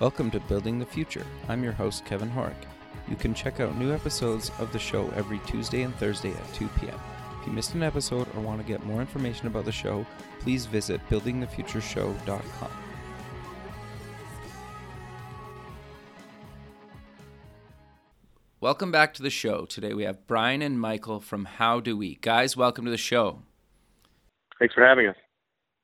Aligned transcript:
Welcome 0.00 0.30
to 0.30 0.38
Building 0.38 0.78
the 0.78 0.86
Future. 0.86 1.26
I'm 1.48 1.64
your 1.64 1.72
host, 1.72 2.04
Kevin 2.04 2.30
Horek. 2.30 2.54
You 3.08 3.16
can 3.16 3.34
check 3.34 3.58
out 3.58 3.76
new 3.76 3.92
episodes 3.92 4.52
of 4.60 4.72
the 4.72 4.78
show 4.78 5.08
every 5.16 5.40
Tuesday 5.40 5.82
and 5.82 5.92
Thursday 5.96 6.30
at 6.30 6.54
2 6.54 6.68
p.m. 6.78 6.94
If 7.40 7.48
you 7.48 7.52
missed 7.52 7.74
an 7.74 7.82
episode 7.82 8.28
or 8.36 8.40
want 8.40 8.60
to 8.60 8.66
get 8.66 8.86
more 8.86 9.00
information 9.00 9.48
about 9.48 9.64
the 9.64 9.72
show, 9.72 10.06
please 10.38 10.66
visit 10.66 11.00
buildingthefutureshow.com. 11.10 12.70
Welcome 18.60 18.92
back 18.92 19.14
to 19.14 19.22
the 19.24 19.30
show. 19.30 19.64
Today 19.64 19.94
we 19.94 20.04
have 20.04 20.28
Brian 20.28 20.62
and 20.62 20.80
Michael 20.80 21.18
from 21.18 21.48
HowDoWe. 21.58 22.20
Guys, 22.20 22.56
welcome 22.56 22.84
to 22.84 22.92
the 22.92 22.96
show. 22.96 23.42
Thanks 24.60 24.76
for 24.76 24.86
having 24.86 25.08
us. 25.08 25.16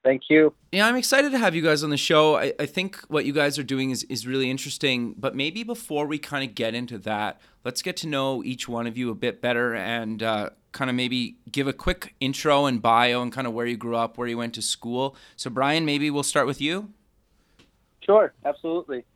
Thank 0.04 0.24
you. 0.28 0.52
Yeah, 0.70 0.86
I'm 0.86 0.96
excited 0.96 1.32
to 1.32 1.38
have 1.38 1.54
you 1.54 1.62
guys 1.62 1.82
on 1.82 1.88
the 1.88 1.96
show. 1.96 2.36
I, 2.36 2.52
I 2.60 2.66
think 2.66 3.00
what 3.08 3.24
you 3.24 3.32
guys 3.32 3.58
are 3.58 3.62
doing 3.62 3.90
is, 3.90 4.02
is 4.04 4.26
really 4.26 4.50
interesting. 4.50 5.14
But 5.16 5.34
maybe 5.34 5.64
before 5.64 6.06
we 6.06 6.18
kind 6.18 6.46
of 6.46 6.54
get 6.54 6.74
into 6.74 6.98
that, 6.98 7.40
let's 7.64 7.80
get 7.80 7.96
to 7.98 8.06
know 8.06 8.44
each 8.44 8.68
one 8.68 8.86
of 8.86 8.98
you 8.98 9.10
a 9.10 9.14
bit 9.14 9.40
better 9.40 9.74
and 9.74 10.22
uh, 10.22 10.50
kind 10.72 10.90
of 10.90 10.94
maybe 10.94 11.38
give 11.50 11.66
a 11.66 11.72
quick 11.72 12.14
intro 12.20 12.66
and 12.66 12.82
bio 12.82 13.22
and 13.22 13.32
kind 13.32 13.46
of 13.46 13.54
where 13.54 13.64
you 13.64 13.78
grew 13.78 13.96
up, 13.96 14.18
where 14.18 14.28
you 14.28 14.36
went 14.36 14.52
to 14.54 14.62
school. 14.62 15.16
So, 15.36 15.48
Brian, 15.48 15.86
maybe 15.86 16.10
we'll 16.10 16.22
start 16.22 16.46
with 16.46 16.60
you. 16.60 16.90
Sure, 18.04 18.34
absolutely. 18.44 19.06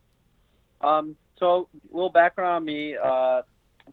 Um, 0.81 1.17
so, 1.39 1.69
a 1.93 1.95
little 1.95 2.09
background 2.09 2.57
on 2.57 2.65
me. 2.65 2.97
Uh, 2.97 3.43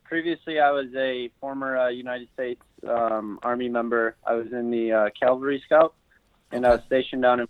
previously, 0.05 0.61
I 0.61 0.71
was 0.71 0.87
a 0.95 1.29
former 1.41 1.77
uh, 1.77 1.89
United 1.89 2.29
States 2.33 2.61
um, 2.87 3.37
Army 3.43 3.67
member. 3.67 4.15
I 4.25 4.35
was 4.35 4.47
in 4.53 4.71
the 4.71 4.93
uh, 4.93 5.09
Cavalry 5.19 5.61
Scout 5.65 5.93
and 6.55 6.65
I 6.65 6.71
was 6.71 6.81
stationed 6.85 7.21
down 7.21 7.41
in 7.41 7.47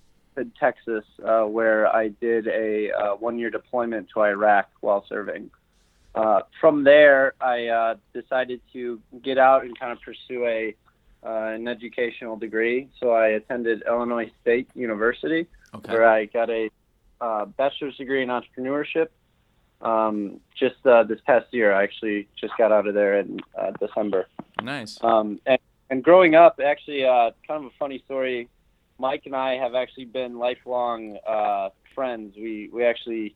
Texas, 0.59 1.05
uh, 1.23 1.43
where 1.43 1.87
I 1.87 2.09
did 2.09 2.47
a 2.47 2.91
uh, 2.91 3.15
one-year 3.15 3.49
deployment 3.49 4.09
to 4.13 4.21
Iraq 4.21 4.69
while 4.81 5.05
serving. 5.07 5.49
Uh, 6.13 6.41
from 6.61 6.83
there, 6.83 7.33
I 7.41 7.67
uh, 7.67 7.95
decided 8.13 8.61
to 8.73 9.01
get 9.21 9.37
out 9.37 9.63
and 9.63 9.77
kind 9.77 9.91
of 9.91 10.01
pursue 10.01 10.45
a 10.45 10.75
uh, 11.25 11.53
an 11.55 11.67
educational 11.67 12.37
degree. 12.37 12.87
So 12.99 13.11
I 13.11 13.29
attended 13.29 13.83
Illinois 13.87 14.31
State 14.41 14.69
University, 14.75 15.47
okay. 15.73 15.91
where 15.91 16.07
I 16.07 16.25
got 16.25 16.51
a 16.51 16.69
uh, 17.19 17.45
bachelor's 17.45 17.97
degree 17.97 18.21
in 18.21 18.29
entrepreneurship. 18.29 19.07
Um, 19.81 20.39
just 20.57 20.75
this 20.83 21.19
past 21.25 21.47
year, 21.51 21.73
I 21.73 21.83
actually 21.83 22.27
just 22.39 22.55
got 22.57 22.71
out 22.71 22.87
of 22.87 22.93
there 22.93 23.19
in 23.19 23.39
December. 23.79 24.27
Nice. 24.61 24.99
Um, 25.01 25.41
and, 25.47 25.59
and 25.89 26.03
growing 26.03 26.35
up, 26.35 26.59
actually, 26.63 27.01
kind 27.01 27.33
of 27.49 27.65
a 27.65 27.69
funny 27.79 28.01
story 28.05 28.47
Mike 28.97 29.23
and 29.25 29.35
I 29.35 29.57
have 29.57 29.75
actually 29.75 30.05
been 30.05 30.37
lifelong 30.37 31.17
uh, 31.27 31.69
friends. 31.93 32.35
We 32.35 32.69
we 32.71 32.85
actually 32.85 33.35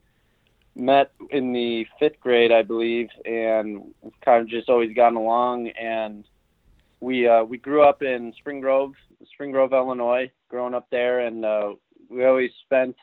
met 0.76 1.12
in 1.30 1.52
the 1.52 1.86
fifth 2.00 2.20
grade, 2.20 2.52
I 2.52 2.62
believe, 2.62 3.10
and 3.26 3.94
kind 4.24 4.42
of 4.42 4.48
just 4.48 4.70
always 4.70 4.96
gotten 4.96 5.18
along. 5.18 5.70
And 5.70 6.24
we 7.00 7.28
uh, 7.28 7.44
we 7.44 7.58
grew 7.58 7.84
up 7.84 8.02
in 8.02 8.34
Spring 8.38 8.62
Grove, 8.62 8.94
Spring 9.34 9.52
Grove, 9.52 9.74
Illinois. 9.74 10.32
Growing 10.50 10.74
up 10.74 10.90
there, 10.90 11.20
and 11.20 11.46
uh, 11.46 11.74
we 12.10 12.26
always 12.26 12.52
spent 12.66 12.96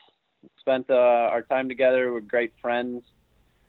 spent 0.59 0.89
uh, 0.89 0.93
our 1.31 1.41
time 1.43 1.69
together. 1.69 2.11
We're 2.11 2.21
great 2.21 2.53
friends. 2.61 3.03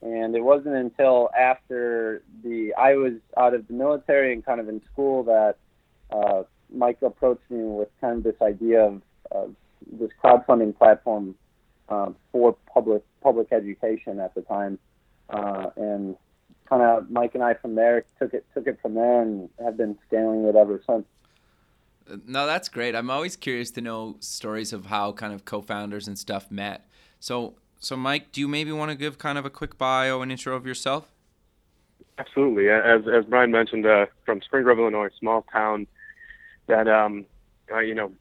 And 0.00 0.36
it 0.36 0.40
wasn't 0.40 0.76
until 0.76 1.28
after 1.36 2.22
the 2.44 2.72
I 2.74 2.94
was 2.94 3.14
out 3.36 3.54
of 3.54 3.66
the 3.66 3.74
military 3.74 4.32
and 4.32 4.44
kind 4.44 4.60
of 4.60 4.68
in 4.68 4.80
school 4.92 5.24
that 5.24 5.56
uh, 6.10 6.44
Mike 6.74 6.98
approached 7.02 7.50
me 7.50 7.62
with 7.62 7.88
kind 8.00 8.18
of 8.18 8.24
this 8.24 8.40
idea 8.42 8.82
of, 8.82 9.02
of 9.30 9.54
this 9.92 10.10
crowdfunding 10.22 10.76
platform 10.76 11.34
uh, 11.88 12.10
for 12.32 12.56
public 12.72 13.02
public 13.22 13.52
education 13.52 14.20
at 14.20 14.34
the 14.34 14.42
time, 14.42 14.78
uh, 15.30 15.70
and 15.76 16.16
kind 16.68 16.82
of 16.82 17.10
Mike 17.10 17.34
and 17.34 17.42
I 17.42 17.54
from 17.54 17.74
there 17.74 18.04
took 18.18 18.34
it 18.34 18.44
took 18.54 18.66
it 18.66 18.78
from 18.82 18.94
there 18.94 19.22
and 19.22 19.48
have 19.62 19.76
been 19.76 19.98
scaling 20.06 20.44
it 20.44 20.56
ever 20.56 20.82
since. 20.86 21.06
No, 22.26 22.46
that's 22.46 22.68
great. 22.68 22.94
I'm 22.94 23.10
always 23.10 23.36
curious 23.36 23.70
to 23.72 23.80
know 23.80 24.16
stories 24.20 24.72
of 24.72 24.86
how 24.86 25.12
kind 25.12 25.34
of 25.34 25.44
co-founders 25.44 26.08
and 26.08 26.18
stuff 26.18 26.50
met. 26.50 26.88
So, 27.20 27.54
so 27.80 27.96
Mike, 27.96 28.32
do 28.32 28.40
you 28.40 28.48
maybe 28.48 28.72
want 28.72 28.90
to 28.90 28.96
give 28.96 29.18
kind 29.18 29.36
of 29.36 29.44
a 29.44 29.50
quick 29.50 29.76
bio 29.76 30.22
and 30.22 30.32
intro 30.32 30.56
of 30.56 30.66
yourself? 30.66 31.12
Absolutely. 32.18 32.68
As 32.70 33.02
as 33.06 33.24
Brian 33.26 33.50
mentioned, 33.50 33.86
uh, 33.86 34.06
from 34.24 34.40
Spring 34.42 34.64
Grove, 34.64 34.78
Illinois, 34.78 35.10
small 35.18 35.42
town 35.52 35.86
that 36.68 36.88
um, 36.88 37.26
uh, 37.72 37.80
you 37.80 37.94
know 37.94 38.12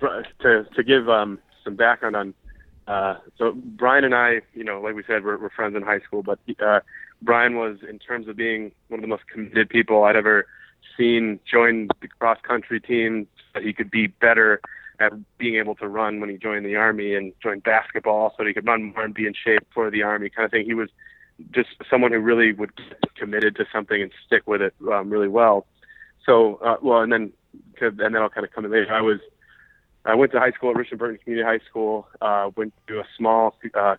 to 0.00 0.64
to 0.64 0.82
give 0.82 1.08
um, 1.08 1.38
some 1.62 1.76
background 1.76 2.16
on. 2.16 2.34
Uh, 2.86 3.16
so 3.38 3.52
Brian 3.52 4.04
and 4.04 4.14
I, 4.14 4.42
you 4.52 4.62
know, 4.62 4.78
like 4.78 4.94
we 4.94 5.02
said, 5.06 5.24
we're, 5.24 5.38
we're 5.38 5.48
friends 5.48 5.74
in 5.74 5.80
high 5.80 6.00
school, 6.00 6.22
but 6.22 6.38
uh, 6.60 6.80
Brian 7.22 7.56
was, 7.56 7.78
in 7.88 7.98
terms 7.98 8.28
of 8.28 8.36
being 8.36 8.72
one 8.88 9.00
of 9.00 9.02
the 9.02 9.08
most 9.08 9.26
committed 9.26 9.70
people 9.70 10.04
I'd 10.04 10.16
ever 10.16 10.46
seen, 10.96 11.40
join 11.50 11.88
the 12.02 12.08
cross 12.08 12.38
country 12.42 12.80
team 12.80 13.26
that 13.54 13.62
he 13.62 13.72
could 13.72 13.90
be 13.90 14.08
better 14.08 14.60
at 15.00 15.12
being 15.38 15.56
able 15.56 15.74
to 15.76 15.88
run 15.88 16.20
when 16.20 16.28
he 16.28 16.36
joined 16.36 16.66
the 16.66 16.76
army 16.76 17.14
and 17.14 17.32
joined 17.42 17.62
basketball 17.62 18.34
so 18.36 18.44
he 18.44 18.52
could 18.52 18.66
run 18.66 18.92
more 18.92 19.02
and 19.02 19.14
be 19.14 19.26
in 19.26 19.32
shape 19.32 19.66
for 19.72 19.90
the 19.90 20.02
army 20.02 20.28
kind 20.28 20.44
of 20.44 20.50
thing. 20.50 20.64
He 20.66 20.74
was 20.74 20.90
just 21.50 21.70
someone 21.90 22.12
who 22.12 22.20
really 22.20 22.52
would 22.52 22.76
get 22.76 23.14
committed 23.16 23.56
to 23.56 23.64
something 23.72 24.00
and 24.00 24.12
stick 24.26 24.42
with 24.46 24.62
it 24.62 24.74
um, 24.92 25.10
really 25.10 25.28
well. 25.28 25.66
So, 26.24 26.56
uh, 26.56 26.76
well, 26.80 27.00
and 27.00 27.12
then 27.12 27.32
and 27.80 27.98
then 27.98 28.16
I'll 28.16 28.28
kind 28.28 28.46
of 28.46 28.52
come 28.52 28.64
in 28.64 28.72
later. 28.72 28.92
I 28.92 29.00
was 29.00 29.20
I 30.04 30.14
went 30.14 30.32
to 30.32 30.38
high 30.38 30.50
school 30.50 30.70
at 30.70 30.76
Richmond-Burton 30.76 31.18
Community 31.24 31.46
High 31.46 31.64
School. 31.68 32.06
Uh, 32.20 32.50
went 32.56 32.74
to 32.88 33.00
a 33.00 33.04
small 33.16 33.56
uh, 33.74 33.96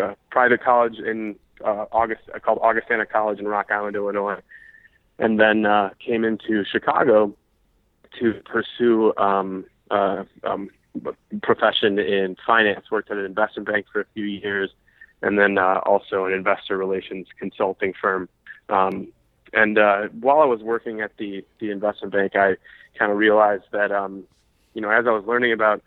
uh, 0.00 0.14
private 0.30 0.62
college 0.62 0.98
in 0.98 1.36
uh, 1.64 1.86
August 1.92 2.22
uh, 2.34 2.38
called 2.38 2.58
Augustana 2.62 3.06
College 3.06 3.38
in 3.38 3.46
Rock 3.46 3.70
Island, 3.70 3.94
Illinois, 3.96 4.40
and 5.18 5.38
then 5.38 5.64
uh, 5.64 5.90
came 6.04 6.24
into 6.24 6.64
Chicago 6.64 7.34
to 8.18 8.34
pursue 8.44 9.12
um, 9.16 9.64
uh, 9.90 10.24
um, 10.42 10.70
profession 11.42 11.98
in 11.98 12.36
finance. 12.44 12.90
Worked 12.90 13.10
at 13.10 13.18
an 13.18 13.24
investment 13.24 13.68
bank 13.68 13.86
for 13.92 14.00
a 14.00 14.06
few 14.14 14.24
years, 14.24 14.70
and 15.22 15.38
then 15.38 15.58
uh, 15.58 15.80
also 15.84 16.24
an 16.24 16.32
investor 16.32 16.76
relations 16.76 17.26
consulting 17.38 17.92
firm. 18.00 18.28
Um, 18.68 19.08
and 19.54 19.78
uh, 19.78 20.08
while 20.20 20.40
I 20.40 20.46
was 20.46 20.62
working 20.62 21.00
at 21.00 21.16
the 21.16 21.44
the 21.60 21.70
investment 21.70 22.12
bank, 22.12 22.36
I 22.36 22.56
kind 22.98 23.10
of 23.12 23.18
realized 23.18 23.64
that 23.72 23.92
um, 23.92 24.24
you 24.74 24.80
know 24.80 24.90
as 24.90 25.06
I 25.06 25.10
was 25.10 25.24
learning 25.26 25.52
about 25.52 25.82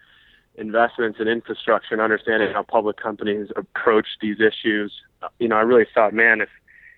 investments 0.56 1.20
and 1.20 1.30
infrastructure 1.30 1.94
and 1.94 2.02
understanding 2.02 2.52
how 2.52 2.64
public 2.64 2.98
companies 2.98 3.50
approach 3.56 4.08
these 4.22 4.38
issues, 4.40 4.92
you 5.38 5.48
know, 5.48 5.56
I 5.56 5.62
really 5.62 5.86
thought, 5.94 6.14
man, 6.14 6.42
if 6.42 6.50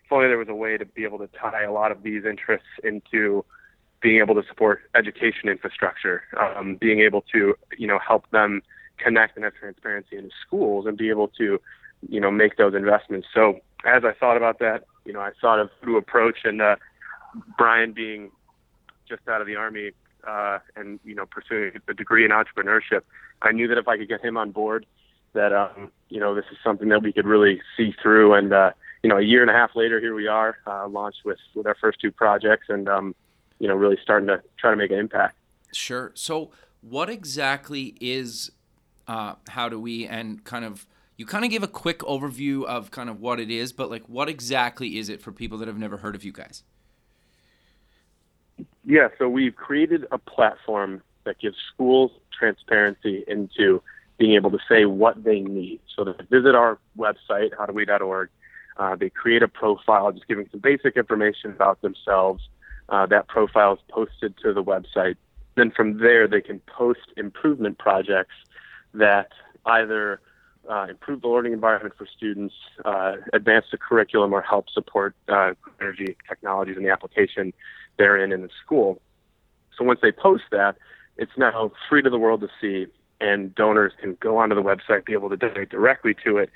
if 0.05 0.13
only 0.13 0.27
there 0.27 0.37
was 0.37 0.47
a 0.47 0.55
way 0.55 0.77
to 0.77 0.85
be 0.85 1.03
able 1.03 1.19
to 1.19 1.27
tie 1.27 1.63
a 1.63 1.71
lot 1.71 1.91
of 1.91 2.01
these 2.01 2.25
interests 2.25 2.67
into 2.83 3.45
being 4.01 4.19
able 4.19 4.33
to 4.35 4.47
support 4.47 4.81
education 4.95 5.49
infrastructure, 5.49 6.23
um, 6.39 6.75
being 6.75 6.99
able 7.01 7.21
to 7.33 7.55
you 7.77 7.87
know 7.87 7.99
help 7.99 8.29
them 8.31 8.61
connect 8.97 9.35
and 9.35 9.45
have 9.45 9.53
transparency 9.55 10.17
in 10.17 10.29
schools 10.45 10.85
and 10.85 10.97
be 10.97 11.09
able 11.09 11.27
to 11.27 11.59
you 12.07 12.19
know 12.19 12.31
make 12.31 12.57
those 12.57 12.73
investments. 12.73 13.27
So 13.33 13.59
as 13.85 14.03
I 14.03 14.13
thought 14.13 14.37
about 14.37 14.59
that, 14.59 14.83
you 15.05 15.13
know, 15.13 15.21
I 15.21 15.31
thought 15.41 15.59
of 15.59 15.69
to 15.83 15.97
approach, 15.97 16.39
and 16.43 16.61
uh, 16.61 16.75
Brian 17.57 17.93
being 17.93 18.31
just 19.07 19.27
out 19.27 19.41
of 19.41 19.47
the 19.47 19.55
army 19.55 19.91
uh, 20.27 20.59
and 20.75 20.99
you 21.03 21.15
know 21.15 21.25
pursuing 21.25 21.71
a 21.87 21.93
degree 21.93 22.25
in 22.25 22.31
entrepreneurship, 22.31 23.01
I 23.41 23.51
knew 23.51 23.67
that 23.67 23.77
if 23.77 23.87
I 23.87 23.97
could 23.97 24.09
get 24.09 24.23
him 24.23 24.37
on 24.37 24.51
board, 24.51 24.85
that 25.33 25.53
um, 25.53 25.91
you 26.09 26.19
know 26.19 26.35
this 26.35 26.45
is 26.51 26.57
something 26.63 26.89
that 26.89 27.01
we 27.01 27.13
could 27.13 27.25
really 27.25 27.61
see 27.77 27.93
through. 28.01 28.33
And 28.33 28.53
uh, 28.53 28.71
you 29.03 29.09
know, 29.09 29.17
a 29.17 29.21
year 29.21 29.41
and 29.41 29.49
a 29.49 29.53
half 29.53 29.75
later, 29.75 29.99
here 29.99 30.13
we 30.13 30.27
are, 30.27 30.57
uh, 30.67 30.87
launched 30.87 31.25
with 31.25 31.39
with 31.55 31.65
our 31.65 31.75
first 31.75 31.99
two 31.99 32.11
projects, 32.11 32.67
and 32.69 32.87
um, 32.89 33.15
you 33.59 33.67
know, 33.67 33.75
really 33.75 33.97
starting 34.01 34.27
to 34.27 34.41
try 34.57 34.71
to 34.71 34.77
make 34.77 34.91
an 34.91 34.99
impact. 34.99 35.35
Sure. 35.73 36.11
So, 36.15 36.51
what 36.81 37.09
exactly 37.09 37.95
is 37.99 38.51
uh, 39.07 39.35
HowDoWe 39.49 40.07
and 40.09 40.43
kind 40.43 40.65
of 40.65 40.87
you 41.19 41.25
kind 41.25 41.43
of 41.43 41.51
gave 41.51 41.63
a 41.63 41.67
quick 41.67 41.99
overview 41.99 42.63
of 42.63 42.91
kind 42.91 43.09
of 43.09 43.19
what 43.19 43.41
it 43.41 43.51
is, 43.51 43.73
but 43.73 43.89
like 43.89 44.07
what 44.07 44.29
exactly 44.29 44.97
is 44.97 45.09
it 45.09 45.21
for 45.21 45.33
people 45.33 45.57
that 45.57 45.67
have 45.67 45.77
never 45.77 45.97
heard 45.97 46.15
of 46.15 46.23
you 46.23 46.31
guys? 46.31 46.63
Yeah, 48.85 49.09
so 49.17 49.27
we've 49.27 49.53
created 49.53 50.05
a 50.13 50.17
platform 50.17 51.01
that 51.25 51.37
gives 51.37 51.57
schools 51.73 52.11
transparency 52.31 53.25
into 53.27 53.83
being 54.17 54.35
able 54.35 54.49
to 54.51 54.59
say 54.69 54.85
what 54.85 55.21
they 55.21 55.41
need. 55.41 55.81
So 55.93 56.05
they 56.05 56.13
visit 56.29 56.55
our 56.55 56.79
website, 56.97 57.51
howdowe.org. 57.53 58.29
Uh, 58.77 58.95
they 58.95 59.09
create 59.09 59.43
a 59.43 59.49
profile, 59.49 60.13
just 60.13 60.25
giving 60.25 60.47
some 60.51 60.61
basic 60.61 60.95
information 60.95 61.51
about 61.51 61.81
themselves. 61.81 62.47
Uh, 62.87 63.05
that 63.07 63.27
profile 63.27 63.73
is 63.73 63.79
posted 63.89 64.37
to 64.37 64.53
the 64.53 64.63
website. 64.63 65.17
Then 65.55 65.69
from 65.71 65.97
there, 65.97 66.29
they 66.29 66.39
can 66.39 66.61
post 66.61 67.11
improvement 67.17 67.77
projects 67.77 68.35
that 68.93 69.33
either 69.65 70.21
uh, 70.69 70.85
improve 70.89 71.21
the 71.21 71.27
learning 71.27 71.53
environment 71.53 71.95
for 71.97 72.05
students, 72.05 72.53
uh, 72.85 73.15
advance 73.33 73.65
the 73.71 73.77
curriculum, 73.77 74.31
or 74.33 74.41
help 74.41 74.69
support 74.69 75.15
uh, 75.27 75.53
energy 75.81 76.15
technologies 76.27 76.77
and 76.77 76.85
the 76.85 76.91
application 76.91 77.51
therein 77.97 78.31
in 78.31 78.41
the 78.43 78.49
school. 78.63 79.01
So 79.77 79.83
once 79.83 79.99
they 80.01 80.11
post 80.11 80.43
that, 80.51 80.77
it's 81.17 81.31
now 81.37 81.71
free 81.89 82.01
to 82.01 82.09
the 82.09 82.19
world 82.19 82.41
to 82.41 82.49
see, 82.61 82.87
and 83.19 83.53
donors 83.55 83.93
can 83.99 84.15
go 84.21 84.37
onto 84.37 84.55
the 84.55 84.61
website, 84.61 85.05
be 85.05 85.13
able 85.13 85.29
to 85.29 85.37
donate 85.37 85.69
directly 85.69 86.15
to 86.25 86.37
it. 86.37 86.49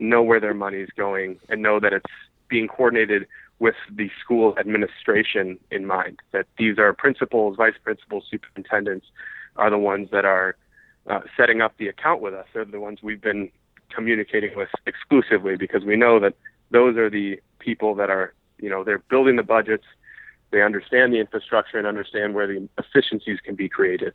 know 0.00 0.22
where 0.22 0.40
their 0.40 0.54
money 0.54 0.78
is 0.78 0.88
going 0.96 1.38
and 1.48 1.62
know 1.62 1.78
that 1.78 1.92
it's 1.92 2.10
being 2.48 2.66
coordinated 2.66 3.26
with 3.58 3.74
the 3.94 4.10
school 4.22 4.56
administration 4.58 5.58
in 5.70 5.86
mind. 5.86 6.18
That 6.32 6.46
these 6.58 6.78
are 6.78 6.92
principals, 6.92 7.56
vice 7.56 7.74
principals, 7.84 8.24
superintendents 8.30 9.06
are 9.56 9.70
the 9.70 9.78
ones 9.78 10.08
that 10.10 10.24
are 10.24 10.56
uh, 11.06 11.20
setting 11.36 11.60
up 11.60 11.76
the 11.78 11.88
account 11.88 12.20
with 12.20 12.34
us. 12.34 12.46
They're 12.52 12.64
the 12.64 12.80
ones 12.80 13.00
we've 13.02 13.20
been 13.20 13.50
communicating 13.94 14.56
with 14.56 14.68
exclusively 14.86 15.56
because 15.56 15.84
we 15.84 15.96
know 15.96 16.20
that 16.20 16.34
those 16.70 16.96
are 16.96 17.10
the 17.10 17.40
people 17.58 17.94
that 17.96 18.10
are, 18.10 18.34
you 18.58 18.70
know, 18.70 18.84
they're 18.84 18.98
building 18.98 19.36
the 19.36 19.42
budgets, 19.42 19.84
they 20.50 20.62
understand 20.62 21.12
the 21.12 21.18
infrastructure 21.18 21.78
and 21.78 21.86
understand 21.86 22.34
where 22.34 22.46
the 22.46 22.68
efficiencies 22.78 23.38
can 23.40 23.54
be 23.54 23.68
created. 23.68 24.14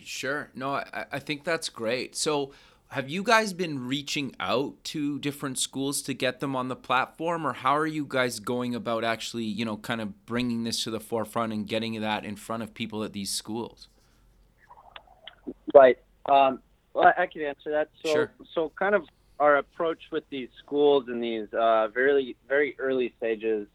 Sure. 0.00 0.50
No, 0.54 0.74
I, 0.74 1.06
I 1.12 1.18
think 1.18 1.44
that's 1.44 1.68
great. 1.68 2.16
So, 2.16 2.52
have 2.90 3.10
you 3.10 3.22
guys 3.22 3.52
been 3.52 3.86
reaching 3.86 4.34
out 4.40 4.82
to 4.82 5.18
different 5.18 5.58
schools 5.58 6.00
to 6.02 6.14
get 6.14 6.40
them 6.40 6.56
on 6.56 6.68
the 6.68 6.76
platform 6.76 7.46
or 7.46 7.52
how 7.52 7.76
are 7.76 7.86
you 7.86 8.06
guys 8.08 8.40
going 8.40 8.74
about 8.74 9.04
actually 9.04 9.44
you 9.44 9.64
know 9.64 9.76
kind 9.76 10.00
of 10.00 10.24
bringing 10.24 10.64
this 10.64 10.82
to 10.84 10.90
the 10.90 11.00
forefront 11.00 11.52
and 11.52 11.66
getting 11.66 12.00
that 12.00 12.24
in 12.24 12.34
front 12.34 12.62
of 12.62 12.72
people 12.72 13.04
at 13.04 13.12
these 13.12 13.30
schools 13.30 13.88
right 15.74 15.98
um, 16.30 16.60
well 16.98 17.12
i 17.18 17.26
can 17.26 17.42
answer 17.42 17.70
that 17.70 17.88
so 18.02 18.12
sure. 18.12 18.30
so 18.54 18.72
kind 18.78 18.94
of 18.94 19.04
our 19.40 19.56
approach 19.56 20.02
with 20.10 20.24
these 20.30 20.48
schools 20.58 21.04
in 21.08 21.20
these 21.20 21.46
uh, 21.54 21.88
very 21.88 22.36
very 22.48 22.74
early 22.78 23.12
stages 23.18 23.66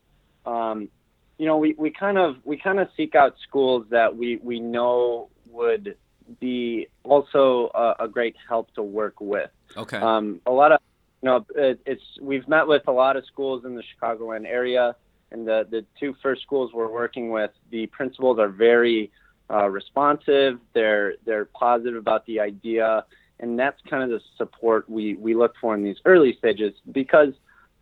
um, 0.45 0.89
you 1.37 1.45
know 1.45 1.57
we, 1.57 1.73
we 1.77 1.89
kind 1.89 2.17
of 2.17 2.35
we 2.43 2.57
kind 2.57 2.79
of 2.79 2.87
seek 2.97 3.15
out 3.15 3.35
schools 3.47 3.85
that 3.89 4.15
we 4.15 4.37
we 4.43 4.59
know 4.59 5.29
would 5.49 5.95
be 6.39 6.87
also 7.03 7.69
a, 7.73 8.05
a 8.05 8.07
great 8.07 8.35
help 8.47 8.73
to 8.75 8.83
work 8.83 9.19
with. 9.19 9.49
Okay. 9.75 9.97
Um, 9.97 10.41
a 10.45 10.51
lot 10.51 10.71
of, 10.71 10.79
you 11.21 11.29
know, 11.29 11.45
it, 11.55 11.79
it's 11.85 12.03
we've 12.21 12.47
met 12.47 12.67
with 12.67 12.83
a 12.87 12.91
lot 12.91 13.15
of 13.15 13.25
schools 13.25 13.65
in 13.65 13.75
the 13.75 13.83
Chicagoland 13.83 14.45
area, 14.45 14.95
and 15.31 15.47
the 15.47 15.67
the 15.69 15.85
two 15.99 16.15
first 16.21 16.41
schools 16.41 16.71
we're 16.73 16.91
working 16.91 17.29
with, 17.31 17.51
the 17.71 17.87
principals 17.87 18.39
are 18.39 18.49
very 18.49 19.11
uh, 19.53 19.69
responsive. 19.69 20.59
They're 20.73 21.15
they're 21.25 21.45
positive 21.45 21.95
about 21.95 22.25
the 22.25 22.39
idea, 22.39 23.05
and 23.39 23.57
that's 23.57 23.79
kind 23.89 24.03
of 24.03 24.09
the 24.09 24.21
support 24.38 24.89
we 24.89 25.15
we 25.15 25.35
look 25.35 25.53
for 25.61 25.75
in 25.75 25.83
these 25.83 25.97
early 26.05 26.35
stages 26.38 26.73
because. 26.91 27.33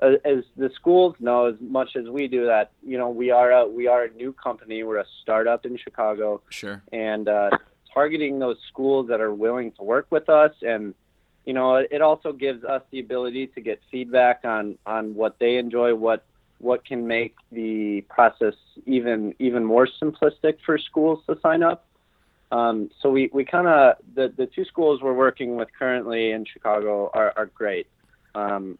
Uh, 0.03 0.13
as 0.25 0.43
the 0.57 0.71
schools 0.73 1.15
know 1.19 1.45
as 1.45 1.53
much 1.61 1.95
as 1.95 2.05
we 2.09 2.27
do 2.27 2.47
that 2.47 2.71
you 2.83 2.97
know 2.97 3.09
we 3.09 3.29
are 3.29 3.51
a 3.51 3.67
we 3.67 3.85
are 3.85 4.05
a 4.05 4.11
new 4.13 4.33
company 4.33 4.81
we're 4.81 4.97
a 4.97 5.05
startup 5.21 5.63
in 5.63 5.77
chicago 5.77 6.41
sure 6.49 6.81
and 6.91 7.27
uh, 7.27 7.51
targeting 7.93 8.39
those 8.39 8.57
schools 8.67 9.07
that 9.07 9.21
are 9.21 9.31
willing 9.31 9.71
to 9.73 9.83
work 9.83 10.07
with 10.09 10.27
us 10.27 10.51
and 10.63 10.95
you 11.45 11.53
know 11.53 11.75
it 11.75 12.01
also 12.01 12.33
gives 12.33 12.63
us 12.63 12.81
the 12.89 12.99
ability 12.99 13.45
to 13.45 13.61
get 13.61 13.79
feedback 13.91 14.41
on 14.43 14.75
on 14.87 15.13
what 15.13 15.37
they 15.37 15.57
enjoy 15.57 15.93
what 15.93 16.25
what 16.61 16.85
can 16.85 17.07
make 17.07 17.35
the 17.51 18.01
process 18.09 18.53
even 18.85 19.33
even 19.39 19.65
more 19.65 19.87
simplistic 20.01 20.57
for 20.65 20.77
schools 20.77 21.19
to 21.27 21.37
sign 21.41 21.63
up 21.63 21.85
um, 22.51 22.89
so 23.01 23.09
we, 23.09 23.29
we 23.33 23.45
kind 23.45 23.67
of 23.67 23.95
the, 24.13 24.33
the 24.35 24.45
two 24.45 24.65
schools 24.65 25.01
we're 25.01 25.13
working 25.13 25.55
with 25.55 25.69
currently 25.77 26.31
in 26.31 26.45
Chicago 26.45 27.09
are, 27.13 27.33
are 27.37 27.45
great. 27.45 27.87
Um, 28.35 28.77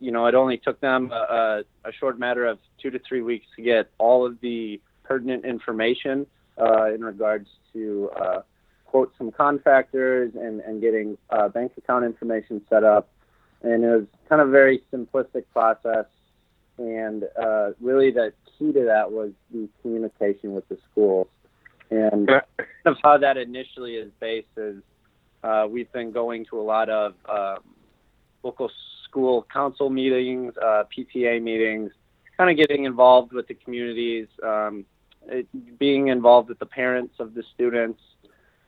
you 0.00 0.10
know, 0.10 0.26
it 0.26 0.34
only 0.34 0.58
took 0.58 0.80
them 0.80 1.10
a, 1.12 1.62
a, 1.84 1.92
short 1.92 2.18
matter 2.18 2.44
of 2.46 2.58
two 2.80 2.90
to 2.90 2.98
three 2.98 3.22
weeks 3.22 3.46
to 3.56 3.62
get 3.62 3.90
all 3.98 4.26
of 4.26 4.38
the 4.40 4.80
pertinent 5.04 5.44
information 5.44 6.26
uh, 6.60 6.92
in 6.92 7.02
regards 7.02 7.48
to 7.72 8.10
uh, 8.20 8.40
quote 8.84 9.12
some 9.16 9.30
contractors 9.30 10.32
and, 10.34 10.60
and 10.60 10.82
getting 10.82 11.16
uh, 11.30 11.48
bank 11.48 11.72
account 11.78 12.04
information 12.04 12.60
set 12.68 12.84
up. 12.84 13.08
And 13.62 13.84
it 13.84 13.88
was 13.88 14.06
kind 14.28 14.42
of 14.42 14.48
a 14.48 14.50
very 14.50 14.82
simplistic 14.92 15.44
process. 15.52 16.04
And 16.78 17.24
uh, 17.40 17.70
really, 17.80 18.10
the 18.10 18.32
key 18.58 18.72
to 18.72 18.84
that 18.84 19.10
was 19.10 19.32
the 19.50 19.68
communication 19.82 20.54
with 20.54 20.68
the 20.68 20.78
schools. 20.90 21.28
And 21.90 22.26
kind 22.26 22.42
of 22.84 22.96
how 23.02 23.18
that 23.18 23.36
initially 23.36 23.94
is 23.94 24.10
based 24.20 24.48
is 24.56 24.82
uh, 25.42 25.66
we've 25.68 25.90
been 25.92 26.10
going 26.10 26.44
to 26.46 26.60
a 26.60 26.62
lot 26.62 26.88
of 26.88 27.14
uh, 27.28 27.56
local 28.42 28.70
school 29.04 29.46
council 29.52 29.88
meetings, 29.88 30.54
uh, 30.58 30.84
PTA 30.96 31.42
meetings, 31.42 31.92
kind 32.36 32.50
of 32.50 32.56
getting 32.56 32.84
involved 32.84 33.32
with 33.32 33.46
the 33.46 33.54
communities, 33.54 34.26
um, 34.42 34.84
it, 35.28 35.46
being 35.78 36.08
involved 36.08 36.48
with 36.48 36.58
the 36.58 36.66
parents 36.66 37.14
of 37.20 37.34
the 37.34 37.44
students, 37.54 38.00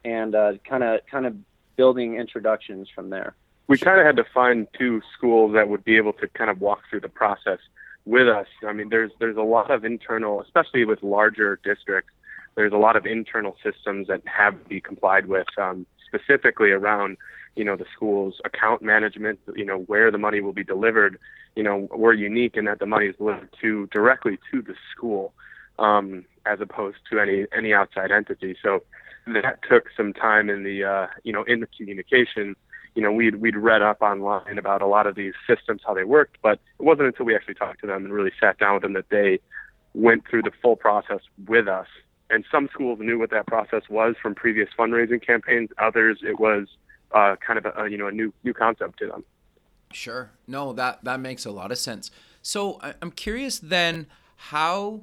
and 0.05 0.35
kind 0.65 0.85
of 0.85 1.01
kind 1.11 1.27
of 1.27 1.35
building 1.77 2.17
introductions 2.17 2.89
from 2.95 3.11
there. 3.11 3.35
We 3.67 3.77
kind 3.77 4.01
of 4.01 4.07
had 4.07 4.17
to 4.17 4.25
find 4.33 4.67
two 4.79 5.03
schools 5.17 5.53
that 5.55 5.69
would 5.69 5.85
be 5.85 5.97
able 5.97 6.15
to 6.15 6.29
kind 6.29 6.49
of 6.49 6.61
walk 6.61 6.81
through 6.89 7.01
the 7.01 7.09
process 7.09 7.59
with 8.09 8.29
us. 8.29 8.47
I 8.67 8.73
mean, 8.73 8.89
there's 8.89 9.13
there's 9.21 9.37
a 9.37 9.43
lot 9.43 9.71
of 9.71 9.85
internal, 9.85 10.41
especially 10.41 10.85
with 10.85 11.03
larger 11.03 11.61
districts. 11.63 12.13
There's 12.55 12.73
a 12.73 12.79
lot 12.79 12.97
of 12.97 13.07
internal 13.07 13.55
systems 13.63 14.09
that 14.09 14.23
have 14.27 14.61
to 14.61 14.69
be 14.69 14.81
complied 14.81 15.27
with, 15.27 15.47
um, 15.59 15.87
specifically 16.07 16.71
around 16.71 17.19
you 17.55 17.65
know 17.65 17.77
the 17.77 17.85
school's 17.95 18.41
account 18.45 18.83
management. 18.83 19.39
You 19.55 19.67
know 19.67 19.81
where 19.81 20.11
the 20.11 20.19
money 20.19 20.41
will 20.41 20.55
be 20.55 20.65
delivered. 20.65 21.19
You 21.55 21.63
know 21.63 21.89
we're 21.93 22.15
unique 22.15 22.57
in 22.57 22.65
that 22.65 22.79
the 22.79 22.87
money 22.87 23.07
is 23.07 23.17
delivered 23.17 23.51
to 23.61 23.87
directly 23.89 24.39
to 24.51 24.63
the 24.63 24.75
school 24.93 25.35
um, 25.79 26.25
as 26.47 26.61
opposed 26.61 26.99
to 27.11 27.21
any 27.21 27.47
any 27.57 27.73
outside 27.73 28.11
entity. 28.11 28.57
So 28.63 28.83
that 29.27 29.61
took 29.69 29.85
some 29.97 30.15
time 30.15 30.49
in 30.49 30.65
the 30.65 30.85
uh, 30.85 31.07
you 31.25 31.33
know 31.33 31.45
in 31.45 31.61
the 31.61 31.69
communication. 31.77 32.57
You 32.99 33.05
know, 33.05 33.13
we'd 33.13 33.37
we'd 33.37 33.57
read 33.57 33.81
up 33.81 34.03
online 34.03 34.59
about 34.59 34.83
a 34.83 34.87
lot 34.89 35.07
of 35.07 35.15
these 35.15 35.35
systems 35.47 35.83
how 35.87 35.95
they 35.95 36.03
worked, 36.03 36.39
but 36.43 36.59
it 36.81 36.83
wasn't 36.83 37.07
until 37.07 37.27
we 37.27 37.37
actually 37.37 37.55
talked 37.55 37.81
to 37.83 37.87
them 37.87 38.05
and 38.05 38.13
really 38.13 38.33
sat 38.41 38.59
down 38.59 38.75
with 38.75 38.83
them 38.83 38.95
that 38.95 39.09
they 39.09 39.39
went 39.95 40.27
through 40.29 40.43
the 40.43 40.51
full 40.61 40.75
process 40.75 41.21
with 41.47 41.69
us. 41.69 41.87
And 42.29 42.45
some 42.51 42.69
schools 42.75 42.99
knew 43.01 43.17
what 43.17 43.31
that 43.31 43.47
process 43.47 43.83
was 43.89 44.17
from 44.21 44.35
previous 44.35 44.69
fundraising 44.77 45.25
campaigns. 45.25 45.71
Others, 45.79 46.25
it 46.25 46.41
was 46.41 46.67
uh, 47.13 47.37
kind 47.37 47.57
of 47.57 47.67
a, 47.67 47.85
a 47.85 47.89
you 47.89 47.97
know 47.97 48.09
a 48.09 48.11
new 48.11 48.35
new 48.43 48.53
concept 48.53 48.99
to 48.99 49.07
them. 49.07 49.25
Sure. 49.93 50.33
No, 50.49 50.73
that 50.73 51.05
that 51.05 51.21
makes 51.21 51.47
a 51.47 51.53
lot 51.53 51.71
of 51.71 51.79
sense. 51.79 52.11
So 52.43 52.81
I'm 53.01 53.13
curious 53.13 53.61
then 53.61 54.09
how 54.51 55.03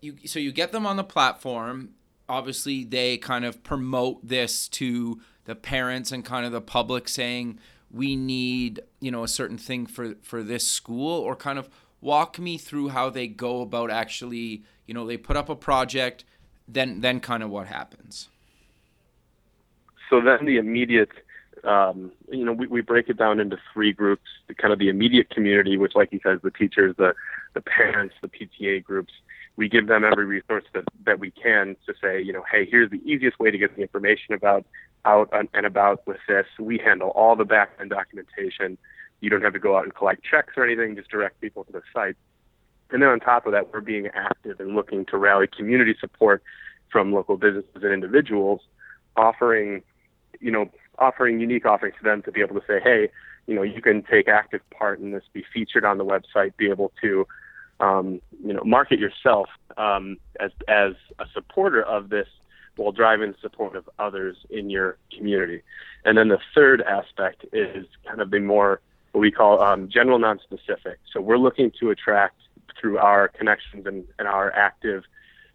you 0.00 0.14
so 0.26 0.38
you 0.38 0.52
get 0.52 0.70
them 0.70 0.86
on 0.86 0.96
the 0.96 1.02
platform. 1.02 1.88
Obviously, 2.28 2.84
they 2.84 3.18
kind 3.18 3.44
of 3.44 3.64
promote 3.64 4.28
this 4.28 4.68
to 4.68 5.20
the 5.46 5.54
parents 5.54 6.12
and 6.12 6.24
kind 6.24 6.44
of 6.46 6.52
the 6.52 6.60
public, 6.60 7.08
saying 7.08 7.58
we 7.90 8.14
need 8.16 8.80
you 9.00 9.10
know 9.10 9.24
a 9.24 9.28
certain 9.28 9.58
thing 9.58 9.86
for 9.86 10.14
for 10.22 10.42
this 10.42 10.66
school, 10.66 11.20
or 11.20 11.34
kind 11.34 11.58
of 11.58 11.68
walk 12.00 12.38
me 12.38 12.58
through 12.58 12.88
how 12.88 13.10
they 13.10 13.26
go 13.26 13.62
about 13.62 13.90
actually 13.90 14.62
you 14.86 14.94
know 14.94 15.06
they 15.06 15.16
put 15.16 15.36
up 15.36 15.48
a 15.48 15.56
project, 15.56 16.24
then 16.68 17.00
then 17.00 17.20
kind 17.20 17.42
of 17.42 17.50
what 17.50 17.66
happens. 17.66 18.28
So 20.10 20.20
then 20.20 20.44
the 20.44 20.58
immediate 20.58 21.10
um, 21.64 22.12
you 22.30 22.44
know, 22.44 22.52
we, 22.52 22.66
we 22.68 22.80
break 22.80 23.08
it 23.08 23.16
down 23.16 23.40
into 23.40 23.58
three 23.72 23.92
groups, 23.92 24.28
the 24.46 24.54
kind 24.54 24.72
of 24.72 24.78
the 24.78 24.88
immediate 24.88 25.30
community, 25.30 25.76
which 25.76 25.94
like 25.94 26.12
you 26.12 26.20
said, 26.22 26.40
the 26.42 26.50
teachers, 26.50 26.94
the, 26.96 27.12
the 27.54 27.60
parents, 27.60 28.14
the 28.22 28.28
PTA 28.28 28.84
groups, 28.84 29.12
we 29.56 29.68
give 29.68 29.86
them 29.86 30.04
every 30.04 30.26
resource 30.26 30.64
that, 30.74 30.84
that 31.04 31.18
we 31.18 31.30
can 31.30 31.76
to 31.86 31.94
say, 32.00 32.20
you 32.20 32.32
know, 32.32 32.44
hey, 32.50 32.66
here's 32.70 32.90
the 32.90 33.00
easiest 33.04 33.38
way 33.38 33.50
to 33.50 33.58
get 33.58 33.74
the 33.74 33.82
information 33.82 34.34
about 34.34 34.64
out 35.06 35.30
and 35.32 35.66
about 35.66 36.06
with 36.06 36.18
this. 36.28 36.46
We 36.58 36.78
handle 36.78 37.10
all 37.10 37.36
the 37.36 37.44
back 37.44 37.70
end 37.80 37.90
documentation. 37.90 38.76
You 39.20 39.30
don't 39.30 39.42
have 39.42 39.52
to 39.52 39.58
go 39.58 39.76
out 39.76 39.84
and 39.84 39.94
collect 39.94 40.22
checks 40.24 40.54
or 40.56 40.64
anything, 40.64 40.96
just 40.96 41.08
direct 41.08 41.40
people 41.40 41.64
to 41.64 41.72
the 41.72 41.82
site. 41.94 42.16
And 42.90 43.02
then 43.02 43.08
on 43.08 43.20
top 43.20 43.46
of 43.46 43.52
that, 43.52 43.72
we're 43.72 43.80
being 43.80 44.08
active 44.08 44.60
and 44.60 44.74
looking 44.74 45.06
to 45.06 45.16
rally 45.16 45.46
community 45.46 45.96
support 45.98 46.42
from 46.90 47.12
local 47.12 47.36
businesses 47.36 47.82
and 47.82 47.92
individuals, 47.92 48.60
offering, 49.16 49.82
you 50.40 50.50
know, 50.50 50.70
offering 50.98 51.40
unique 51.40 51.66
offerings 51.66 51.96
to 51.98 52.04
them 52.04 52.22
to 52.22 52.32
be 52.32 52.40
able 52.40 52.54
to 52.54 52.66
say, 52.66 52.80
hey, 52.82 53.08
you 53.46 53.54
know, 53.54 53.62
you 53.62 53.80
can 53.80 54.02
take 54.02 54.28
active 54.28 54.60
part 54.70 55.00
in 55.00 55.12
this, 55.12 55.24
be 55.32 55.44
featured 55.52 55.84
on 55.84 55.98
the 55.98 56.04
website, 56.04 56.56
be 56.56 56.68
able 56.68 56.92
to 57.00 57.26
um, 57.80 58.20
you 58.44 58.52
know, 58.52 58.62
market 58.64 58.98
yourself 58.98 59.48
um, 59.76 60.16
as 60.40 60.50
as 60.68 60.92
a 61.18 61.26
supporter 61.32 61.82
of 61.82 62.08
this 62.08 62.28
while 62.76 62.92
driving 62.92 63.34
support 63.40 63.74
of 63.74 63.88
others 63.98 64.36
in 64.50 64.70
your 64.70 64.98
community. 65.16 65.62
And 66.04 66.16
then 66.16 66.28
the 66.28 66.38
third 66.54 66.82
aspect 66.82 67.44
is 67.52 67.86
kind 68.06 68.20
of 68.20 68.30
the 68.30 68.40
more 68.40 68.80
what 69.12 69.20
we 69.20 69.30
call 69.30 69.62
um, 69.62 69.88
general 69.88 70.18
non-specific. 70.18 70.98
So 71.12 71.20
we're 71.20 71.38
looking 71.38 71.72
to 71.80 71.90
attract 71.90 72.36
through 72.78 72.98
our 72.98 73.28
connections 73.28 73.86
and, 73.86 74.04
and 74.18 74.28
our 74.28 74.52
active 74.52 75.04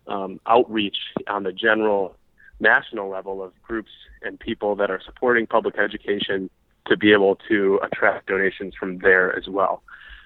um, 0.07 0.39
outreach 0.47 0.97
on 1.27 1.43
the 1.43 1.51
general 1.51 2.15
national 2.59 3.09
level 3.09 3.43
of 3.43 3.53
groups 3.61 3.91
and 4.23 4.39
people 4.39 4.75
that 4.75 4.89
are 4.89 5.01
supporting 5.05 5.45
public 5.47 5.77
education 5.77 6.49
to 6.87 6.97
be 6.97 7.13
able 7.13 7.37
to 7.47 7.79
attract 7.83 8.27
donations 8.27 8.73
from 8.79 8.97
there 8.99 9.37
as 9.37 9.47
well. 9.47 9.83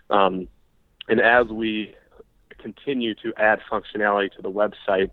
Um, 0.09 0.47
and 1.07 1.19
as 1.19 1.47
we 1.47 1.93
continue 2.57 3.13
to 3.15 3.33
add 3.37 3.59
functionality 3.71 4.31
to 4.35 4.41
the 4.41 4.51
website, 4.51 5.11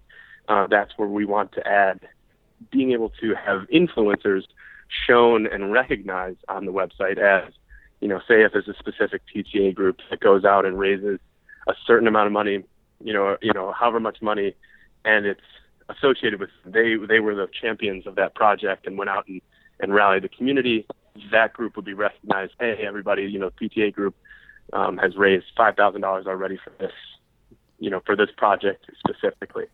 uh, 0.49 0.66
that's 0.68 0.92
where 0.96 1.08
we 1.08 1.25
want 1.25 1.52
to 1.52 1.66
add 1.66 2.00
being 2.70 2.92
able 2.92 3.11
to 3.20 3.34
have 3.34 3.62
influencers 3.72 4.42
shown 5.06 5.46
and 5.46 5.72
recognized 5.72 6.38
on 6.49 6.64
the 6.64 6.72
website 6.72 7.18
as 7.18 7.52
you 8.02 8.08
know, 8.08 8.18
say 8.26 8.42
if 8.42 8.52
there's 8.52 8.66
a 8.66 8.75
specific 8.75 9.22
PTA 9.32 9.75
group 9.76 10.00
that 10.11 10.18
goes 10.18 10.44
out 10.44 10.66
and 10.66 10.76
raises 10.76 11.20
a 11.68 11.72
certain 11.87 12.08
amount 12.08 12.26
of 12.26 12.32
money, 12.32 12.64
you 13.00 13.12
know, 13.12 13.37
you 13.40 13.52
know, 13.52 13.72
however 13.72 14.00
much 14.00 14.20
money, 14.20 14.56
and 15.04 15.25
it's 15.25 15.40
associated 15.88 16.40
with 16.40 16.50
they 16.66 16.96
they 16.96 17.20
were 17.20 17.37
the 17.37 17.49
champions 17.61 18.04
of 18.04 18.16
that 18.16 18.34
project 18.34 18.88
and 18.88 18.99
went 18.99 19.08
out 19.08 19.28
and 19.28 19.40
and 19.78 19.94
rallied 19.94 20.25
the 20.25 20.28
community. 20.28 20.84
That 21.30 21.52
group 21.52 21.76
would 21.76 21.84
be 21.84 21.94
recognized. 21.94 22.54
Hey, 22.58 22.82
everybody, 22.84 23.22
you 23.22 23.38
know, 23.38 23.50
PTA 23.50 23.92
group 23.92 24.16
um, 24.72 24.99
has 24.99 25.16
raised 25.16 25.46
five 25.56 25.76
thousand 25.76 26.00
dollars 26.00 26.26
already 26.26 26.56
for 26.56 26.72
this, 26.80 26.92
you 27.78 27.88
know, 27.88 28.02
for 28.04 28.16
this 28.16 28.30
project 28.37 28.84
specifically. 28.99 29.66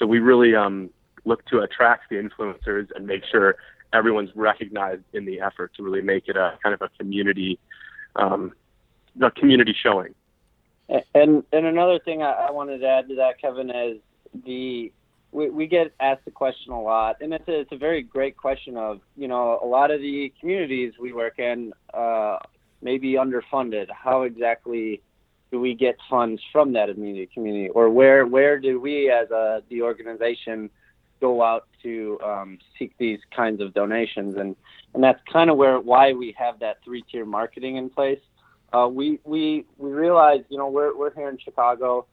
So 0.00 0.06
we 0.06 0.18
really 0.18 0.56
um, 0.56 0.90
look 1.24 1.44
to 1.46 1.60
attract 1.60 2.08
the 2.08 2.16
influencers 2.16 2.88
and 2.96 3.06
make 3.06 3.22
sure 3.30 3.56
everyone's 3.92 4.30
recognized 4.34 5.02
in 5.12 5.26
the 5.26 5.40
effort 5.40 5.72
to 5.76 5.82
really 5.82 6.00
make 6.00 6.26
it 6.26 6.36
a 6.36 6.58
kind 6.62 6.74
of 6.74 6.80
a 6.80 6.88
community, 6.98 7.58
um, 8.16 8.52
a 9.20 9.30
community 9.30 9.76
showing. 9.80 10.14
And 11.14 11.44
and 11.52 11.66
another 11.66 12.00
thing 12.00 12.22
I, 12.22 12.32
I 12.32 12.50
wanted 12.50 12.78
to 12.78 12.88
add 12.88 13.08
to 13.10 13.14
that, 13.16 13.40
Kevin, 13.40 13.70
is 13.70 13.98
the 14.44 14.90
we, 15.32 15.48
we 15.48 15.66
get 15.68 15.92
asked 16.00 16.24
the 16.24 16.32
question 16.32 16.72
a 16.72 16.80
lot, 16.80 17.18
and 17.20 17.32
it's 17.32 17.46
a, 17.46 17.60
it's 17.60 17.70
a 17.70 17.76
very 17.76 18.02
great 18.02 18.36
question 18.36 18.76
of 18.76 19.00
you 19.16 19.28
know 19.28 19.60
a 19.62 19.66
lot 19.66 19.92
of 19.92 20.00
the 20.00 20.32
communities 20.40 20.94
we 20.98 21.12
work 21.12 21.38
in 21.38 21.72
uh, 21.94 22.38
may 22.82 22.98
be 22.98 23.12
underfunded. 23.12 23.86
How 23.90 24.22
exactly 24.22 25.00
do 25.50 25.60
we 25.60 25.74
get 25.74 25.96
funds 26.08 26.40
from 26.52 26.72
that 26.74 26.88
immediate 26.88 27.32
community, 27.32 27.68
or 27.70 27.90
where 27.90 28.26
where 28.26 28.58
do 28.58 28.80
we 28.80 29.10
as 29.10 29.30
a 29.30 29.62
the 29.68 29.82
organization 29.82 30.70
go 31.20 31.42
out 31.42 31.66
to 31.82 32.18
um, 32.24 32.58
seek 32.78 32.96
these 32.98 33.18
kinds 33.34 33.60
of 33.60 33.74
donations, 33.74 34.36
and 34.36 34.56
and 34.94 35.02
that's 35.02 35.20
kind 35.30 35.50
of 35.50 35.56
where 35.56 35.78
why 35.80 36.12
we 36.12 36.34
have 36.38 36.58
that 36.60 36.78
three 36.84 37.02
tier 37.10 37.24
marketing 37.24 37.76
in 37.76 37.90
place. 37.90 38.20
Uh, 38.72 38.88
we 38.90 39.18
we 39.24 39.64
we 39.78 39.90
realize 39.90 40.40
you 40.48 40.58
know 40.58 40.68
we're 40.68 40.96
we're 40.96 41.14
here 41.14 41.28
in 41.28 41.38
Chicago. 41.38 42.06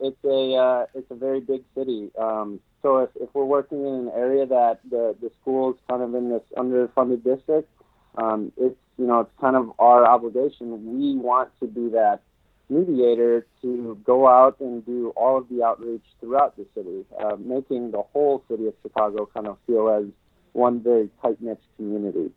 It's 0.00 0.24
a 0.24 0.54
uh, 0.54 0.86
it's 0.94 1.10
a 1.10 1.14
very 1.14 1.40
big 1.40 1.62
city. 1.74 2.10
Um, 2.18 2.60
so 2.82 2.98
if, 2.98 3.10
if 3.16 3.30
we're 3.32 3.44
working 3.44 3.80
in 3.80 3.94
an 3.94 4.10
area 4.14 4.46
that 4.46 4.80
the 4.88 5.16
the 5.20 5.30
school's 5.40 5.76
kind 5.88 6.02
of 6.02 6.14
in 6.14 6.30
this 6.30 6.42
underfunded 6.56 7.24
district, 7.24 7.68
um, 8.18 8.52
it's 8.56 8.76
you 8.98 9.06
know 9.06 9.20
it's 9.20 9.40
kind 9.40 9.56
of 9.56 9.72
our 9.78 10.06
obligation. 10.06 10.98
We 10.98 11.16
want 11.16 11.50
to 11.60 11.66
be 11.66 11.88
that 11.90 12.20
mediator 12.68 13.46
to 13.62 13.98
go 14.04 14.26
out 14.26 14.58
and 14.60 14.84
do 14.86 15.10
all 15.16 15.38
of 15.38 15.48
the 15.48 15.62
outreach 15.62 16.04
throughout 16.20 16.56
the 16.56 16.66
city, 16.74 17.04
uh, 17.20 17.36
making 17.38 17.90
the 17.90 18.02
whole 18.12 18.42
city 18.48 18.66
of 18.66 18.74
Chicago 18.82 19.28
kind 19.32 19.46
of 19.46 19.58
feel 19.66 19.88
as 19.88 20.06
one 20.52 20.80
very 20.80 21.10
tight 21.20 21.40
knit 21.40 21.60
community. 21.76 22.30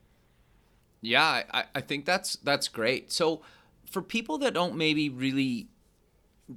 Yeah, 1.02 1.44
I, 1.52 1.64
I 1.76 1.82
think 1.82 2.06
that's 2.06 2.36
that's 2.38 2.68
great. 2.68 3.12
So 3.12 3.42
for 3.90 4.02
people 4.02 4.38
that 4.40 4.54
don't 4.54 4.76
maybe 4.76 5.10
really 5.10 5.68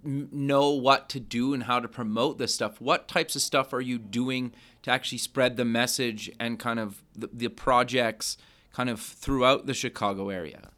know 0.03 0.71
what 0.71 1.09
to 1.11 1.21
do 1.21 1.53
and 1.53 1.65
how 1.65 1.81
to 1.81 1.89
promote 1.89 2.39
this 2.39 2.55
stuff, 2.55 2.81
what 2.81 3.09
types 3.09 3.37
of 3.37 3.43
stuff 3.43 3.73
are 3.73 3.81
you 3.81 3.99
doing 3.99 4.53
to 4.83 4.91
actually 4.91 5.19
spread 5.19 5.57
the 5.57 5.65
message 5.65 6.31
and 6.39 6.59
kind 6.59 6.79
of 6.79 7.03
the, 7.15 7.29
the 7.33 7.49
projects 7.49 8.37
kind 8.73 8.89
of 8.89 9.01
throughout 9.01 9.67
the 9.67 9.75
Chicago 9.75 10.29
area? 10.29 10.71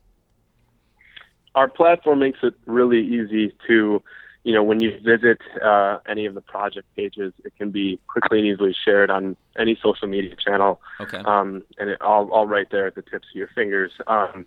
Our 1.55 1.69
platform 1.69 2.21
makes 2.21 2.39
it 2.43 2.55
really 2.67 3.01
easy 3.01 3.55
to, 3.67 4.03
you 4.45 4.55
know, 4.55 4.63
when 4.63 4.81
you 4.81 4.99
visit 5.05 5.39
uh, 5.63 5.99
any 6.09 6.27
of 6.27 6.35
the 6.35 6.41
project 6.41 6.87
pages, 6.97 7.33
it 7.45 7.55
can 7.57 7.71
be 7.71 8.01
quickly 8.07 8.39
and 8.39 8.47
easily 8.49 8.75
shared 8.85 9.11
on 9.11 9.37
any 9.59 9.79
social 9.83 10.09
media 10.09 10.35
channel. 10.37 10.81
Okay. 11.01 11.19
Um, 11.19 11.63
and 11.79 11.91
it 11.91 12.01
all, 12.01 12.31
all 12.31 12.47
right 12.47 12.69
there 12.71 12.87
at 12.87 12.95
the 12.95 13.03
tips 13.03 13.29
of 13.33 13.37
your 13.37 13.49
fingers. 13.55 13.93
Um, 14.07 14.47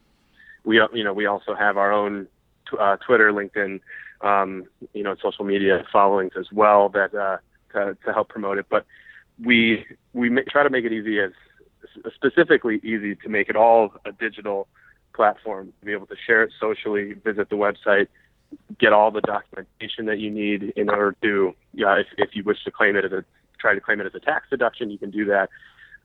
we, 0.63 0.81
you 0.93 1.03
know, 1.03 1.13
we 1.13 1.25
also 1.25 1.53
have 1.53 1.77
our 1.77 1.93
own 1.93 2.27
t- 2.69 2.77
uh, 2.79 2.97
Twitter, 2.97 3.31
LinkedIn, 3.31 3.79
um, 4.21 4.65
you 4.93 5.03
know, 5.03 5.15
social 5.21 5.45
media 5.45 5.85
followings 5.91 6.33
as 6.37 6.47
well 6.51 6.89
that 6.89 7.13
uh, 7.13 7.37
to, 7.73 7.97
to 8.05 8.13
help 8.13 8.29
promote 8.29 8.57
it. 8.57 8.65
But 8.69 8.85
we 9.43 9.85
we 10.13 10.29
try 10.49 10.63
to 10.63 10.69
make 10.69 10.85
it 10.85 10.93
easy 10.93 11.19
as 11.19 11.31
specifically 12.15 12.79
easy 12.83 13.15
to 13.15 13.29
make 13.29 13.49
it 13.49 13.55
all 13.55 13.93
a 14.05 14.11
digital 14.11 14.67
platform 15.15 15.73
to 15.79 15.85
be 15.85 15.93
able 15.93 16.07
to 16.07 16.15
share 16.25 16.43
it 16.43 16.51
socially, 16.59 17.13
visit 17.13 17.49
the 17.49 17.55
website, 17.55 18.07
get 18.77 18.93
all 18.93 19.11
the 19.11 19.21
documentation 19.21 20.05
that 20.05 20.19
you 20.19 20.29
need 20.29 20.73
in 20.75 20.89
order 20.89 21.15
to, 21.21 21.55
yeah, 21.73 21.95
if, 21.95 22.07
if 22.17 22.35
you 22.35 22.43
wish 22.43 22.63
to 22.63 22.71
claim 22.71 22.95
it 22.95 23.05
as 23.05 23.11
a, 23.11 23.23
try 23.59 23.73
to 23.73 23.81
claim 23.81 23.99
it 24.01 24.05
as 24.05 24.15
a 24.15 24.19
tax 24.19 24.47
deduction, 24.49 24.89
you 24.89 24.97
can 24.97 25.11
do 25.11 25.25
that. 25.25 25.49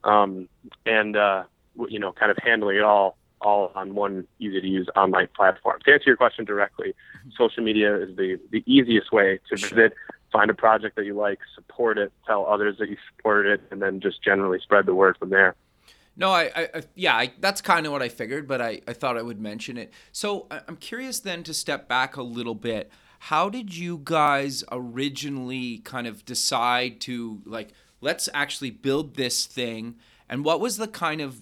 Um, 0.04 0.48
and, 0.86 1.16
uh, 1.16 1.44
you 1.88 1.98
know, 1.98 2.12
kind 2.12 2.30
of 2.30 2.38
handling 2.42 2.76
it 2.76 2.82
all, 2.82 3.16
all 3.40 3.72
on 3.74 3.94
one 3.94 4.26
easy 4.38 4.60
to 4.60 4.66
use 4.66 4.88
online 4.96 5.28
platform. 5.34 5.78
To 5.84 5.92
answer 5.92 6.04
your 6.06 6.16
question 6.16 6.44
directly, 6.44 6.94
social 7.36 7.62
media 7.62 7.96
is 7.96 8.16
the, 8.16 8.38
the 8.50 8.62
easiest 8.66 9.12
way 9.12 9.40
to 9.48 9.56
visit, 9.56 9.94
find 10.32 10.50
a 10.50 10.54
project 10.54 10.96
that 10.96 11.04
you 11.04 11.14
like, 11.14 11.38
support 11.54 11.98
it, 11.98 12.12
tell 12.26 12.46
others 12.46 12.76
that 12.78 12.88
you 12.88 12.96
supported 13.10 13.52
it, 13.54 13.60
and 13.70 13.80
then 13.82 14.00
just 14.00 14.22
generally 14.22 14.58
spread 14.62 14.86
the 14.86 14.94
word 14.94 15.16
from 15.18 15.30
there. 15.30 15.54
No, 16.16 16.30
I, 16.30 16.50
I 16.56 16.82
yeah, 16.94 17.16
I, 17.16 17.32
that's 17.40 17.60
kind 17.60 17.86
of 17.86 17.92
what 17.92 18.02
I 18.02 18.08
figured, 18.08 18.46
but 18.46 18.60
I, 18.60 18.80
I 18.86 18.92
thought 18.92 19.16
I 19.16 19.22
would 19.22 19.40
mention 19.40 19.76
it. 19.76 19.92
So 20.12 20.46
I'm 20.50 20.76
curious 20.76 21.20
then 21.20 21.42
to 21.44 21.54
step 21.54 21.88
back 21.88 22.16
a 22.16 22.22
little 22.22 22.54
bit. 22.54 22.90
How 23.20 23.48
did 23.48 23.76
you 23.76 24.00
guys 24.02 24.64
originally 24.72 25.78
kind 25.78 26.06
of 26.06 26.24
decide 26.24 27.00
to 27.02 27.40
like 27.44 27.70
let's 28.00 28.28
actually 28.34 28.70
build 28.70 29.16
this 29.16 29.46
thing? 29.46 29.96
And 30.28 30.44
what 30.44 30.60
was 30.60 30.76
the 30.76 30.88
kind 30.88 31.20
of 31.20 31.40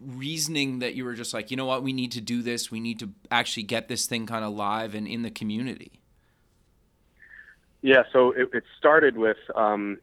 reasoning 0.00 0.78
that 0.78 0.94
you 0.94 1.04
were 1.04 1.14
just 1.14 1.34
like, 1.34 1.50
you 1.50 1.56
know 1.56 1.66
what, 1.66 1.82
we 1.82 1.92
need 1.92 2.12
to 2.12 2.20
do 2.20 2.42
this. 2.42 2.70
We 2.70 2.80
need 2.80 3.00
to 3.00 3.10
actually 3.30 3.64
get 3.64 3.88
this 3.88 4.06
thing 4.06 4.26
kind 4.26 4.44
of 4.44 4.54
live 4.54 4.94
and 4.94 5.06
in 5.06 5.22
the 5.22 5.30
community. 5.30 6.00
Yeah, 7.82 8.04
so 8.12 8.32
it, 8.32 8.48
it 8.52 8.64
started 8.78 9.16
with 9.16 9.36
um, 9.54 9.98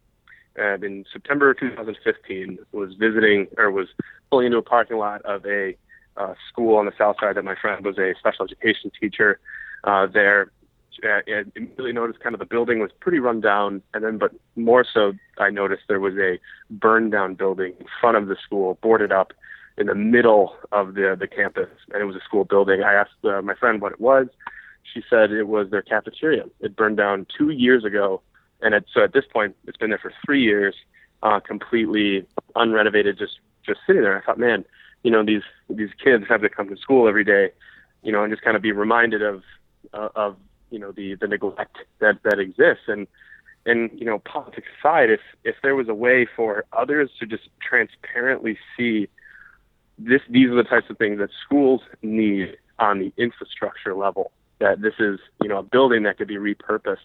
and 0.55 0.83
in 0.83 1.05
September 1.11 1.53
2015 1.53 2.59
was 2.71 2.93
visiting 2.93 3.47
or 3.57 3.71
was 3.71 3.87
pulling 4.33 4.47
into 4.47 4.57
a 4.57 4.63
parking 4.63 4.97
lot 4.97 5.21
of 5.23 5.45
a 5.45 5.75
uh, 6.17 6.33
school 6.49 6.75
on 6.75 6.85
the 6.85 6.91
south 6.97 7.15
side 7.19 7.35
that 7.35 7.43
my 7.43 7.55
friend 7.59 7.85
was 7.85 7.97
a 7.97 8.13
special 8.19 8.45
education 8.45 8.91
teacher 8.99 9.39
uh, 9.83 10.07
there. 10.07 10.51
And 11.03 11.51
immediately 11.55 11.91
noticed 11.91 12.19
kind 12.19 12.35
of 12.35 12.39
the 12.39 12.45
building 12.45 12.79
was 12.79 12.91
pretty 12.99 13.19
run 13.19 13.41
down, 13.41 13.81
and 13.93 14.03
then, 14.03 14.19
but 14.19 14.31
more 14.55 14.85
so, 14.85 15.13
I 15.39 15.49
noticed 15.49 15.83
there 15.87 15.99
was 15.99 16.13
a 16.17 16.39
burned 16.69 17.11
down 17.11 17.33
building 17.33 17.73
in 17.79 17.85
front 17.99 18.15
of 18.15 18.27
the 18.27 18.37
school, 18.45 18.77
boarded 18.81 19.11
up 19.11 19.33
in 19.77 19.87
the 19.87 19.95
middle 19.95 20.55
of 20.71 20.93
the 20.93 21.17
the 21.19 21.27
campus, 21.27 21.69
and 21.91 22.01
it 22.01 22.05
was 22.05 22.15
a 22.15 22.21
school 22.21 22.45
building. 22.45 22.83
I 22.83 22.93
asked 22.93 23.25
uh, 23.25 23.41
my 23.41 23.55
friend 23.55 23.81
what 23.81 23.91
it 23.91 23.99
was. 23.99 24.27
She 24.93 25.01
said 25.09 25.31
it 25.31 25.47
was 25.47 25.71
their 25.71 25.81
cafeteria. 25.81 26.45
It 26.59 26.75
burned 26.75 26.97
down 26.97 27.25
two 27.37 27.49
years 27.49 27.83
ago 27.83 28.21
and 28.63 28.73
it, 28.73 28.85
so 28.93 29.03
at 29.03 29.13
this 29.13 29.25
point, 29.31 29.55
it's 29.67 29.77
been 29.77 29.89
there 29.89 29.99
for 29.99 30.13
three 30.25 30.41
years, 30.41 30.73
uh, 31.21 31.39
completely 31.39 32.25
unrenovated, 32.55 33.19
just 33.19 33.39
just 33.65 33.79
sitting 33.85 34.01
there. 34.01 34.17
I 34.17 34.21
thought, 34.21 34.39
man, 34.39 34.65
you 35.03 35.11
know, 35.11 35.23
these 35.23 35.43
these 35.69 35.89
kids 36.03 36.25
have 36.29 36.41
to 36.41 36.49
come 36.49 36.69
to 36.69 36.77
school 36.77 37.07
every 37.07 37.23
day, 37.23 37.51
you 38.03 38.11
know, 38.11 38.23
and 38.23 38.31
just 38.31 38.43
kind 38.43 38.55
of 38.55 38.61
be 38.61 38.71
reminded 38.71 39.21
of 39.21 39.43
uh, 39.93 40.09
of 40.15 40.37
you 40.69 40.79
know 40.79 40.91
the 40.91 41.15
the 41.15 41.27
neglect 41.27 41.77
that 41.99 42.17
that 42.23 42.39
exists 42.39 42.83
and 42.87 43.07
and 43.65 43.91
you 43.93 44.05
know 44.05 44.19
politics 44.19 44.67
aside 44.79 45.09
if 45.09 45.21
if 45.43 45.55
there 45.61 45.75
was 45.75 45.87
a 45.87 45.93
way 45.93 46.27
for 46.35 46.65
others 46.73 47.09
to 47.19 47.25
just 47.25 47.43
transparently 47.61 48.57
see 48.75 49.07
this 49.99 50.21
these 50.29 50.49
are 50.49 50.55
the 50.55 50.63
types 50.63 50.89
of 50.89 50.97
things 50.97 51.19
that 51.19 51.29
schools 51.45 51.81
need 52.01 52.57
on 52.79 52.99
the 52.99 53.13
infrastructure 53.17 53.93
level 53.93 54.31
that 54.59 54.81
this 54.81 54.95
is 54.99 55.19
you 55.41 55.47
know 55.47 55.59
a 55.59 55.63
building 55.63 56.03
that 56.03 56.17
could 56.17 56.27
be 56.27 56.37
repurposed 56.37 56.97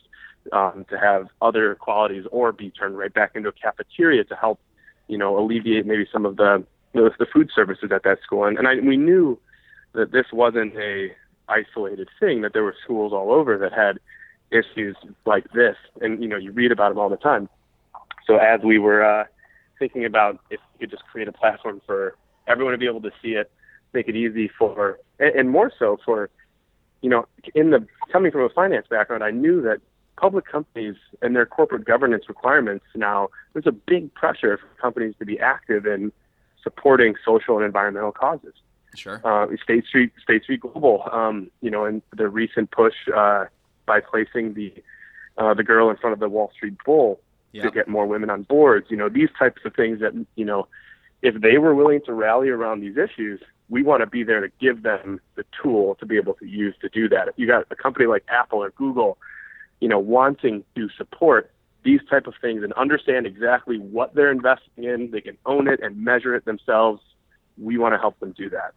um, 0.53 0.87
to 0.91 0.99
have 0.99 1.27
other 1.43 1.75
qualities 1.75 2.25
or 2.31 2.53
be 2.53 2.71
turned 2.71 2.97
right 2.97 3.13
back 3.13 3.33
into 3.35 3.49
a 3.49 3.53
cafeteria 3.53 4.25
to 4.25 4.35
help, 4.35 4.61
you 5.09 5.19
know, 5.19 5.39
alleviate 5.39 5.87
maybe 5.87 6.07
some 6.13 6.25
of 6.25 6.37
the 6.37 6.65
the, 6.95 7.11
the 7.19 7.27
food 7.27 7.51
services 7.55 7.91
at 7.93 8.03
that 8.05 8.19
school. 8.23 8.45
And, 8.45 8.57
and 8.59 8.67
I, 8.67 8.75
we 8.77 8.97
knew 8.97 9.39
that 9.93 10.13
this 10.13 10.27
wasn't 10.33 10.75
a 10.77 11.13
isolated 11.49 12.09
thing; 12.21 12.43
that 12.43 12.53
there 12.53 12.63
were 12.63 12.77
schools 12.85 13.13
all 13.13 13.33
over 13.33 13.59
that 13.59 13.73
had 13.73 13.99
issues 14.51 14.97
like 15.27 15.51
this, 15.53 15.77
and 16.01 16.23
you 16.23 16.29
know, 16.29 16.37
you 16.37 16.53
read 16.53 16.73
about 16.73 16.91
them 16.91 16.99
all 16.99 17.09
the 17.09 17.17
time. 17.17 17.49
So 18.27 18.37
as 18.37 18.61
we 18.63 18.79
were 18.79 19.03
uh, 19.03 19.25
thinking 19.79 20.05
about 20.05 20.39
if 20.51 20.61
we 20.73 20.81
could 20.81 20.91
just 20.91 21.05
create 21.05 21.29
a 21.29 21.33
platform 21.33 21.81
for 21.87 22.17
everyone 22.47 22.73
to 22.73 22.79
be 22.79 22.87
able 22.87 23.03
to 23.03 23.11
see 23.23 23.31
it, 23.31 23.51
make 23.93 24.09
it 24.09 24.17
easy 24.17 24.51
for, 24.59 24.99
and, 25.19 25.35
and 25.35 25.51
more 25.51 25.73
so 25.79 25.99
for, 26.05 26.31
you 27.01 27.11
know, 27.11 27.27
in 27.55 27.71
the 27.71 27.87
coming 28.13 28.31
from 28.31 28.43
a 28.43 28.49
finance 28.51 28.87
background, 28.89 29.23
I 29.23 29.31
knew 29.31 29.63
that 29.63 29.81
public 30.19 30.47
companies 30.47 30.97
and 31.23 31.35
their 31.35 31.47
corporate 31.47 31.85
governance 31.85 32.25
requirements 32.29 32.85
now, 32.95 33.29
there's 33.53 33.67
a 33.67 33.73
big 33.73 34.13
pressure 34.15 34.59
for 34.59 34.81
companies 34.81 35.15
to 35.19 35.25
be 35.25 35.39
active 35.39 35.87
in 35.87 36.13
supporting 36.63 37.15
social 37.25 37.57
and 37.57 37.65
environmental 37.65 38.13
causes. 38.13 38.55
Sure. 38.95 39.21
Uh, 39.25 39.47
State 39.63 39.85
Street, 39.87 40.13
State 40.23 40.43
Street 40.43 40.61
Global, 40.61 41.05
um, 41.13 41.51
you 41.61 41.71
know, 41.71 41.85
and 41.85 42.03
the 42.17 42.29
recent 42.29 42.71
push 42.71 42.95
uh, 43.15 43.45
by 43.87 44.01
placing 44.01 44.55
the 44.55 44.73
uh, 45.37 45.55
the 45.55 45.63
girl 45.63 45.89
in 45.89 45.97
front 45.97 46.15
of 46.15 46.19
the 46.19 46.29
Wall 46.29 46.51
Street 46.57 46.75
Bull 46.85 47.21
to 47.55 47.71
get 47.71 47.89
more 47.89 48.07
women 48.07 48.31
on 48.31 48.43
boards. 48.43 48.87
You 48.89 48.97
know, 48.97 49.09
these 49.09 49.31
types 49.39 49.63
of 49.65 49.75
things 49.75 50.01
that 50.01 50.13
you 50.37 50.45
know 50.45 50.69
if 51.23 51.41
they 51.41 51.59
were 51.59 51.75
willing 51.75 52.01
to 52.07 52.13
rally 52.13 52.49
around 52.49 52.81
these 52.81 52.97
issues, 52.97 53.41
we 53.69 53.83
want 53.83 54.01
to 54.01 54.07
be 54.07 54.23
there 54.23 54.41
to 54.41 54.49
give 54.61 54.83
them 54.83 55.21
the 55.35 55.45
tool 55.61 55.97
to 55.97 56.07
be 56.07 56.17
able 56.17 56.35
to 56.35 56.47
use 56.47 56.75
to 56.81 56.89
do 56.89 57.09
that. 57.09 57.29
If 57.29 57.35
you 57.37 57.47
got 57.47 57.67
a 57.71 57.77
company 57.77 58.07
like 58.07 58.25
Apple 58.29 58.63
or 58.63 58.71
Google, 58.71 59.19
you 59.81 59.89
know, 59.89 59.99
wanting 59.99 60.65
to 60.75 60.89
support 60.97 61.53
these 61.85 62.01
type 62.11 62.27
of 62.27 62.35
things 62.41 62.63
and 62.63 62.73
understand 62.75 63.27
exactly 63.27 63.79
what 63.79 64.15
they're 64.15 64.33
investing 64.33 64.85
in, 64.85 65.11
they 65.11 65.21
can 65.21 65.39
own 65.47 65.69
it 65.69 65.81
and 65.83 66.03
measure 66.03 66.35
it 66.35 66.45
themselves. 66.45 67.01
We 67.57 67.79
want 67.79 67.95
to 67.95 67.99
help 67.99 68.19
them 68.21 68.35
do 68.37 68.51
that. 68.51 68.75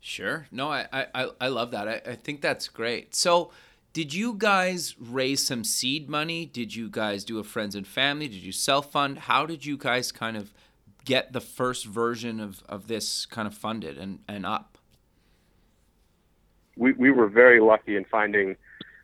Sure. 0.00 0.46
No, 0.50 0.70
I 0.70 0.86
I, 0.92 1.28
I 1.40 1.48
love 1.48 1.72
that. 1.72 1.88
I, 1.88 2.10
I 2.12 2.14
think 2.14 2.40
that's 2.40 2.68
great. 2.68 3.14
So 3.14 3.50
did 3.92 4.14
you 4.14 4.34
guys 4.34 4.94
raise 5.00 5.44
some 5.44 5.64
seed 5.64 6.08
money? 6.08 6.46
Did 6.46 6.74
you 6.74 6.88
guys 6.88 7.24
do 7.24 7.38
a 7.38 7.44
friends 7.44 7.74
and 7.74 7.86
family? 7.86 8.28
Did 8.28 8.42
you 8.42 8.52
self 8.52 8.92
fund? 8.92 9.18
How 9.18 9.46
did 9.46 9.66
you 9.66 9.76
guys 9.76 10.12
kind 10.12 10.36
of 10.36 10.54
get 11.04 11.32
the 11.32 11.40
first 11.40 11.86
version 11.86 12.38
of, 12.38 12.62
of 12.68 12.86
this 12.86 13.26
kind 13.26 13.48
of 13.48 13.54
funded 13.54 13.98
and, 13.98 14.20
and 14.28 14.46
up? 14.46 14.78
We, 16.76 16.92
we 16.92 17.10
were 17.10 17.26
very 17.26 17.60
lucky 17.60 17.96
in 17.96 18.04
finding 18.04 18.56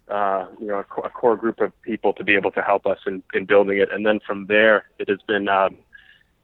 uh, 0.08 0.46
you 0.60 0.66
know 0.66 0.76
a, 0.76 1.00
a, 1.00 1.10
core 1.10 1.36
group 1.36 1.60
of 1.60 1.72
people 1.82 2.12
to 2.12 2.25
be 2.25 2.34
able 2.34 2.50
to 2.52 2.62
help 2.62 2.86
us 2.86 2.98
in, 3.06 3.22
in 3.34 3.44
building 3.44 3.78
it, 3.78 3.92
and 3.92 4.06
then 4.06 4.20
from 4.26 4.46
there 4.46 4.86
it 4.98 5.08
has 5.08 5.18
been 5.26 5.48
um, 5.48 5.76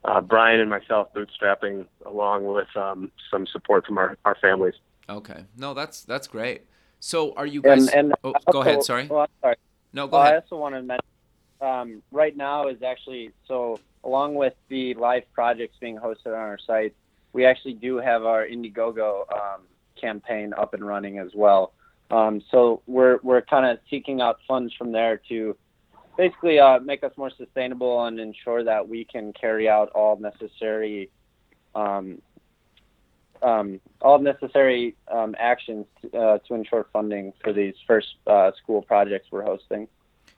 uh, 0.04 0.20
Brian 0.20 0.60
and 0.60 0.68
myself 0.68 1.08
bootstrapping 1.14 1.86
along 2.04 2.44
with 2.44 2.74
um, 2.76 3.12
some 3.30 3.46
support 3.46 3.86
from 3.86 3.98
our, 3.98 4.16
our 4.24 4.36
families. 4.40 4.74
Okay, 5.08 5.44
no, 5.56 5.74
that's 5.74 6.02
that's 6.02 6.26
great. 6.26 6.62
So 6.98 7.34
are 7.34 7.46
you 7.46 7.62
guys? 7.62 7.88
And, 7.88 8.06
and 8.06 8.14
oh, 8.24 8.32
also, 8.32 8.52
go 8.52 8.60
ahead. 8.62 8.82
Sorry. 8.82 9.06
Well, 9.06 9.28
sorry. 9.40 9.56
No, 9.92 10.06
go 10.06 10.16
well, 10.16 10.22
ahead. 10.22 10.34
I 10.34 10.36
also 10.38 10.56
want 10.56 10.74
to 10.74 10.82
mention 10.82 11.04
um, 11.60 12.02
right 12.10 12.36
now 12.36 12.68
is 12.68 12.82
actually 12.82 13.30
so 13.46 13.78
along 14.04 14.34
with 14.34 14.54
the 14.68 14.94
live 14.94 15.24
projects 15.32 15.76
being 15.80 15.96
hosted 15.96 16.26
on 16.26 16.34
our 16.34 16.58
site, 16.66 16.94
we 17.32 17.44
actually 17.46 17.74
do 17.74 17.96
have 17.98 18.24
our 18.24 18.46
Indiegogo 18.46 19.32
um, 19.32 19.62
campaign 20.00 20.52
up 20.56 20.74
and 20.74 20.84
running 20.84 21.18
as 21.18 21.30
well. 21.34 21.72
Um, 22.12 22.42
so 22.50 22.82
we're 22.86 23.18
we're 23.22 23.40
kind 23.40 23.64
of 23.64 23.78
seeking 23.88 24.20
out 24.20 24.38
funds 24.46 24.74
from 24.74 24.92
there 24.92 25.20
to 25.30 25.56
basically 26.18 26.60
uh, 26.60 26.78
make 26.78 27.02
us 27.02 27.12
more 27.16 27.30
sustainable 27.30 28.04
and 28.04 28.20
ensure 28.20 28.62
that 28.62 28.86
we 28.86 29.06
can 29.06 29.32
carry 29.32 29.66
out 29.66 29.88
all 29.94 30.16
necessary 30.16 31.10
um, 31.74 32.20
um, 33.42 33.80
all 34.02 34.18
necessary 34.18 34.94
um, 35.10 35.34
actions 35.38 35.86
to, 36.02 36.16
uh, 36.16 36.38
to, 36.46 36.54
ensure 36.54 36.86
funding 36.92 37.32
for 37.42 37.52
these 37.52 37.74
first 37.86 38.14
uh, 38.26 38.52
school 38.62 38.82
projects 38.82 39.28
we're 39.32 39.42
hosting. 39.42 39.88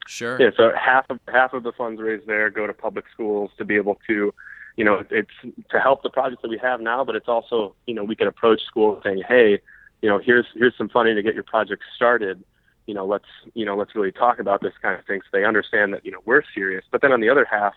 Sure. 0.07 0.41
Yeah. 0.41 0.51
So 0.57 0.73
half 0.79 1.11
of 1.11 1.19
half 1.27 1.55
of 1.55 1.65
the 1.65 1.73
funds 1.73 2.01
raised 2.01 2.29
there 2.29 2.51
go 2.51 2.69
to 2.69 2.73
public 2.73 3.07
schools 3.13 3.51
to 3.59 3.65
be 3.65 3.75
able 3.75 3.99
to, 4.07 4.33
you 4.77 4.85
know, 4.85 5.05
it's 5.11 5.31
to 5.71 5.81
help 5.81 6.05
the 6.05 6.11
projects 6.11 6.43
that 6.43 6.49
we 6.49 6.59
have 6.59 6.81
now, 6.81 7.05
but 7.05 7.17
it's 7.17 7.29
also, 7.29 7.75
you 7.87 7.95
know, 7.95 8.05
we 8.05 8.15
can 8.15 8.29
approach 8.29 8.63
schools 8.63 9.03
saying, 9.03 9.23
hey, 9.27 9.61
you 10.05 10.11
know, 10.11 10.19
here's 10.19 10.45
here's 10.55 10.77
some 10.77 10.91
funding 10.91 11.17
to 11.17 11.23
get 11.23 11.33
your 11.33 11.45
project 11.45 11.83
started. 11.97 12.45
You 12.87 12.93
know, 12.93 13.07
let's 13.07 13.25
you 13.55 13.65
know 13.65 13.75
let's 13.75 13.95
really 13.95 14.13
talk 14.13 14.39
about 14.39 14.61
this 14.61 14.75
kind 14.83 14.99
of 15.01 15.07
thing 15.07 15.23
so 15.23 15.29
they 15.33 15.47
understand 15.47 15.95
that 15.95 16.05
you 16.05 16.13
know 16.13 16.19
we're 16.27 16.43
serious. 16.55 16.85
But 16.91 17.01
then 17.01 17.11
on 17.11 17.23
the 17.23 17.31
other 17.31 17.47
half, 17.51 17.73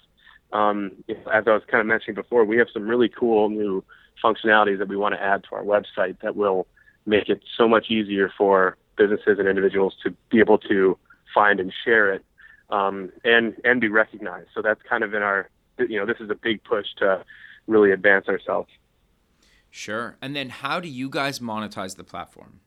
um, 0.52 0.92
as 1.08 1.46
I 1.48 1.52
was 1.52 1.62
kind 1.72 1.80
of 1.80 1.88
mentioning 1.88 2.16
before, 2.16 2.44
we 2.44 2.58
have 2.58 2.68
some 2.74 2.86
really 2.86 3.08
cool 3.08 3.48
new 3.48 3.82
functionalities 4.22 4.78
that 4.80 4.90
we 4.90 4.98
want 4.98 5.16
to 5.16 5.24
add 5.24 5.46
to 5.46 5.56
our 5.56 5.64
website 5.64 6.20
that 6.20 6.36
will 6.36 6.68
make 7.06 7.30
it 7.30 7.40
so 7.58 7.66
much 7.66 7.90
easier 7.90 8.30
for 8.38 8.76
businesses 8.98 9.40
and 9.40 9.48
individuals 9.48 9.96
to 10.04 10.14
be 10.30 10.42
able 10.42 10.58
to 10.58 10.98
find 11.34 11.62
and 11.62 11.72
share 11.86 12.12
it 12.14 12.26
um, 12.72 13.10
and 13.24 13.56
and 13.64 13.80
be 13.80 13.88
recognized. 13.88 14.50
So 14.54 14.62
that's 14.62 14.82
kind 14.82 15.06
of 15.06 15.14
in 15.14 15.22
our 15.22 15.50
you 15.80 15.98
know 15.98 16.06
this 16.06 16.18
is 16.20 16.30
a 16.30 16.36
big 16.36 16.62
push 16.66 16.88
to 16.98 17.24
really 17.68 17.92
advance 17.92 18.28
ourselves. 18.28 18.68
Sure. 19.78 20.18
And 20.24 20.36
then 20.36 20.50
how 20.50 20.80
do 20.80 20.88
you 20.88 21.08
guys 21.08 21.38
monetize 21.38 21.98
the 21.98 22.04
platform? 22.04 22.62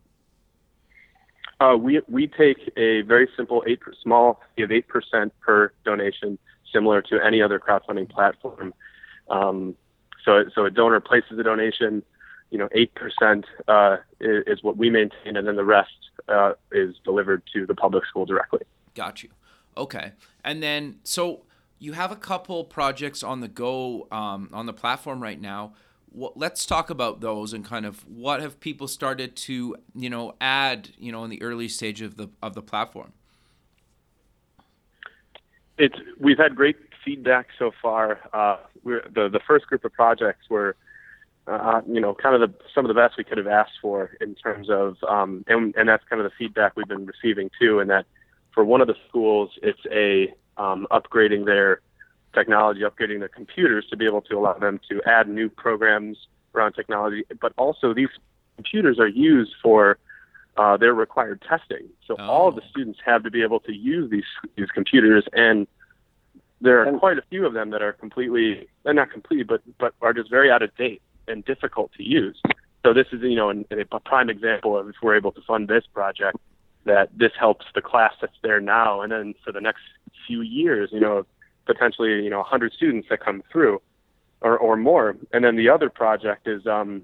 Uh, 1.58 1.76
we 1.76 2.00
we 2.08 2.28
take 2.28 2.70
a 2.76 3.02
very 3.02 3.28
simple 3.36 3.64
eight 3.66 3.80
small 4.00 4.40
fee 4.54 4.62
of 4.62 4.70
eight 4.70 4.86
percent 4.86 5.32
per 5.40 5.72
donation, 5.84 6.38
similar 6.72 7.02
to 7.02 7.18
any 7.20 7.42
other 7.42 7.58
crowdfunding 7.58 8.08
platform. 8.08 8.72
Um, 9.28 9.74
so 10.24 10.44
so 10.54 10.64
a 10.66 10.70
donor 10.70 11.00
places 11.00 11.36
a 11.36 11.42
donation, 11.42 12.04
you 12.52 12.58
know, 12.58 12.68
eight 12.70 12.94
percent 12.94 13.44
uh, 13.66 13.96
is, 14.20 14.44
is, 14.46 14.62
what 14.62 14.76
we 14.76 14.88
maintain, 14.88 15.36
and 15.36 15.48
then 15.48 15.56
the 15.56 15.64
rest 15.64 15.90
uh, 16.28 16.52
is 16.70 16.94
delivered 17.04 17.42
to 17.54 17.66
the 17.66 17.74
public 17.74 18.06
school 18.06 18.24
directly. 18.24 18.60
Got 18.94 19.24
you. 19.24 19.30
Okay. 19.76 20.12
And 20.44 20.62
then 20.62 21.00
so 21.02 21.42
you 21.80 21.94
have 21.94 22.12
a 22.12 22.16
couple 22.16 22.62
projects 22.62 23.24
on 23.24 23.40
the 23.40 23.48
go 23.48 24.06
um, 24.12 24.48
on 24.52 24.66
the 24.66 24.72
platform 24.72 25.20
right 25.20 25.40
now 25.40 25.72
let's 26.12 26.66
talk 26.66 26.90
about 26.90 27.20
those 27.20 27.52
and 27.52 27.64
kind 27.64 27.86
of 27.86 28.06
what 28.08 28.40
have 28.40 28.60
people 28.60 28.88
started 28.88 29.36
to 29.36 29.76
you 29.94 30.10
know 30.10 30.34
add 30.40 30.90
you 30.98 31.12
know 31.12 31.24
in 31.24 31.30
the 31.30 31.40
early 31.42 31.68
stage 31.68 32.00
of 32.02 32.16
the 32.16 32.28
of 32.42 32.54
the 32.54 32.62
platform? 32.62 33.12
It's 35.78 35.96
we've 36.18 36.38
had 36.38 36.54
great 36.54 36.76
feedback 37.04 37.48
so 37.58 37.72
far. 37.80 38.20
Uh, 38.32 38.58
we're 38.82 39.02
the 39.14 39.28
the 39.28 39.40
first 39.46 39.66
group 39.66 39.84
of 39.84 39.92
projects 39.92 40.50
were 40.50 40.76
uh, 41.46 41.80
you 41.86 42.00
know 42.00 42.14
kind 42.14 42.40
of 42.40 42.40
the 42.40 42.64
some 42.74 42.84
of 42.84 42.88
the 42.88 42.94
best 42.94 43.16
we 43.16 43.24
could 43.24 43.38
have 43.38 43.46
asked 43.46 43.78
for 43.80 44.10
in 44.20 44.34
terms 44.34 44.68
of 44.70 44.96
um, 45.08 45.44
and 45.48 45.74
and 45.76 45.88
that's 45.88 46.04
kind 46.08 46.20
of 46.20 46.30
the 46.30 46.36
feedback 46.38 46.76
we've 46.76 46.88
been 46.88 47.06
receiving 47.06 47.50
too 47.60 47.80
and 47.80 47.90
that 47.90 48.06
for 48.54 48.64
one 48.64 48.80
of 48.80 48.86
the 48.86 48.96
schools 49.08 49.50
it's 49.62 49.80
a 49.92 50.32
um, 50.56 50.86
upgrading 50.90 51.46
their 51.46 51.80
technology, 52.34 52.80
upgrading 52.80 53.20
their 53.20 53.28
computers 53.28 53.86
to 53.90 53.96
be 53.96 54.06
able 54.06 54.22
to 54.22 54.36
allow 54.36 54.54
them 54.54 54.80
to 54.88 55.00
add 55.06 55.28
new 55.28 55.48
programs 55.48 56.16
around 56.54 56.72
technology. 56.74 57.24
But 57.40 57.52
also, 57.56 57.94
these 57.94 58.08
computers 58.56 58.98
are 58.98 59.08
used 59.08 59.52
for 59.62 59.98
uh, 60.56 60.76
their 60.76 60.94
required 60.94 61.42
testing. 61.48 61.88
So 62.06 62.16
oh. 62.18 62.24
all 62.24 62.48
of 62.48 62.54
the 62.54 62.62
students 62.70 62.98
have 63.04 63.22
to 63.24 63.30
be 63.30 63.42
able 63.42 63.60
to 63.60 63.72
use 63.72 64.10
these 64.10 64.24
these 64.56 64.70
computers, 64.70 65.24
and 65.32 65.66
there 66.60 66.86
are 66.86 66.98
quite 66.98 67.18
a 67.18 67.22
few 67.30 67.46
of 67.46 67.54
them 67.54 67.70
that 67.70 67.80
are 67.80 67.92
completely, 67.92 68.68
and 68.84 68.96
not 68.96 69.10
completely, 69.10 69.44
but 69.44 69.62
but 69.78 69.94
are 70.02 70.12
just 70.12 70.30
very 70.30 70.50
out 70.50 70.62
of 70.62 70.74
date 70.76 71.02
and 71.28 71.44
difficult 71.44 71.92
to 71.96 72.02
use. 72.02 72.40
So 72.84 72.92
this 72.92 73.06
is 73.12 73.22
you 73.22 73.36
know 73.36 73.50
an, 73.50 73.64
a 73.70 74.00
prime 74.00 74.28
example 74.28 74.76
of 74.76 74.88
if 74.88 74.96
we're 75.02 75.16
able 75.16 75.32
to 75.32 75.40
fund 75.42 75.68
this 75.68 75.84
project, 75.92 76.36
that 76.84 77.08
this 77.16 77.32
helps 77.38 77.66
the 77.74 77.82
class 77.82 78.12
that's 78.20 78.36
there 78.42 78.60
now, 78.60 79.00
and 79.00 79.12
then 79.12 79.34
for 79.44 79.52
the 79.52 79.60
next 79.60 79.82
few 80.26 80.42
years, 80.42 80.90
you 80.92 81.00
know, 81.00 81.24
potentially 81.66 82.22
you 82.22 82.30
know 82.30 82.38
100 82.38 82.72
students 82.72 83.08
that 83.10 83.20
come 83.20 83.42
through 83.50 83.80
or, 84.40 84.58
or 84.58 84.76
more. 84.76 85.16
And 85.32 85.44
then 85.44 85.56
the 85.56 85.68
other 85.68 85.90
project 85.90 86.48
is 86.48 86.66
um, 86.66 87.02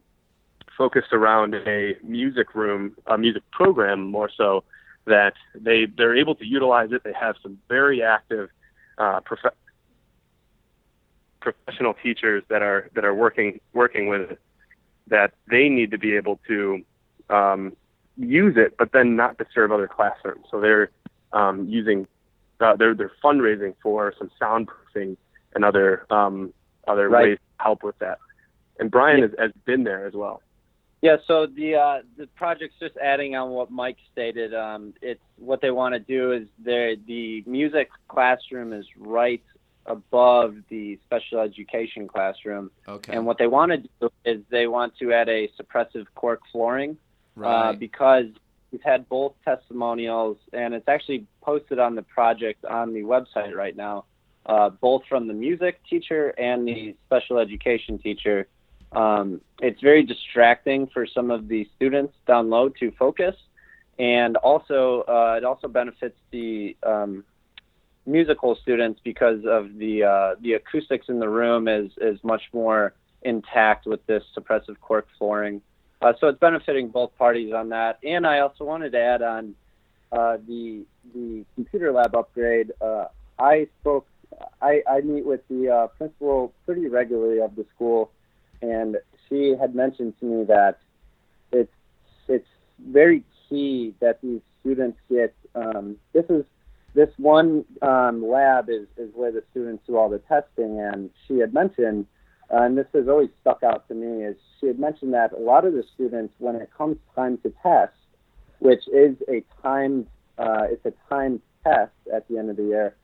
focused 0.76 1.12
around 1.12 1.54
a 1.54 1.96
music 2.02 2.54
room 2.54 2.96
a 3.06 3.18
music 3.18 3.42
program 3.50 4.10
more 4.10 4.30
so 4.34 4.64
that 5.06 5.34
they 5.54 5.86
they're 5.96 6.16
able 6.16 6.34
to 6.34 6.44
utilize 6.44 6.90
it. 6.92 7.02
They 7.04 7.12
have 7.12 7.36
some 7.42 7.58
very 7.68 8.02
active 8.02 8.50
uh, 8.98 9.20
prof- 9.20 9.54
professional 11.40 11.94
teachers 11.94 12.42
that 12.48 12.62
are 12.62 12.90
that 12.94 13.04
are 13.04 13.14
working 13.14 13.60
working 13.72 14.08
with 14.08 14.32
it 14.32 14.40
that 15.08 15.32
they 15.48 15.68
need 15.68 15.92
to 15.92 15.98
be 15.98 16.16
able 16.16 16.40
to 16.48 16.84
um, 17.30 17.76
use 18.16 18.56
it 18.56 18.74
but 18.76 18.90
then 18.92 19.14
not 19.14 19.38
disturb 19.38 19.70
other 19.70 19.86
classrooms. 19.86 20.44
So 20.50 20.60
they're 20.60 20.90
um, 21.32 21.68
using 21.68 22.08
uh, 22.60 22.76
they're 22.76 22.94
they're 22.94 23.12
fundraising 23.22 23.74
for 23.82 24.14
some 24.18 24.30
soundproofing 24.40 25.16
and 25.54 25.64
other 25.64 26.06
um, 26.10 26.52
other 26.86 27.08
right. 27.08 27.28
ways 27.28 27.38
to 27.38 27.64
help 27.64 27.82
with 27.82 27.98
that. 27.98 28.18
And 28.78 28.90
Brian 28.90 29.18
yeah. 29.18 29.26
has, 29.26 29.32
has 29.38 29.52
been 29.64 29.84
there 29.84 30.06
as 30.06 30.14
well. 30.14 30.42
Yeah, 31.02 31.16
so 31.26 31.46
the 31.46 31.76
uh, 31.76 31.98
the 32.16 32.26
project's 32.28 32.76
just 32.80 32.96
adding 32.96 33.36
on 33.36 33.50
what 33.50 33.70
Mike 33.70 33.98
stated. 34.12 34.54
Um, 34.54 34.94
it's 35.02 35.20
what 35.36 35.60
they 35.60 35.70
want 35.70 35.94
to 35.94 36.00
do 36.00 36.32
is 36.32 36.48
the 36.64 36.96
the 37.06 37.44
music 37.46 37.90
classroom 38.08 38.72
is 38.72 38.86
right 38.98 39.42
above 39.84 40.56
the 40.68 40.98
special 41.04 41.38
education 41.40 42.08
classroom. 42.08 42.70
Okay. 42.88 43.14
And 43.14 43.24
what 43.24 43.38
they 43.38 43.46
want 43.46 43.72
to 43.72 43.78
do 44.00 44.10
is 44.24 44.40
they 44.50 44.66
want 44.66 44.96
to 44.98 45.12
add 45.12 45.28
a 45.28 45.48
suppressive 45.60 46.06
cork 46.14 46.40
flooring 46.50 46.96
uh, 47.36 47.40
right. 47.40 47.68
uh, 47.68 47.72
because 47.74 48.26
We've 48.76 48.82
had 48.82 49.08
both 49.08 49.32
testimonials, 49.42 50.36
and 50.52 50.74
it's 50.74 50.86
actually 50.86 51.24
posted 51.40 51.78
on 51.78 51.94
the 51.94 52.02
project 52.02 52.62
on 52.66 52.92
the 52.92 53.04
website 53.04 53.54
right 53.54 53.74
now, 53.74 54.04
uh, 54.44 54.68
both 54.68 55.00
from 55.08 55.28
the 55.28 55.32
music 55.32 55.80
teacher 55.88 56.34
and 56.36 56.68
the 56.68 56.94
special 57.06 57.38
education 57.38 57.98
teacher. 57.98 58.48
Um, 58.92 59.40
it's 59.62 59.80
very 59.80 60.02
distracting 60.02 60.88
for 60.88 61.06
some 61.06 61.30
of 61.30 61.48
the 61.48 61.66
students 61.74 62.12
down 62.26 62.50
low 62.50 62.68
to 62.68 62.90
focus, 62.98 63.34
and 63.98 64.36
also 64.36 65.04
uh, 65.08 65.36
it 65.38 65.44
also 65.44 65.68
benefits 65.68 66.18
the 66.30 66.76
um, 66.82 67.24
musical 68.04 68.56
students 68.56 69.00
because 69.02 69.46
of 69.46 69.78
the 69.78 70.02
uh, 70.02 70.34
the 70.42 70.52
acoustics 70.52 71.08
in 71.08 71.18
the 71.18 71.30
room 71.30 71.66
is 71.66 71.92
is 71.96 72.22
much 72.22 72.42
more 72.52 72.92
intact 73.22 73.86
with 73.86 74.04
this 74.04 74.22
suppressive 74.36 74.78
cork 74.82 75.06
flooring. 75.16 75.62
Uh, 76.06 76.12
so 76.20 76.28
it's 76.28 76.38
benefiting 76.38 76.88
both 76.88 77.10
parties 77.18 77.52
on 77.52 77.70
that. 77.70 77.98
And 78.04 78.26
I 78.26 78.38
also 78.38 78.64
wanted 78.64 78.92
to 78.92 79.00
add 79.00 79.22
on 79.22 79.54
uh, 80.12 80.36
the 80.46 80.84
the 81.12 81.44
computer 81.56 81.90
lab 81.90 82.14
upgrade. 82.14 82.70
Uh, 82.80 83.06
I 83.38 83.66
spoke. 83.80 84.06
I 84.62 84.82
I, 84.88 85.00
meet 85.00 85.24
with 85.26 85.40
the 85.48 85.68
uh, 85.68 85.86
principal 85.88 86.52
pretty 86.64 86.86
regularly 86.86 87.40
of 87.40 87.56
the 87.56 87.66
school, 87.74 88.12
and 88.62 88.98
she 89.28 89.56
had 89.60 89.74
mentioned 89.74 90.14
to 90.20 90.26
me 90.26 90.44
that 90.44 90.78
it's 91.50 91.72
it's 92.28 92.46
very 92.78 93.24
key 93.48 93.94
that 94.00 94.20
these 94.22 94.42
students 94.60 94.98
get. 95.10 95.34
Um, 95.56 95.96
this 96.12 96.26
is 96.28 96.44
this 96.94 97.10
one 97.16 97.64
um, 97.82 98.24
lab 98.24 98.70
is, 98.70 98.86
is 98.96 99.10
where 99.12 99.32
the 99.32 99.42
students 99.50 99.82
do 99.88 99.96
all 99.96 100.08
the 100.08 100.20
testing, 100.20 100.78
and 100.78 101.10
she 101.26 101.38
had 101.38 101.52
mentioned, 101.52 102.06
uh, 102.52 102.62
and 102.62 102.78
this 102.78 102.86
has 102.94 103.08
always 103.08 103.30
stuck 103.40 103.62
out 103.62 103.88
to 103.88 103.94
me, 103.94 104.24
is 104.24 104.36
she 104.60 104.66
had 104.66 104.78
mentioned 104.78 105.14
that 105.14 105.32
a 105.32 105.40
lot 105.40 105.64
of 105.64 105.72
the 105.72 105.84
students, 105.94 106.34
when 106.38 106.56
it 106.56 106.70
comes 106.76 106.96
time 107.14 107.38
to 107.38 107.52
test, 107.62 107.92
which 108.60 108.86
is 108.88 109.16
a 109.28 109.42
timed, 109.62 110.06
uh, 110.38 110.66
it's 110.70 110.84
a 110.86 110.92
timed 111.08 111.40
test 111.64 111.92
at 112.14 112.26
the 112.28 112.38
end 112.38 112.50
of 112.50 112.56
the 112.56 112.64
year. 112.64 112.94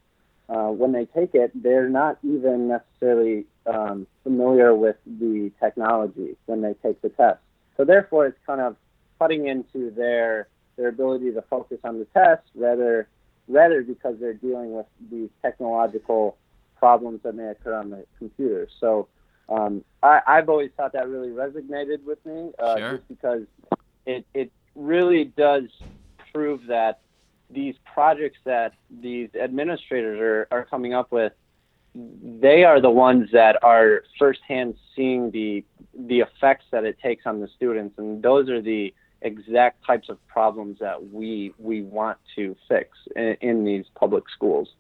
Uh, 0.49 0.69
when 0.69 0.93
they 0.93 1.07
take 1.07 1.35
it, 1.35 1.51
they're 1.61 1.89
not 1.89 2.19
even 2.23 2.69
necessarily 2.69 3.47
um, 3.67 4.07
familiar 4.23 4.75
with 4.75 4.97
the 5.07 5.51
technology 5.61 6.37
when 6.47 6.61
they 6.61 6.75
take 6.83 7.01
the 7.03 7.09
test. 7.11 7.39
So 7.77 7.85
therefore, 7.85 8.27
it's 8.27 8.39
kind 8.47 8.61
of 8.61 8.77
cutting 9.19 9.47
into 9.47 9.91
their 9.91 10.49
their 10.77 10.89
ability 10.89 11.31
to 11.33 11.43
focus 11.43 11.79
on 11.85 11.99
the 11.99 12.07
test 12.07 12.43
rather 12.55 13.09
rather 13.49 13.83
because 13.83 14.17
they're 14.19 14.35
dealing 14.35 14.73
with 14.73 14.87
these 15.11 15.29
technological 15.43 16.37
problems 16.77 17.21
that 17.23 17.35
may 17.35 17.49
occur 17.49 17.75
on 17.75 17.91
the 17.91 18.05
computer. 18.19 18.69
So 18.81 19.09
um, 19.53 19.85
I, 20.03 20.21
I've 20.27 20.49
always 20.49 20.71
thought 20.77 20.93
that 20.93 21.09
really 21.09 21.29
resonated 21.29 22.05
with 22.05 22.25
me, 22.25 22.53
uh, 22.59 22.79
Sure. 22.79 22.97
just 22.97 23.09
because 23.09 23.43
it 24.07 24.25
it 24.35 24.51
really 24.75 25.25
does 25.25 25.65
prove 26.33 26.67
that 26.67 27.01
these 27.51 27.75
projects 27.93 28.39
that 28.45 28.73
these 29.01 29.29
administrators 29.35 30.19
are, 30.21 30.49
are 30.51 30.65
coming 30.65 30.95
up 30.95 31.13
with, 31.13 31.33
they 31.95 32.65
are 32.65 32.81
the 32.81 32.91
ones 32.91 33.29
that 33.33 33.63
are 33.63 34.05
firsthand 34.19 34.75
seeing 34.97 35.31
the 35.31 35.65
the 35.95 36.21
effects 36.21 36.65
that 36.71 36.85
it 36.85 36.99
takes 37.01 37.27
on 37.27 37.41
the 37.41 37.49
students, 37.49 37.99
and 37.99 38.23
those 38.23 38.49
are 38.49 38.63
the 38.63 38.95
exact 39.21 39.85
types 39.85 40.09
of 40.09 40.19
problems 40.27 40.79
that 40.81 41.13
we 41.13 41.53
we 41.59 41.83
want 41.83 42.19
to 42.35 42.57
fix 42.69 42.97
in, 43.15 43.37
in 43.41 43.65
these 43.65 43.85
public 43.95 44.25
schools. 44.35 44.71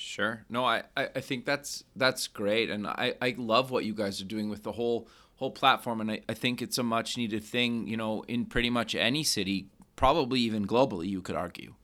Sure. 0.00 0.44
No, 0.48 0.64
I, 0.64 0.84
I, 0.96 1.20
think 1.20 1.44
that's 1.44 1.82
that's 1.96 2.28
great, 2.28 2.70
and 2.70 2.86
I, 2.86 3.14
I 3.20 3.34
love 3.36 3.72
what 3.72 3.84
you 3.84 3.94
guys 3.94 4.20
are 4.20 4.26
doing 4.26 4.48
with 4.48 4.62
the 4.62 4.70
whole 4.70 5.08
whole 5.34 5.50
platform, 5.50 6.00
and 6.00 6.08
I, 6.08 6.20
I 6.28 6.34
think 6.34 6.62
it's 6.62 6.78
a 6.78 6.84
much 6.84 7.16
needed 7.16 7.42
thing. 7.42 7.88
You 7.88 7.96
know, 7.96 8.22
in 8.28 8.44
pretty 8.44 8.70
much 8.70 8.94
any 8.94 9.24
city, 9.24 9.66
probably 9.96 10.38
even 10.38 10.68
globally, 10.68 11.08
you 11.08 11.20
could 11.20 11.34
argue. 11.34 11.74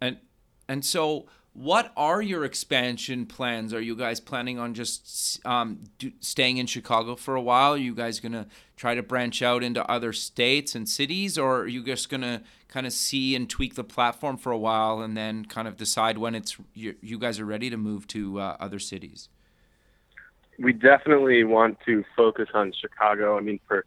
And 0.00 0.18
and 0.68 0.84
so, 0.84 1.26
what 1.56 1.92
are 1.96 2.20
your 2.20 2.44
expansion 2.44 3.26
plans? 3.26 3.72
Are 3.72 3.80
you 3.80 3.96
guys 3.96 4.20
planning 4.20 4.58
on 4.58 4.74
just 4.74 5.44
um, 5.46 5.84
do, 5.98 6.12
staying 6.20 6.58
in 6.58 6.66
Chicago 6.66 7.16
for 7.16 7.34
a 7.34 7.40
while? 7.40 7.72
Are 7.72 7.78
you 7.78 7.94
guys 7.94 8.20
gonna 8.20 8.46
try 8.76 8.94
to 8.94 9.02
branch 9.02 9.42
out 9.42 9.62
into 9.62 9.84
other 9.90 10.12
states 10.12 10.74
and 10.74 10.88
cities, 10.88 11.38
or 11.38 11.60
are 11.60 11.66
you 11.66 11.82
just 11.82 12.08
gonna 12.08 12.42
kind 12.68 12.86
of 12.86 12.92
see 12.92 13.34
and 13.34 13.48
tweak 13.48 13.74
the 13.74 13.84
platform 13.84 14.36
for 14.36 14.52
a 14.52 14.58
while 14.58 15.00
and 15.00 15.16
then 15.16 15.44
kind 15.44 15.66
of 15.66 15.76
decide 15.76 16.18
when 16.18 16.34
it's 16.34 16.56
you, 16.74 16.94
you 17.00 17.18
guys 17.18 17.40
are 17.40 17.46
ready 17.46 17.70
to 17.70 17.76
move 17.76 18.06
to 18.08 18.38
uh, 18.38 18.56
other 18.60 18.78
cities? 18.78 19.28
we 20.58 20.72
definitely 20.72 21.44
want 21.44 21.78
to 21.86 22.04
focus 22.16 22.48
on 22.54 22.72
Chicago. 22.78 23.36
I 23.36 23.40
mean, 23.40 23.60
for 23.66 23.84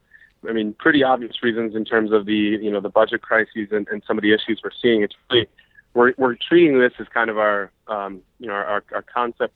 I 0.48 0.54
mean, 0.54 0.74
pretty 0.78 1.04
obvious 1.04 1.44
reasons 1.44 1.76
in 1.76 1.86
terms 1.86 2.12
of 2.12 2.26
the 2.26 2.34
you 2.34 2.72
know 2.72 2.80
the 2.80 2.90
budget 2.90 3.22
crises 3.22 3.70
and, 3.72 3.88
and 3.90 4.04
some 4.08 4.18
of 4.18 4.22
the 4.22 4.34
issues 4.34 4.62
we're 4.64 4.72
seeing. 4.82 5.04
It's 5.04 5.16
really 5.30 5.48
we're 5.94 6.14
we're 6.18 6.36
treating 6.36 6.80
this 6.80 6.94
as 7.00 7.08
kind 7.14 7.30
of 7.30 7.38
our 7.38 7.72
um, 7.88 8.22
you 8.40 8.48
know 8.48 8.54
our, 8.54 8.84
our 8.94 9.02
concept 9.14 9.54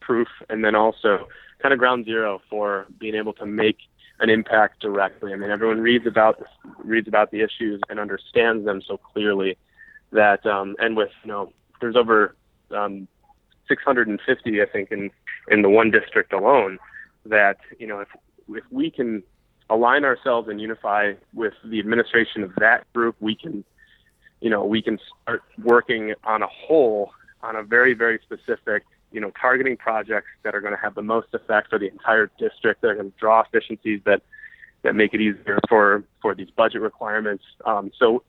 proof, 0.00 0.28
and 0.48 0.64
then 0.64 0.74
also 0.74 1.28
kind 1.60 1.72
of 1.72 1.78
ground 1.78 2.04
zero 2.04 2.40
for 2.50 2.86
being 2.98 3.14
able 3.14 3.32
to 3.34 3.46
make 3.46 3.78
an 4.20 4.30
impact 4.30 4.80
directly. 4.80 5.32
I 5.32 5.36
mean, 5.36 5.50
everyone 5.50 5.80
reads 5.80 6.06
about 6.06 6.42
reads 6.78 7.08
about 7.08 7.30
the 7.30 7.40
issues 7.40 7.80
and 7.88 7.98
understands 7.98 8.64
them 8.64 8.82
so 8.86 8.96
clearly 8.96 9.56
that 10.12 10.44
um, 10.46 10.76
and 10.78 10.96
with 10.96 11.10
you 11.24 11.28
know 11.28 11.52
there's 11.80 11.96
over 11.96 12.36
um, 12.70 13.08
650 13.68 14.62
I 14.62 14.66
think 14.66 14.92
in 14.92 15.10
in 15.48 15.62
the 15.62 15.68
one 15.68 15.90
district 15.90 16.32
alone 16.32 16.78
that 17.26 17.58
you 17.78 17.86
know 17.86 18.00
if 18.00 18.08
if 18.48 18.64
we 18.70 18.90
can 18.90 19.22
align 19.70 20.04
ourselves 20.04 20.48
and 20.48 20.60
unify 20.60 21.14
with 21.32 21.54
the 21.64 21.78
administration 21.78 22.42
of 22.42 22.54
that 22.56 22.90
group 22.92 23.16
we 23.20 23.34
can 23.34 23.64
you 24.42 24.50
know 24.50 24.64
we 24.64 24.82
can 24.82 24.98
start 25.22 25.42
working 25.62 26.14
on 26.24 26.42
a 26.42 26.46
whole 26.46 27.12
on 27.42 27.56
a 27.56 27.62
very 27.62 27.94
very 27.94 28.18
specific 28.22 28.84
you 29.12 29.20
know 29.20 29.30
targeting 29.40 29.76
projects 29.76 30.28
that 30.42 30.54
are 30.54 30.60
going 30.60 30.74
to 30.74 30.80
have 30.80 30.94
the 30.94 31.02
most 31.02 31.28
effect 31.32 31.70
for 31.70 31.78
the 31.78 31.88
entire 31.88 32.30
district 32.38 32.82
they're 32.82 32.94
going 32.94 33.10
to 33.10 33.18
draw 33.18 33.40
efficiencies 33.40 34.00
that 34.04 34.22
that 34.82 34.94
make 34.94 35.14
it 35.14 35.20
easier 35.20 35.58
for 35.68 36.04
for 36.20 36.34
these 36.34 36.50
budget 36.50 36.80
requirements 36.80 37.44
um, 37.66 37.90
so 37.98 38.22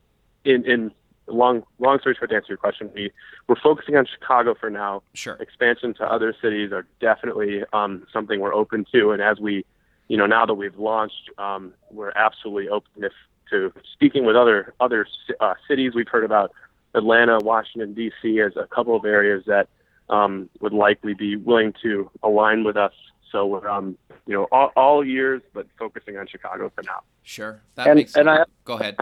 in 0.45 0.63
in 0.65 0.91
long 1.27 1.63
long 1.79 1.99
story 1.99 2.15
short 2.17 2.29
to 2.29 2.35
answer 2.35 2.49
your 2.49 2.57
question 2.57 2.89
we 2.93 3.09
we're 3.47 3.59
focusing 3.61 3.95
on 3.95 4.05
chicago 4.05 4.53
for 4.59 4.69
now 4.69 5.01
Sure. 5.13 5.35
expansion 5.39 5.93
to 5.95 6.03
other 6.03 6.35
cities 6.41 6.71
are 6.71 6.85
definitely 6.99 7.63
um, 7.71 8.05
something 8.11 8.39
we're 8.39 8.53
open 8.53 8.85
to. 8.93 9.11
And 9.11 9.21
as 9.21 9.39
we, 9.39 9.65
you 10.09 10.17
know, 10.17 10.25
now 10.25 10.45
that 10.45 10.55
we've 10.55 10.77
launched, 10.77 11.29
um, 11.37 11.73
we're 11.91 12.11
absolutely 12.15 12.67
open 12.69 13.03
if, 13.03 13.13
to 13.53 13.71
speaking 13.93 14.25
with 14.25 14.35
other 14.35 14.73
other 14.79 15.07
uh, 15.39 15.53
cities. 15.67 15.93
We've 15.95 16.07
heard 16.07 16.23
about 16.25 16.51
Atlanta, 16.95 17.37
Washington 17.39 17.93
D.C. 17.93 18.39
as 18.41 18.53
a 18.57 18.67
couple 18.67 18.95
of 18.95 19.05
areas 19.05 19.43
that 19.47 19.69
um, 20.09 20.49
would 20.59 20.73
likely 20.73 21.13
be 21.13 21.35
willing 21.35 21.73
to 21.83 22.09
align 22.23 22.63
with 22.63 22.75
us. 22.75 22.93
So 23.31 23.45
we're, 23.47 23.67
um, 23.67 23.97
you 24.27 24.33
know, 24.35 24.47
all, 24.51 24.71
all 24.75 25.05
years, 25.05 25.41
but 25.53 25.67
focusing 25.79 26.17
on 26.17 26.27
Chicago 26.27 26.71
for 26.75 26.83
now. 26.83 27.01
Sure. 27.23 27.61
That 27.75 27.87
And- 27.87 27.95
makes 27.97 28.15
and 28.15 28.27
sense. 28.27 28.39
I- 28.47 28.51
Go 28.65 28.73
ahead. 28.73 28.97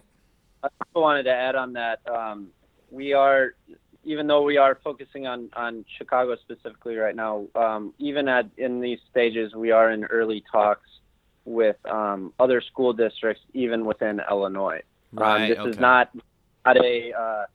I 0.64 0.68
also 0.80 1.02
wanted 1.02 1.24
to 1.24 1.32
add 1.32 1.56
on 1.56 1.74
that 1.74 2.00
um, 2.08 2.48
we 2.92 3.14
are, 3.14 3.56
even 4.04 4.28
though 4.28 4.44
we 4.44 4.58
are 4.58 4.80
focusing 4.84 5.26
on, 5.26 5.50
on 5.54 5.84
Chicago 5.98 6.36
specifically 6.36 6.96
right 6.98 7.16
now, 7.16 7.48
um, 7.56 7.94
even 7.98 8.28
at 8.28 8.46
in 8.58 8.80
these 8.80 9.00
stages, 9.10 9.56
we 9.56 9.72
are 9.72 9.92
in 9.92 10.06
early 10.06 10.44
talks 10.52 10.88
with 11.46 11.78
um, 11.86 12.34
other 12.40 12.62
school 12.62 12.94
districts, 12.94 13.44
even 13.54 13.86
within 13.86 14.22
Illinois. 14.30 14.82
Right. 15.14 15.44
um, 15.44 15.50
this 15.50 15.60
okay. 15.60 15.70
is 15.70 15.80
not 15.80 16.10
not 16.66 16.78
a. 16.78 17.14
Uh, 17.14 17.46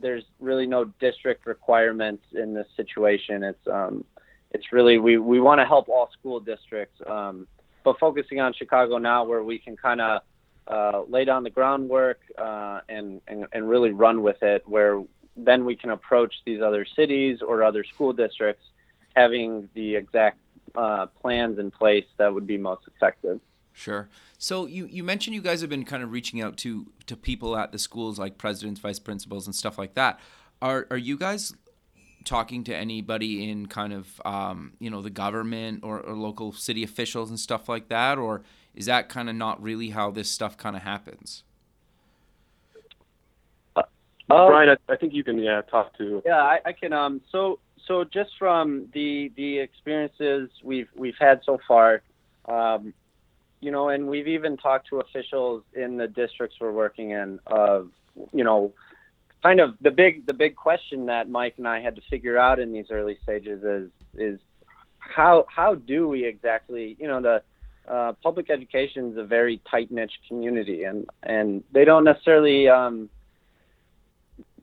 there's 0.00 0.24
really 0.40 0.66
no 0.66 0.84
district 0.84 1.46
requirements 1.46 2.24
in 2.32 2.54
this 2.54 2.66
situation. 2.76 3.42
It's 3.42 3.66
um, 3.66 4.04
it's 4.52 4.72
really 4.72 4.98
we, 4.98 5.18
we 5.18 5.40
want 5.40 5.60
to 5.60 5.66
help 5.66 5.88
all 5.88 6.10
school 6.12 6.40
districts, 6.40 7.00
um, 7.06 7.46
but 7.84 7.98
focusing 7.98 8.40
on 8.40 8.52
Chicago 8.52 8.98
now, 8.98 9.24
where 9.24 9.42
we 9.42 9.58
can 9.58 9.76
kind 9.76 10.00
of 10.00 10.22
uh, 10.68 11.02
lay 11.08 11.24
down 11.24 11.42
the 11.42 11.50
groundwork 11.50 12.20
uh, 12.38 12.80
and, 12.88 13.20
and 13.26 13.46
and 13.52 13.68
really 13.68 13.90
run 13.90 14.22
with 14.22 14.42
it. 14.42 14.62
Where 14.66 15.02
then 15.36 15.64
we 15.64 15.76
can 15.76 15.90
approach 15.90 16.34
these 16.44 16.60
other 16.60 16.84
cities 16.84 17.40
or 17.42 17.64
other 17.64 17.84
school 17.84 18.12
districts, 18.12 18.64
having 19.16 19.68
the 19.74 19.96
exact 19.96 20.38
uh, 20.76 21.06
plans 21.06 21.58
in 21.58 21.70
place 21.70 22.04
that 22.18 22.32
would 22.32 22.46
be 22.46 22.58
most 22.58 22.82
effective. 22.86 23.40
Sure. 23.72 24.08
So 24.38 24.66
you, 24.66 24.86
you 24.86 25.02
mentioned 25.02 25.34
you 25.34 25.40
guys 25.40 25.60
have 25.62 25.70
been 25.70 25.84
kind 25.84 26.02
of 26.02 26.12
reaching 26.12 26.42
out 26.42 26.56
to 26.58 26.86
to 27.06 27.16
people 27.16 27.56
at 27.56 27.72
the 27.72 27.78
schools 27.78 28.18
like 28.18 28.38
presidents, 28.38 28.80
vice 28.80 28.98
principals, 28.98 29.46
and 29.46 29.54
stuff 29.54 29.78
like 29.78 29.94
that. 29.94 30.20
Are 30.60 30.86
are 30.90 30.98
you 30.98 31.16
guys 31.16 31.54
talking 32.24 32.64
to 32.64 32.76
anybody 32.76 33.50
in 33.50 33.66
kind 33.66 33.92
of 33.92 34.20
um, 34.24 34.72
you 34.78 34.90
know 34.90 35.02
the 35.02 35.10
government 35.10 35.80
or, 35.82 36.00
or 36.00 36.14
local 36.14 36.52
city 36.52 36.82
officials 36.82 37.30
and 37.30 37.40
stuff 37.40 37.68
like 37.68 37.88
that, 37.88 38.18
or 38.18 38.42
is 38.74 38.86
that 38.86 39.08
kind 39.08 39.28
of 39.28 39.36
not 39.36 39.62
really 39.62 39.90
how 39.90 40.10
this 40.10 40.30
stuff 40.30 40.56
kind 40.56 40.76
of 40.76 40.82
happens? 40.82 41.44
Uh, 43.76 43.82
Brian, 44.28 44.76
I, 44.88 44.92
I 44.92 44.96
think 44.96 45.12
you 45.12 45.24
can 45.24 45.38
yeah 45.38 45.62
talk 45.62 45.96
to 45.98 46.22
Yeah, 46.24 46.42
I, 46.42 46.60
I 46.66 46.72
can. 46.72 46.92
Um, 46.92 47.20
so 47.30 47.58
so 47.86 48.04
just 48.04 48.30
from 48.38 48.88
the 48.92 49.32
the 49.36 49.58
experiences 49.58 50.50
we've 50.62 50.88
we've 50.94 51.16
had 51.18 51.40
so 51.44 51.58
far, 51.66 52.02
um, 52.46 52.94
you 53.60 53.70
know, 53.70 53.88
and 53.88 54.06
we've 54.06 54.28
even 54.28 54.56
talked 54.56 54.88
to 54.88 55.00
officials 55.00 55.62
in 55.74 55.96
the 55.96 56.06
districts 56.06 56.56
we're 56.60 56.72
working 56.72 57.10
in. 57.10 57.40
Of 57.46 57.90
you 58.32 58.44
know, 58.44 58.72
kind 59.42 59.60
of 59.60 59.74
the 59.80 59.90
big 59.90 60.26
the 60.26 60.34
big 60.34 60.54
question 60.56 61.06
that 61.06 61.28
Mike 61.28 61.54
and 61.58 61.66
I 61.66 61.80
had 61.80 61.96
to 61.96 62.02
figure 62.08 62.38
out 62.38 62.58
in 62.58 62.72
these 62.72 62.86
early 62.90 63.18
stages 63.22 63.62
is 63.64 63.90
is 64.14 64.40
how 64.98 65.46
how 65.48 65.74
do 65.74 66.08
we 66.08 66.24
exactly 66.24 66.96
you 66.98 67.08
know 67.08 67.20
the 67.20 67.42
uh, 67.88 68.12
public 68.22 68.48
education 68.48 69.10
is 69.10 69.18
a 69.18 69.24
very 69.24 69.60
tight 69.68 69.90
niche 69.90 70.20
community 70.28 70.84
and 70.84 71.06
and 71.24 71.64
they 71.72 71.84
don't 71.84 72.04
necessarily 72.04 72.68
um, 72.68 73.10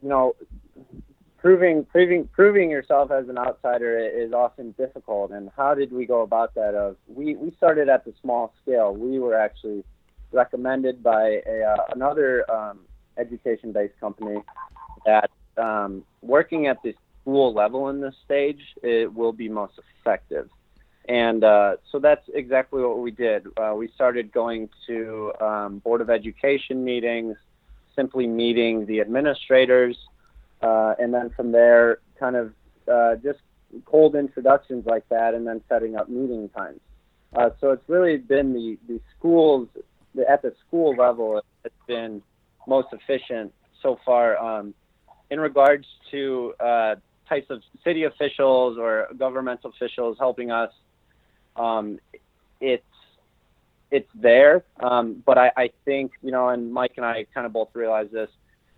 you 0.02 0.08
know 0.10 0.36
proving 1.42 1.86
proving 1.86 2.28
proving 2.28 2.70
yourself 2.70 3.12
as 3.12 3.30
an 3.30 3.38
outsider 3.38 3.98
is 3.98 4.34
often 4.34 4.72
difficult 4.72 5.32
and 5.32 5.50
how 5.56 5.74
did 5.74 5.92
we 5.92 6.06
go 6.06 6.22
about 6.22 6.54
that 6.56 6.76
of 6.76 6.98
we 7.08 7.36
we 7.36 7.52
started 7.58 7.88
at 7.88 8.04
the 8.06 8.14
small 8.22 8.54
scale 8.62 8.94
we 8.94 9.20
were 9.20 9.36
actually 9.36 9.84
recommended 10.32 11.02
by 11.02 11.42
a 11.48 11.64
uh, 11.64 11.78
another 11.96 12.50
um, 12.52 12.80
education 13.18 13.72
based 13.72 13.98
company 14.00 14.42
that 15.06 15.30
um, 15.58 16.04
working 16.22 16.68
at 16.68 16.82
the 16.84 16.94
school 17.22 17.54
level 17.54 17.90
in 17.90 18.02
this 18.02 18.16
stage, 18.26 18.62
it 18.82 19.14
will 19.14 19.34
be 19.34 19.50
most 19.50 19.74
effective. 20.00 20.50
And 21.08 21.44
uh, 21.44 21.78
so 21.92 22.00
that's 22.00 22.28
exactly 22.34 22.82
what 22.82 23.00
we 23.00 23.12
did. 23.12 23.48
Uh, 23.58 23.74
we 23.76 23.90
started 23.96 24.32
going 24.32 24.70
to 24.88 25.34
um, 25.42 25.80
Board 25.80 26.02
of 26.02 26.10
Education 26.10 26.84
meetings, 26.84 27.36
simply 27.96 28.28
meeting 28.28 28.86
the 28.86 29.02
administrators, 29.02 29.98
uh, 30.62 30.96
and 31.00 31.14
then 31.14 31.30
from 31.36 31.52
there, 31.52 32.00
kind 32.20 32.36
of 32.36 32.54
uh, 32.92 33.16
just 33.16 33.40
cold 33.86 34.16
introductions 34.16 34.86
like 34.86 35.08
that, 35.10 35.34
and 35.34 35.46
then 35.46 35.62
setting 35.70 35.96
up 35.96 36.10
meeting 36.10 36.50
times. 36.50 36.80
Uh, 37.36 37.50
so 37.62 37.72
it's 37.72 37.88
really 37.88 38.18
been 38.18 38.54
the, 38.54 38.78
the 38.88 39.00
schools, 39.18 39.68
the, 40.16 40.30
at 40.30 40.42
the 40.42 40.54
school 40.68 40.96
level, 40.96 41.42
it's 41.64 41.76
been 41.88 42.22
most 42.68 42.88
efficient 42.92 43.54
so 43.82 44.00
far. 44.06 44.38
Um, 44.38 44.74
in 45.30 45.40
regards 45.40 45.86
to 46.12 46.54
uh, 46.60 46.96
types 47.28 47.50
of 47.50 47.62
city 47.84 48.04
officials 48.04 48.78
or 48.78 49.08
governmental 49.18 49.70
officials 49.70 50.18
helping 50.20 50.52
us, 50.52 50.72
um, 51.56 52.00
it's 52.60 52.84
it's 53.92 54.10
there. 54.14 54.64
Um, 54.80 55.22
but 55.26 55.38
I, 55.38 55.52
I 55.56 55.70
think 55.86 56.14
you 56.22 56.32
know, 56.32 56.50
and 56.50 56.72
Mike 56.74 56.94
and 56.98 57.06
I 57.06 57.26
kind 57.34 57.46
of 57.46 57.54
both 57.54 57.70
realize 57.74 58.08
this. 58.12 58.30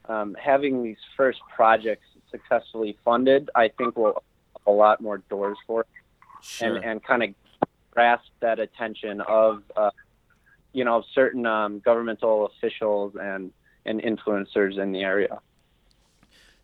Um, 0.05 0.35
having 0.41 0.83
these 0.83 0.97
first 1.15 1.39
projects 1.55 2.05
successfully 2.29 2.97
funded, 3.05 3.49
I 3.55 3.69
think 3.69 3.95
will 3.97 4.07
open 4.07 4.23
a 4.67 4.71
lot 4.71 5.01
more 5.01 5.19
doors 5.29 5.57
for 5.67 5.81
us 5.81 5.85
Sure. 6.41 6.75
and 6.75 6.83
and 6.83 7.03
kind 7.03 7.23
of 7.23 7.29
grasp 7.91 8.29
that 8.39 8.59
attention 8.59 9.21
of 9.21 9.63
uh, 9.77 9.91
you 10.73 10.83
know 10.83 11.03
certain 11.13 11.45
um, 11.45 11.79
governmental 11.79 12.47
officials 12.47 13.15
and 13.19 13.51
and 13.85 14.01
influencers 14.01 14.79
in 14.79 14.91
the 14.91 15.01
area. 15.01 15.39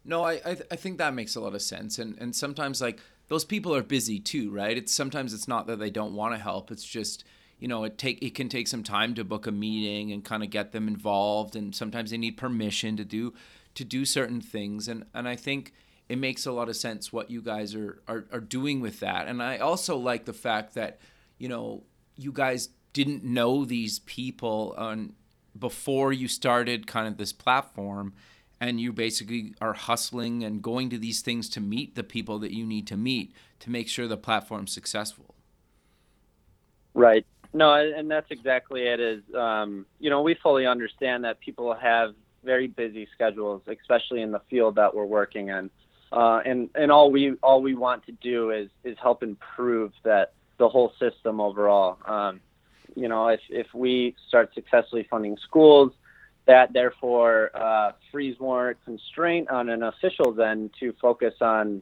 No, 0.04 0.24
I, 0.24 0.34
I 0.46 0.58
I 0.72 0.76
think 0.76 0.98
that 0.98 1.14
makes 1.14 1.36
a 1.36 1.42
lot 1.42 1.54
of 1.54 1.62
sense, 1.62 2.00
and 2.00 2.18
and 2.20 2.36
sometimes 2.36 2.82
like 2.82 3.00
those 3.28 3.46
people 3.46 3.76
are 3.76 3.84
busy 3.84 4.20
too, 4.20 4.50
right? 4.50 4.78
It's 4.78 4.94
sometimes 4.94 5.34
it's 5.34 5.48
not 5.48 5.68
that 5.68 5.78
they 5.78 5.90
don't 5.90 6.16
want 6.16 6.34
to 6.34 6.40
help. 6.40 6.72
It's 6.72 6.86
just 6.86 7.24
you 7.60 7.68
know 7.68 7.84
it 7.84 7.98
take 7.98 8.22
it 8.22 8.36
can 8.36 8.50
take 8.50 8.68
some 8.68 8.84
time 8.84 9.16
to 9.16 9.24
book 9.24 9.48
a 9.48 9.52
meeting 9.52 10.12
and 10.12 10.24
kind 10.24 10.44
of 10.44 10.50
get 10.50 10.72
them 10.72 10.88
involved, 10.88 11.56
and 11.56 11.76
sometimes 11.76 12.12
they 12.12 12.18
need 12.18 12.38
permission 12.38 12.98
to 12.98 13.06
do 13.06 13.34
to 13.76 13.84
do 13.84 14.06
certain 14.06 14.42
things, 14.42 14.88
and 14.88 15.06
and 15.14 15.28
I 15.28 15.36
think 15.36 15.74
it 16.10 16.18
makes 16.18 16.46
a 16.46 16.52
lot 16.52 16.70
of 16.70 16.76
sense 16.76 17.12
what 17.12 17.30
you 17.32 17.42
guys 17.42 17.76
are 17.76 18.02
are, 18.08 18.26
are 18.32 18.40
doing 18.40 18.82
with 18.82 19.00
that, 19.00 19.28
and 19.28 19.42
I 19.42 19.58
also 19.58 19.98
like 19.98 20.26
the 20.26 20.34
fact 20.34 20.76
that 20.76 21.00
you 21.38 21.50
know 21.50 21.84
you 22.16 22.32
guys 22.32 22.70
didn't 22.94 23.24
know 23.24 23.66
these 23.66 24.00
people 24.00 24.74
on 24.78 25.14
before 25.58 26.14
you 26.14 26.28
started 26.28 26.88
kind 26.88 27.08
of 27.08 27.18
this 27.18 27.34
platform 27.34 28.14
and 28.60 28.82
you 28.82 28.92
basically 28.92 29.54
are 29.62 29.74
hustling 29.74 30.44
and 30.44 30.62
going 30.62 30.90
to 30.90 30.98
these 30.98 31.22
things 31.22 31.50
to 31.50 31.62
meet 31.62 31.96
the 31.96 32.04
people 32.04 32.40
that 32.40 32.52
you 32.52 32.66
need 32.66 32.88
to 32.88 32.98
meet 32.98 33.34
to 33.60 33.70
make 33.70 33.88
sure 33.88 34.08
the 34.08 34.18
platform's 34.18 34.72
successful. 34.72 35.36
Right. 36.94 37.26
No, 37.54 37.74
and 37.74 38.10
that's 38.10 38.30
exactly 38.30 38.88
it. 38.88 39.00
Is 39.00 39.24
um, 39.36 39.86
you 40.00 40.10
know 40.10 40.22
we 40.22 40.36
fully 40.36 40.66
understand 40.66 41.24
that 41.24 41.40
people 41.40 41.74
have 41.74 42.14
very 42.44 42.68
busy 42.68 43.08
schedules, 43.14 43.62
especially 43.68 44.22
in 44.22 44.32
the 44.32 44.42
field 44.50 44.76
that 44.76 44.94
we're 44.96 45.06
working 45.06 45.50
in, 45.50 45.70
uh, 46.12 46.42
and 46.46 46.70
and 46.76 46.92
all 46.92 47.12
we 47.12 47.34
all 47.44 47.62
we 47.62 47.76
want 47.76 48.06
to 48.06 48.12
do 48.14 48.52
is 48.52 48.70
is 48.84 48.98
help 49.02 49.24
improve 49.24 49.92
that 50.04 50.34
the 50.58 50.68
whole 50.70 50.94
system 51.00 51.40
overall. 51.40 51.98
Um, 52.06 52.42
you 52.96 53.08
know, 53.08 53.28
if 53.28 53.42
if 53.50 53.68
we 53.74 54.16
start 54.28 54.54
successfully 54.54 55.08
funding 55.10 55.38
schools, 55.38 55.94
that 56.46 56.74
therefore 56.74 57.52
uh, 57.54 57.92
frees 58.12 58.40
more 58.40 58.76
constraint 58.86 59.50
on 59.50 59.70
an 59.70 59.84
official 59.84 60.32
then 60.32 60.70
to 60.80 60.94
focus 61.02 61.36
on 61.42 61.82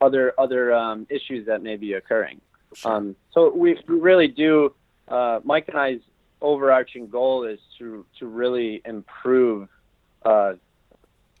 other 0.00 0.34
other 0.38 0.72
um, 0.72 1.06
issues 1.10 1.46
that 1.46 1.62
may 1.62 1.76
be 1.76 1.94
occurring. 1.94 2.40
Um, 2.84 3.16
so 3.32 3.52
we 3.54 3.78
really 3.86 4.28
do. 4.28 4.74
Uh, 5.08 5.40
Mike 5.44 5.68
and 5.68 5.78
I's 5.78 6.00
overarching 6.40 7.08
goal 7.08 7.44
is 7.44 7.58
to 7.78 8.04
to 8.18 8.26
really 8.26 8.82
improve 8.84 9.68
uh, 10.24 10.54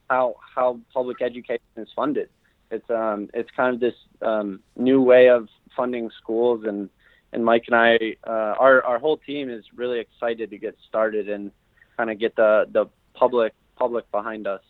how 0.08 0.36
how 0.54 0.78
public 0.92 1.22
education 1.22 1.64
is 1.76 1.88
funded. 1.94 2.28
It's 2.70 2.88
um 2.90 3.28
it's 3.34 3.50
kind 3.56 3.74
of 3.74 3.80
this 3.80 3.94
um, 4.22 4.60
new 4.76 5.00
way 5.02 5.28
of 5.28 5.48
funding 5.76 6.10
schools, 6.20 6.64
and 6.66 6.88
and 7.32 7.44
Mike 7.44 7.64
and 7.66 7.76
I, 7.76 8.16
uh, 8.26 8.54
our 8.58 8.82
our 8.84 8.98
whole 8.98 9.18
team 9.18 9.50
is 9.50 9.64
really 9.74 10.00
excited 10.00 10.50
to 10.50 10.58
get 10.58 10.76
started 10.88 11.28
and 11.28 11.50
kind 11.96 12.10
of 12.10 12.18
get 12.18 12.36
the 12.36 12.66
the 12.72 12.86
public 13.14 13.52
public 13.76 14.10
behind 14.10 14.46
us. 14.46 14.60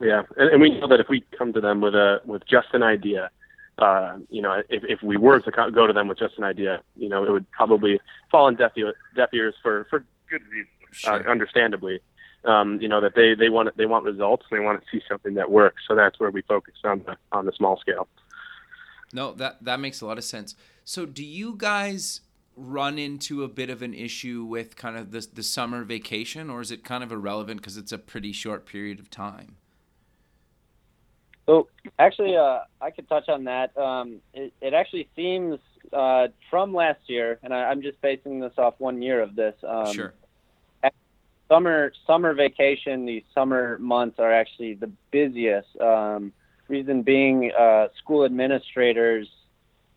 Yeah, 0.00 0.22
and, 0.36 0.50
and 0.50 0.60
we 0.60 0.78
know 0.78 0.88
that 0.88 1.00
if 1.00 1.08
we 1.08 1.24
come 1.36 1.52
to 1.52 1.60
them 1.60 1.80
with 1.80 1.94
a 1.94 2.20
with 2.24 2.42
just 2.46 2.68
an 2.72 2.82
idea, 2.82 3.30
uh, 3.78 4.18
you 4.28 4.42
know, 4.42 4.62
if 4.68 4.82
if 4.84 5.02
we 5.02 5.16
were 5.16 5.40
to 5.40 5.50
co- 5.50 5.70
go 5.70 5.86
to 5.86 5.92
them 5.92 6.08
with 6.08 6.18
just 6.18 6.36
an 6.38 6.44
idea, 6.44 6.82
you 6.96 7.08
know, 7.08 7.24
it 7.24 7.30
would 7.30 7.50
probably 7.50 8.00
fall 8.30 8.46
on 8.46 8.56
deaf, 8.56 8.72
ear- 8.76 8.94
deaf 9.14 9.30
ears 9.32 9.54
for 9.62 9.86
for 9.90 10.04
good 10.28 10.42
reason, 10.50 10.68
uh, 11.06 11.30
understandably. 11.30 12.00
Um, 12.44 12.80
you 12.80 12.88
know 12.88 13.00
that 13.00 13.14
they 13.14 13.34
they 13.34 13.48
want 13.48 13.76
they 13.76 13.86
want 13.86 14.04
results 14.04 14.46
and 14.50 14.60
they 14.60 14.64
want 14.64 14.80
to 14.80 14.86
see 14.90 15.02
something 15.08 15.34
that 15.34 15.50
works. 15.50 15.82
So 15.86 15.94
that's 15.94 16.18
where 16.20 16.30
we 16.30 16.42
focus 16.42 16.74
on 16.84 17.02
the 17.06 17.16
on 17.32 17.46
the 17.46 17.52
small 17.52 17.78
scale. 17.78 18.08
No, 19.12 19.32
that 19.34 19.64
that 19.64 19.80
makes 19.80 20.00
a 20.00 20.06
lot 20.06 20.18
of 20.18 20.24
sense. 20.24 20.54
So, 20.84 21.06
do 21.06 21.24
you 21.24 21.54
guys 21.56 22.20
run 22.56 22.98
into 22.98 23.44
a 23.44 23.48
bit 23.48 23.70
of 23.70 23.82
an 23.82 23.94
issue 23.94 24.44
with 24.44 24.76
kind 24.76 24.96
of 24.96 25.12
the 25.12 25.26
the 25.32 25.42
summer 25.42 25.84
vacation, 25.84 26.50
or 26.50 26.60
is 26.60 26.70
it 26.70 26.84
kind 26.84 27.04
of 27.04 27.12
irrelevant 27.12 27.60
because 27.60 27.76
it's 27.76 27.92
a 27.92 27.98
pretty 27.98 28.32
short 28.32 28.66
period 28.66 28.98
of 28.98 29.10
time? 29.10 29.56
So 31.48 31.66
actually, 31.98 32.36
uh, 32.36 32.58
I 32.78 32.90
could 32.90 33.08
touch 33.08 33.30
on 33.30 33.44
that. 33.44 33.76
Um, 33.78 34.20
it, 34.34 34.52
it 34.60 34.74
actually 34.74 35.08
seems 35.16 35.58
uh, 35.94 36.28
from 36.50 36.74
last 36.74 37.00
year, 37.06 37.38
and 37.42 37.54
I, 37.54 37.64
I'm 37.70 37.80
just 37.80 37.98
basing 38.02 38.38
this 38.38 38.52
off 38.58 38.74
one 38.76 39.00
year 39.00 39.22
of 39.22 39.34
this. 39.34 39.54
Um, 39.66 39.94
sure. 39.94 40.14
Summer 41.48 41.92
summer 42.06 42.34
vacation, 42.34 43.06
these 43.06 43.22
summer 43.34 43.78
months 43.78 44.18
are 44.18 44.30
actually 44.30 44.74
the 44.74 44.90
busiest. 45.10 45.68
Um, 45.80 46.34
reason 46.68 47.00
being, 47.00 47.50
uh, 47.58 47.88
school 47.96 48.26
administrators 48.26 49.26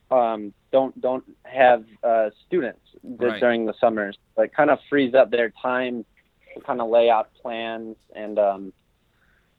um, 0.10 0.54
don't 0.72 1.00
don't 1.02 1.26
have 1.44 1.84
uh, 2.02 2.30
students 2.48 2.80
Right. 3.04 3.42
during 3.42 3.66
the 3.66 3.74
summers. 3.82 4.18
It 4.38 4.54
kind 4.54 4.70
of 4.70 4.80
frees 4.90 5.14
up 5.14 5.30
their 5.30 5.52
time 5.62 6.06
to 6.54 6.62
kind 6.62 6.80
of 6.80 6.90
lay 6.90 7.10
out 7.10 7.30
plans 7.42 7.98
and 8.16 8.40
um, 8.40 8.74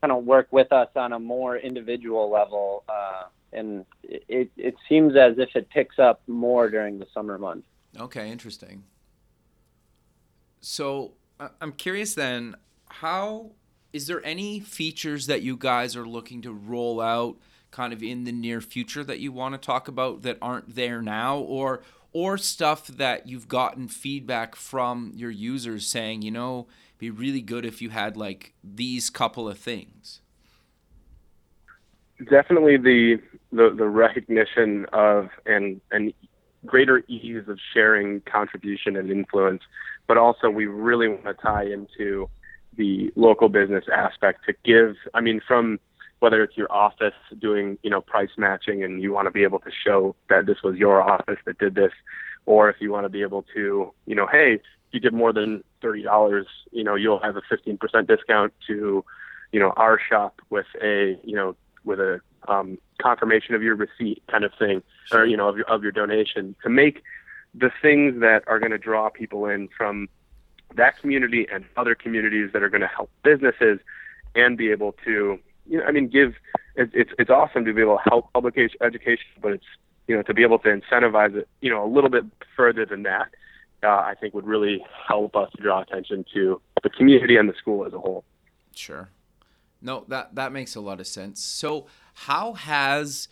kind 0.02 0.12
of 0.12 0.24
work 0.24 0.48
with 0.50 0.72
us 0.72 0.88
on 0.96 1.12
a 1.12 1.18
more 1.18 1.56
individual 1.56 2.30
level. 2.30 2.84
Uh, 2.88 3.24
and 3.52 3.86
it, 4.02 4.50
it 4.56 4.74
seems 4.88 5.14
as 5.16 5.38
if 5.38 5.54
it 5.54 5.70
picks 5.70 5.98
up 5.98 6.20
more 6.26 6.68
during 6.68 6.98
the 6.98 7.06
summer 7.14 7.38
months. 7.38 7.66
Okay, 7.98 8.30
interesting. 8.30 8.84
So 10.60 11.12
I'm 11.60 11.72
curious 11.72 12.14
then, 12.14 12.56
how 12.86 13.52
is 13.92 14.06
there 14.06 14.24
any 14.24 14.60
features 14.60 15.26
that 15.26 15.42
you 15.42 15.56
guys 15.56 15.96
are 15.96 16.06
looking 16.06 16.42
to 16.42 16.52
roll 16.52 17.00
out 17.00 17.36
kind 17.70 17.92
of 17.92 18.02
in 18.02 18.24
the 18.24 18.32
near 18.32 18.60
future 18.60 19.04
that 19.04 19.18
you 19.18 19.32
want 19.32 19.54
to 19.54 19.58
talk 19.58 19.88
about 19.88 20.22
that 20.22 20.38
aren't 20.42 20.74
there 20.74 21.00
now 21.00 21.38
or 21.38 21.82
or 22.14 22.36
stuff 22.36 22.86
that 22.88 23.26
you've 23.26 23.48
gotten 23.48 23.88
feedback 23.88 24.54
from 24.54 25.12
your 25.14 25.30
users 25.30 25.86
saying, 25.86 26.20
you 26.20 26.30
know, 26.30 26.66
be 27.02 27.10
really 27.10 27.40
good 27.40 27.66
if 27.66 27.82
you 27.82 27.90
had 27.90 28.16
like 28.16 28.54
these 28.62 29.10
couple 29.10 29.48
of 29.48 29.58
things. 29.58 30.20
definitely 32.30 32.76
the 32.76 33.20
the, 33.50 33.74
the 33.76 33.88
recognition 33.88 34.86
of 34.92 35.28
and 35.44 35.80
and 35.90 36.14
greater 36.64 37.02
ease 37.08 37.48
of 37.48 37.58
sharing 37.74 38.20
contribution 38.20 38.96
and 38.96 39.10
influence, 39.10 39.62
but 40.06 40.16
also 40.16 40.48
we 40.48 40.66
really 40.66 41.08
want 41.08 41.24
to 41.24 41.34
tie 41.34 41.64
into 41.64 42.30
the 42.76 43.10
local 43.16 43.48
business 43.48 43.84
aspect 43.92 44.44
to 44.46 44.54
give. 44.64 44.94
I 45.12 45.20
mean, 45.20 45.40
from 45.44 45.80
whether 46.20 46.40
it's 46.44 46.56
your 46.56 46.70
office 46.70 47.18
doing 47.40 47.78
you 47.82 47.90
know 47.90 48.00
price 48.00 48.30
matching 48.38 48.84
and 48.84 49.02
you 49.02 49.12
want 49.12 49.26
to 49.26 49.32
be 49.32 49.42
able 49.42 49.58
to 49.58 49.72
show 49.84 50.14
that 50.28 50.46
this 50.46 50.62
was 50.62 50.76
your 50.76 51.02
office 51.02 51.40
that 51.46 51.58
did 51.58 51.74
this, 51.74 51.94
or 52.46 52.70
if 52.70 52.76
you 52.78 52.92
want 52.92 53.06
to 53.06 53.10
be 53.18 53.22
able 53.22 53.44
to 53.54 53.92
you 54.06 54.14
know 54.14 54.28
hey 54.30 54.60
you 54.92 55.00
did 55.00 55.12
more 55.12 55.32
than 55.32 55.64
thirty 55.82 56.02
dollars 56.02 56.46
you 56.70 56.84
know 56.84 56.94
you'll 56.94 57.20
have 57.20 57.36
a 57.36 57.42
fifteen 57.48 57.76
percent 57.76 58.08
discount 58.08 58.54
to 58.66 59.04
you 59.52 59.60
know 59.60 59.72
our 59.76 60.00
shop 60.08 60.40
with 60.50 60.66
a 60.82 61.18
you 61.24 61.36
know 61.36 61.54
with 61.84 62.00
a 62.00 62.20
um, 62.48 62.78
confirmation 63.00 63.54
of 63.54 63.62
your 63.62 63.74
receipt 63.74 64.22
kind 64.30 64.44
of 64.44 64.52
thing, 64.58 64.82
or 65.12 65.24
you 65.24 65.36
know 65.36 65.48
of 65.48 65.56
your 65.56 65.66
of 65.66 65.82
your 65.82 65.92
donation 65.92 66.56
to 66.62 66.70
make 66.70 67.02
the 67.54 67.70
things 67.82 68.20
that 68.20 68.42
are 68.46 68.58
going 68.58 68.72
to 68.72 68.78
draw 68.78 69.10
people 69.10 69.46
in 69.46 69.68
from 69.76 70.08
that 70.74 70.98
community 70.98 71.46
and 71.52 71.64
other 71.76 71.94
communities 71.94 72.50
that 72.52 72.62
are 72.62 72.70
going 72.70 72.80
to 72.80 72.86
help 72.86 73.10
businesses 73.22 73.78
and 74.34 74.56
be 74.56 74.70
able 74.70 74.92
to 75.04 75.38
you 75.66 75.78
know 75.78 75.84
I 75.84 75.92
mean 75.92 76.08
give 76.08 76.34
it, 76.76 76.90
it's 76.94 77.10
it's 77.18 77.30
awesome 77.30 77.64
to 77.64 77.72
be 77.72 77.82
able 77.82 77.98
to 77.98 78.10
help 78.10 78.32
public 78.32 78.56
education, 78.80 79.26
but 79.40 79.52
it's 79.52 79.66
you 80.08 80.16
know 80.16 80.22
to 80.22 80.34
be 80.34 80.42
able 80.42 80.58
to 80.60 80.68
incentivize 80.68 81.36
it 81.36 81.48
you 81.60 81.70
know 81.70 81.84
a 81.84 81.90
little 81.90 82.10
bit 82.10 82.24
further 82.56 82.86
than 82.86 83.02
that. 83.04 83.28
Uh, 83.84 83.88
I 83.88 84.14
think 84.20 84.34
would 84.34 84.46
really 84.46 84.84
help 85.08 85.34
us 85.34 85.50
draw 85.60 85.82
attention 85.82 86.24
to 86.34 86.60
the 86.82 86.90
community 86.90 87.36
and 87.36 87.48
the 87.48 87.54
school 87.54 87.84
as 87.84 87.92
a 87.92 87.98
whole. 87.98 88.24
Sure. 88.74 89.10
No, 89.80 90.04
that 90.08 90.34
that 90.36 90.52
makes 90.52 90.76
a 90.76 90.80
lot 90.80 91.00
of 91.00 91.06
sense. 91.06 91.42
So, 91.42 91.86
how 92.14 92.52
has 92.52 93.28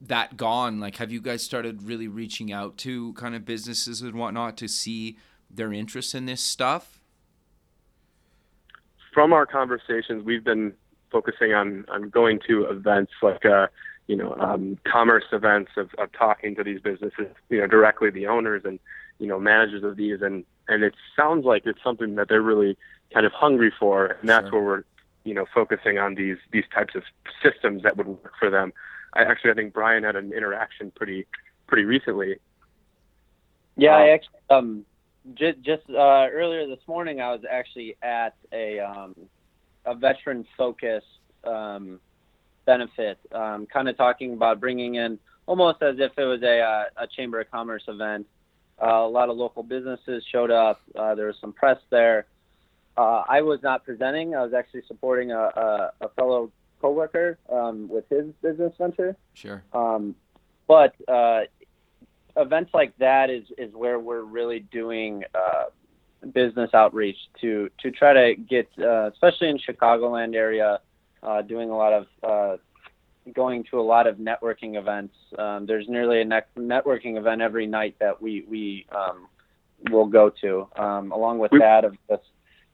that 0.00 0.36
gone? 0.36 0.80
Like, 0.80 0.96
have 0.96 1.12
you 1.12 1.20
guys 1.20 1.42
started 1.42 1.84
really 1.84 2.08
reaching 2.08 2.52
out 2.52 2.76
to 2.78 3.12
kind 3.14 3.34
of 3.34 3.44
businesses 3.44 4.02
and 4.02 4.14
whatnot 4.14 4.56
to 4.58 4.68
see 4.68 5.16
their 5.48 5.72
interest 5.72 6.14
in 6.14 6.26
this 6.26 6.40
stuff? 6.40 7.00
From 9.14 9.32
our 9.32 9.46
conversations, 9.46 10.24
we've 10.24 10.42
been 10.42 10.72
focusing 11.12 11.52
on 11.52 11.84
on 11.88 12.08
going 12.08 12.40
to 12.48 12.64
events 12.64 13.12
like 13.22 13.44
uh, 13.44 13.68
you 14.08 14.16
know 14.16 14.34
um, 14.40 14.78
commerce 14.90 15.24
events 15.32 15.70
of, 15.76 15.90
of 15.98 16.10
talking 16.12 16.56
to 16.56 16.64
these 16.64 16.80
businesses, 16.80 17.28
you 17.48 17.60
know, 17.60 17.66
directly 17.68 18.10
the 18.10 18.26
owners 18.26 18.62
and 18.64 18.80
you 19.22 19.28
know 19.28 19.38
managers 19.38 19.84
of 19.84 19.96
these, 19.96 20.20
and 20.20 20.44
and 20.66 20.82
it 20.82 20.94
sounds 21.16 21.44
like 21.44 21.64
it's 21.64 21.82
something 21.82 22.16
that 22.16 22.28
they're 22.28 22.42
really 22.42 22.76
kind 23.14 23.24
of 23.24 23.30
hungry 23.32 23.72
for, 23.78 24.06
and 24.20 24.28
that's 24.28 24.48
sure. 24.48 24.60
where 24.60 24.62
we're 24.62 24.84
you 25.22 25.32
know 25.32 25.46
focusing 25.54 25.96
on 25.98 26.16
these 26.16 26.38
these 26.50 26.64
types 26.74 26.96
of 26.96 27.04
systems 27.42 27.84
that 27.84 27.96
would 27.96 28.08
work 28.08 28.32
for 28.38 28.50
them. 28.50 28.72
I 29.14 29.22
actually 29.22 29.52
I 29.52 29.54
think 29.54 29.72
Brian 29.72 30.02
had 30.02 30.16
an 30.16 30.32
interaction 30.32 30.90
pretty 30.90 31.26
pretty 31.68 31.84
recently. 31.84 32.36
Yeah, 33.76 33.94
I 33.94 34.02
um, 34.02 34.14
actually 34.14 34.40
um 34.50 34.84
just 35.34 35.62
just 35.62 35.88
uh, 35.88 36.26
earlier 36.32 36.66
this 36.66 36.84
morning 36.88 37.20
I 37.20 37.30
was 37.30 37.42
actually 37.48 37.96
at 38.02 38.34
a 38.52 38.80
um 38.80 39.14
a 39.86 39.94
veteran 39.94 40.44
focused 40.56 41.06
um 41.44 42.00
benefit, 42.64 43.18
um, 43.32 43.66
kind 43.66 43.88
of 43.88 43.96
talking 43.96 44.32
about 44.32 44.58
bringing 44.58 44.96
in 44.96 45.20
almost 45.46 45.80
as 45.82 45.96
if 45.98 46.12
it 46.16 46.24
was 46.24 46.42
a 46.42 46.60
uh, 46.60 46.84
a 46.96 47.06
chamber 47.06 47.40
of 47.40 47.50
commerce 47.52 47.84
event. 47.86 48.26
Uh, 48.80 48.86
a 48.86 49.08
lot 49.08 49.28
of 49.28 49.36
local 49.36 49.62
businesses 49.62 50.24
showed 50.30 50.50
up. 50.50 50.80
Uh, 50.96 51.14
there 51.14 51.26
was 51.26 51.36
some 51.40 51.52
press 51.52 51.78
there. 51.90 52.26
Uh, 52.96 53.22
I 53.28 53.42
was 53.42 53.62
not 53.62 53.84
presenting. 53.84 54.34
I 54.34 54.42
was 54.42 54.52
actually 54.52 54.82
supporting 54.86 55.32
a, 55.32 55.38
a, 55.38 55.92
a 56.02 56.08
fellow 56.10 56.50
coworker 56.80 57.38
um, 57.50 57.88
with 57.88 58.08
his 58.08 58.26
business 58.42 58.72
venture. 58.78 59.16
Sure. 59.34 59.62
Um, 59.72 60.14
but 60.66 60.94
uh, 61.08 61.42
events 62.36 62.70
like 62.74 62.96
that 62.98 63.30
is 63.30 63.44
is 63.56 63.74
where 63.74 63.98
we're 63.98 64.22
really 64.22 64.60
doing 64.60 65.24
uh, 65.34 65.64
business 66.32 66.70
outreach 66.74 67.16
to 67.40 67.70
to 67.80 67.90
try 67.90 68.12
to 68.12 68.34
get, 68.34 68.68
uh, 68.78 69.10
especially 69.12 69.48
in 69.48 69.58
Chicagoland 69.58 70.34
area, 70.34 70.80
uh, 71.22 71.42
doing 71.42 71.70
a 71.70 71.76
lot 71.76 71.92
of 71.92 72.06
uh, 72.22 72.56
going 73.34 73.64
to 73.70 73.80
a 73.80 73.82
lot 73.82 74.06
of 74.06 74.16
networking 74.16 74.78
events. 74.78 75.14
Um, 75.38 75.66
there's 75.66 75.88
nearly 75.88 76.20
a 76.20 76.24
ne- 76.24 76.40
networking 76.58 77.16
event 77.16 77.40
every 77.40 77.66
night 77.66 77.96
that 78.00 78.20
we 78.20 78.44
we 78.48 78.86
um, 78.90 79.28
will 79.90 80.06
go 80.06 80.30
to. 80.40 80.68
Um, 80.76 81.12
along 81.12 81.38
with 81.38 81.52
that, 81.52 81.84
of 81.84 81.96
just 82.08 82.24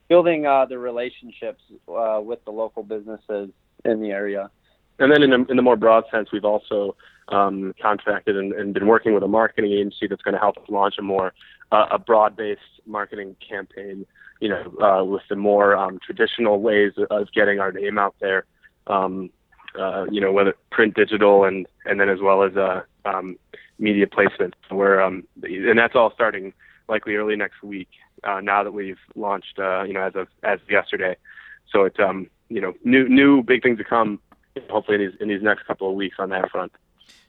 building 0.09 0.47
uh, 0.47 0.65
the 0.67 0.79
relationships 0.79 1.63
uh, 1.89 2.21
with 2.23 2.45
the 2.45 2.51
local 2.51 2.83
businesses 2.83 3.51
in 3.85 4.01
the 4.01 4.11
area. 4.11 4.51
And 4.99 5.13
then 5.13 5.23
in 5.23 5.31
the, 5.31 5.47
in 5.51 5.57
the 5.57 5.63
more 5.63 5.77
broad 5.77 6.05
sense, 6.11 6.31
we've 6.33 6.45
also 6.45 6.97
um, 7.29 7.75
contracted 7.81 8.37
and, 8.37 8.53
and, 8.53 8.75
been 8.75 8.87
working 8.87 9.15
with 9.15 9.23
a 9.23 9.29
marketing 9.29 9.71
agency 9.71 10.09
that's 10.09 10.23
going 10.23 10.33
to 10.35 10.41
help 10.41 10.57
us 10.57 10.65
launch 10.69 10.95
a 10.99 11.03
more 11.03 11.35
uh, 11.71 11.87
a 11.93 11.99
broad-based 11.99 12.61
marketing 12.87 13.37
campaign. 13.47 14.07
You 14.41 14.49
know, 14.51 14.75
uh, 14.81 15.05
with 15.05 15.23
the 15.29 15.37
more 15.37 15.77
um, 15.77 15.99
traditional 16.05 16.61
ways 16.61 16.93
of 17.11 17.33
getting 17.33 17.59
our 17.59 17.73
name 17.73 17.99
out 17.99 18.15
there. 18.21 18.45
Um, 18.87 19.31
uh, 19.79 20.07
you 20.11 20.21
know, 20.21 20.33
whether 20.33 20.55
print, 20.71 20.95
digital, 20.95 21.45
and 21.45 21.67
and 21.85 22.01
then 22.01 22.09
as 22.09 22.21
well 22.21 22.43
as 22.43 22.57
uh, 22.57 22.83
um, 23.05 23.37
media 23.79 24.07
placement. 24.07 24.55
Where 24.69 25.01
um, 25.03 25.27
and 25.43 25.79
that's 25.79 25.95
all 25.95 26.13
starting 26.13 26.53
likely 26.89 27.17
early 27.17 27.37
next 27.37 27.63
week. 27.63 27.89
Uh, 28.25 28.41
now 28.41 28.65
that 28.65 28.73
we've 28.73 28.99
launched, 29.15 29.59
uh, 29.59 29.83
you 29.85 29.93
know, 29.93 30.03
as 30.03 30.15
of 30.15 30.29
as 30.43 30.61
of 30.61 30.71
yesterday. 30.71 31.17
So 31.71 31.85
it's 31.85 31.99
um, 31.99 32.29
you 32.49 32.61
know, 32.61 32.75
new 32.85 33.09
new 33.09 33.43
big 33.43 33.63
things 33.63 33.79
to 33.79 33.85
come. 33.85 34.21
Hopefully 34.71 34.97
in 34.97 35.11
these 35.11 35.21
in 35.21 35.29
these 35.29 35.43
next 35.43 35.67
couple 35.67 35.89
of 35.89 35.95
weeks 35.95 36.17
on 36.19 36.31
that 36.31 36.51
front. 36.51 36.73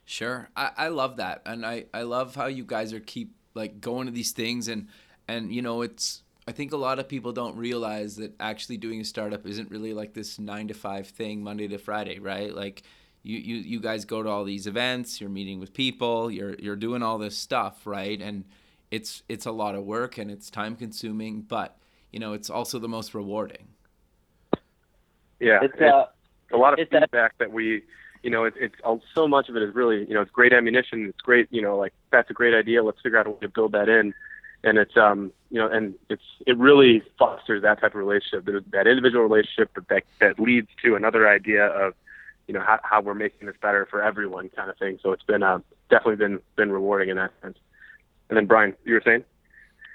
Sure, 0.04 0.50
I, 0.56 0.70
I 0.76 0.88
love 0.88 1.18
that, 1.18 1.42
and 1.46 1.64
I 1.64 1.84
I 1.94 2.02
love 2.02 2.34
how 2.34 2.46
you 2.46 2.64
guys 2.64 2.92
are 2.92 3.00
keep 3.00 3.34
like 3.54 3.80
going 3.80 4.06
to 4.06 4.12
these 4.12 4.32
things 4.32 4.68
and 4.68 4.88
and 5.28 5.52
you 5.52 5.62
know 5.62 5.82
it's 5.82 6.22
I 6.46 6.52
think 6.52 6.72
a 6.72 6.76
lot 6.76 6.98
of 6.98 7.08
people 7.08 7.32
don't 7.32 7.56
realize 7.56 8.16
that 8.16 8.34
actually 8.40 8.76
doing 8.78 9.00
a 9.00 9.04
startup 9.04 9.46
isn't 9.46 9.70
really 9.70 9.92
like 9.92 10.14
this 10.14 10.38
nine 10.38 10.68
to 10.68 10.74
five 10.74 11.06
thing 11.08 11.44
Monday 11.44 11.68
to 11.68 11.78
Friday, 11.78 12.18
right? 12.18 12.54
Like 12.54 12.82
you, 13.22 13.38
you, 13.38 13.56
you 13.56 13.80
guys 13.80 14.04
go 14.04 14.22
to 14.22 14.28
all 14.28 14.44
these 14.44 14.66
events, 14.66 15.20
you're 15.20 15.30
meeting 15.30 15.60
with 15.60 15.72
people, 15.74 16.30
you're 16.30 16.54
you're 16.54 16.76
doing 16.76 17.02
all 17.02 17.18
this 17.18 17.36
stuff, 17.36 17.86
right? 17.86 18.20
And 18.20 18.44
it's 18.90 19.22
it's 19.28 19.46
a 19.46 19.52
lot 19.52 19.74
of 19.74 19.84
work 19.84 20.18
and 20.18 20.30
it's 20.30 20.50
time 20.50 20.76
consuming, 20.76 21.42
but 21.42 21.76
you 22.10 22.18
know, 22.18 22.32
it's 22.32 22.50
also 22.50 22.78
the 22.78 22.88
most 22.88 23.14
rewarding. 23.14 23.68
Yeah. 25.38 25.60
It's, 25.62 25.80
uh, 25.80 26.06
a 26.52 26.56
lot 26.56 26.78
of 26.78 26.88
feedback 26.88 27.38
that 27.38 27.52
we 27.52 27.82
you 28.22 28.30
know, 28.30 28.44
it, 28.44 28.54
it's 28.56 28.74
so 29.14 29.26
much 29.26 29.48
of 29.48 29.56
it 29.56 29.62
is 29.62 29.74
really, 29.74 30.06
you 30.06 30.14
know, 30.14 30.20
it's 30.20 30.30
great 30.30 30.52
ammunition. 30.52 31.06
It's 31.06 31.20
great, 31.20 31.48
you 31.50 31.62
know, 31.62 31.76
like 31.76 31.94
that's 32.10 32.28
a 32.30 32.34
great 32.34 32.54
idea. 32.54 32.82
Let's 32.82 33.00
figure 33.00 33.18
out 33.18 33.26
a 33.26 33.30
way 33.30 33.38
to 33.40 33.48
build 33.48 33.72
that 33.72 33.88
in 33.88 34.12
and 34.62 34.78
it's 34.78 34.96
um 34.96 35.32
you 35.50 35.58
know 35.58 35.68
and 35.68 35.94
it's 36.08 36.22
it 36.46 36.56
really 36.58 37.02
fosters 37.18 37.62
that 37.62 37.80
type 37.80 37.94
of 37.94 37.98
relationship 37.98 38.44
that 38.70 38.86
individual 38.86 39.24
relationship 39.24 39.70
that 39.88 40.02
that 40.20 40.38
leads 40.38 40.68
to 40.82 40.94
another 40.94 41.28
idea 41.28 41.66
of 41.66 41.94
you 42.46 42.54
know 42.54 42.60
how, 42.60 42.80
how 42.82 43.00
we're 43.00 43.14
making 43.14 43.46
this 43.46 43.56
better 43.62 43.86
for 43.88 44.02
everyone 44.02 44.48
kind 44.48 44.70
of 44.70 44.76
thing. 44.76 44.98
So 45.02 45.12
it's 45.12 45.22
been 45.22 45.42
uh, 45.42 45.60
definitely 45.88 46.16
been 46.16 46.40
been 46.56 46.72
rewarding 46.72 47.08
in 47.08 47.16
that 47.16 47.30
sense. 47.42 47.58
And 48.28 48.36
then 48.36 48.46
brian 48.46 48.74
you 48.84 48.94
were 48.94 49.02
saying? 49.04 49.24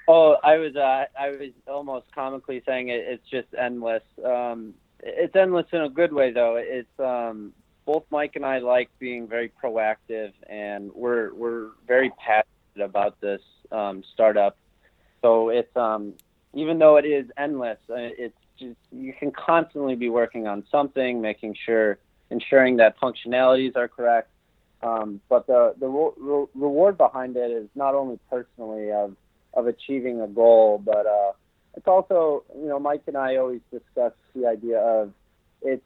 Oh 0.08 0.36
i 0.42 0.56
was 0.56 0.74
uh, 0.76 1.04
i 1.18 1.30
was 1.30 1.50
almost 1.68 2.06
comically 2.14 2.62
saying 2.66 2.88
it, 2.88 3.04
it's 3.06 3.28
just 3.30 3.48
endless. 3.58 4.02
Um 4.24 4.74
it's 5.02 5.36
endless 5.36 5.66
in 5.72 5.82
a 5.82 5.90
good 5.90 6.12
way 6.12 6.32
though. 6.32 6.56
It's 6.56 6.88
um 6.98 7.52
both 7.84 8.04
mike 8.10 8.32
and 8.34 8.44
i 8.44 8.58
like 8.58 8.90
being 8.98 9.28
very 9.28 9.52
proactive 9.62 10.32
and 10.48 10.90
we're 10.92 11.32
we're 11.34 11.68
very 11.86 12.10
passionate 12.18 12.84
about 12.84 13.20
this 13.20 13.40
um, 13.72 14.02
startup. 14.12 14.56
So 15.22 15.48
it's 15.48 15.74
um, 15.76 16.14
even 16.54 16.78
though 16.78 16.96
it 16.96 17.04
is 17.04 17.26
endless, 17.36 17.78
uh, 17.90 17.94
it's 17.96 18.36
just 18.58 18.76
you 18.92 19.12
can 19.12 19.30
constantly 19.32 19.94
be 19.94 20.08
working 20.08 20.46
on 20.46 20.64
something, 20.70 21.20
making 21.20 21.56
sure 21.64 21.98
ensuring 22.30 22.76
that 22.78 22.98
functionalities 22.98 23.76
are 23.76 23.88
correct. 23.88 24.30
Um, 24.82 25.20
but 25.28 25.46
the 25.46 25.74
the 25.78 25.88
re- 25.88 26.46
reward 26.54 26.98
behind 26.98 27.36
it 27.36 27.50
is 27.50 27.68
not 27.74 27.94
only 27.94 28.18
personally 28.30 28.92
of 28.92 29.16
of 29.54 29.66
achieving 29.66 30.20
a 30.20 30.26
goal, 30.26 30.80
but 30.84 31.06
uh, 31.06 31.32
it's 31.76 31.86
also 31.86 32.44
you 32.54 32.68
know 32.68 32.78
Mike 32.78 33.02
and 33.06 33.16
I 33.16 33.36
always 33.36 33.60
discuss 33.70 34.12
the 34.34 34.46
idea 34.46 34.78
of 34.78 35.12
it's 35.62 35.84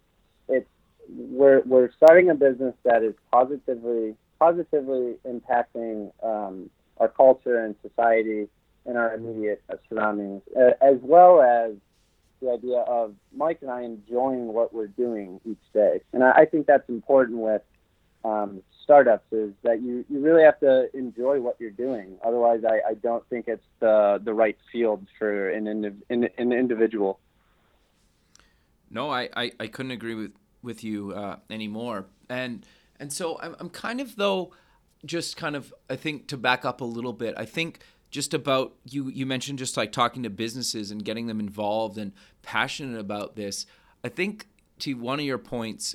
it's 0.48 0.68
we're 1.08 1.62
we're 1.62 1.90
starting 1.96 2.30
a 2.30 2.34
business 2.34 2.74
that 2.84 3.02
is 3.02 3.14
positively 3.32 4.16
positively 4.38 5.16
impacting 5.24 6.10
um, 6.24 6.70
our 7.00 7.08
culture 7.08 7.64
and 7.64 7.74
society 7.82 8.46
and 8.86 8.96
our 8.96 9.14
immediate 9.14 9.62
surroundings, 9.88 10.42
as 10.80 10.98
well 11.02 11.42
as 11.42 11.72
the 12.40 12.50
idea 12.50 12.78
of 12.78 13.14
Mike 13.34 13.58
and 13.62 13.70
I 13.70 13.82
enjoying 13.82 14.52
what 14.52 14.72
we're 14.72 14.86
doing 14.86 15.40
each 15.44 15.60
day. 15.74 16.00
And 16.12 16.22
I, 16.24 16.46
think 16.46 16.66
that's 16.66 16.88
important 16.88 17.38
with 17.38 17.62
um, 18.24 18.62
startups 18.82 19.30
is 19.32 19.52
that 19.62 19.82
you, 19.82 20.04
you 20.08 20.20
really 20.20 20.42
have 20.42 20.58
to 20.60 20.88
enjoy 20.96 21.40
what 21.40 21.56
you're 21.58 21.70
doing. 21.70 22.16
Otherwise, 22.24 22.62
I, 22.66 22.90
I 22.90 22.94
don't 22.94 23.26
think 23.28 23.46
it's 23.48 23.64
the, 23.80 24.20
the 24.22 24.32
right 24.32 24.56
field 24.72 25.06
for 25.18 25.50
an, 25.50 25.64
indiv- 25.64 26.02
an, 26.08 26.28
an 26.38 26.52
individual. 26.52 27.20
No, 28.90 29.10
I, 29.10 29.28
I, 29.36 29.52
I 29.60 29.66
couldn't 29.66 29.92
agree 29.92 30.14
with, 30.14 30.32
with 30.62 30.82
you 30.82 31.12
uh, 31.12 31.36
anymore. 31.50 32.06
And, 32.28 32.64
and 32.98 33.12
so 33.12 33.38
I'm, 33.40 33.54
I'm 33.60 33.70
kind 33.70 34.00
of, 34.00 34.16
though, 34.16 34.52
just 35.04 35.36
kind 35.36 35.56
of 35.56 35.72
I 35.88 35.96
think 35.96 36.28
to 36.28 36.36
back 36.36 36.64
up 36.64 36.80
a 36.80 36.84
little 36.84 37.12
bit, 37.12 37.34
I 37.36 37.44
think 37.44 37.80
just 38.10 38.34
about 38.34 38.74
you 38.84 39.08
you 39.08 39.26
mentioned 39.26 39.58
just 39.58 39.76
like 39.76 39.92
talking 39.92 40.22
to 40.22 40.30
businesses 40.30 40.90
and 40.90 41.04
getting 41.04 41.26
them 41.26 41.40
involved 41.40 41.98
and 41.98 42.12
passionate 42.42 42.98
about 42.98 43.36
this. 43.36 43.66
I 44.04 44.08
think 44.08 44.48
to 44.80 44.94
one 44.94 45.20
of 45.20 45.26
your 45.26 45.38
points, 45.38 45.94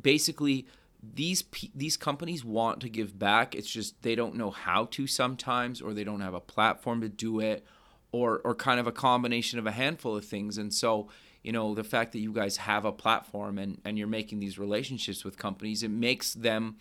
basically 0.00 0.66
these 1.02 1.44
these 1.74 1.96
companies 1.96 2.44
want 2.44 2.80
to 2.80 2.88
give 2.88 3.18
back. 3.18 3.54
It's 3.54 3.70
just 3.70 4.02
they 4.02 4.14
don't 4.14 4.34
know 4.34 4.50
how 4.50 4.86
to 4.86 5.06
sometimes, 5.06 5.80
or 5.80 5.94
they 5.94 6.04
don't 6.04 6.20
have 6.20 6.34
a 6.34 6.40
platform 6.40 7.00
to 7.00 7.08
do 7.08 7.40
it, 7.40 7.64
or 8.12 8.40
or 8.44 8.54
kind 8.54 8.80
of 8.80 8.86
a 8.86 8.92
combination 8.92 9.58
of 9.58 9.66
a 9.66 9.72
handful 9.72 10.16
of 10.16 10.24
things. 10.24 10.58
And 10.58 10.72
so, 10.72 11.08
you 11.42 11.52
know, 11.52 11.74
the 11.74 11.84
fact 11.84 12.12
that 12.12 12.20
you 12.20 12.32
guys 12.32 12.58
have 12.58 12.84
a 12.84 12.92
platform 12.92 13.58
and 13.58 13.80
and 13.84 13.98
you're 13.98 14.06
making 14.06 14.40
these 14.40 14.58
relationships 14.58 15.24
with 15.24 15.38
companies, 15.38 15.82
it 15.82 15.90
makes 15.90 16.34
them 16.34 16.76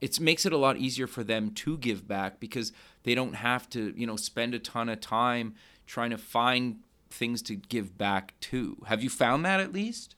it 0.00 0.20
makes 0.20 0.46
it 0.46 0.52
a 0.52 0.56
lot 0.56 0.76
easier 0.76 1.06
for 1.06 1.24
them 1.24 1.50
to 1.50 1.76
give 1.78 2.06
back 2.06 2.40
because 2.40 2.72
they 3.04 3.14
don't 3.14 3.34
have 3.34 3.68
to 3.70 3.92
you 3.96 4.06
know 4.06 4.16
spend 4.16 4.54
a 4.54 4.58
ton 4.58 4.88
of 4.88 5.00
time 5.00 5.54
trying 5.86 6.10
to 6.10 6.18
find 6.18 6.80
things 7.10 7.42
to 7.42 7.54
give 7.54 7.96
back 7.96 8.34
to. 8.40 8.76
Have 8.86 9.02
you 9.02 9.10
found 9.10 9.44
that 9.44 9.60
at 9.60 9.72
least? 9.72 10.16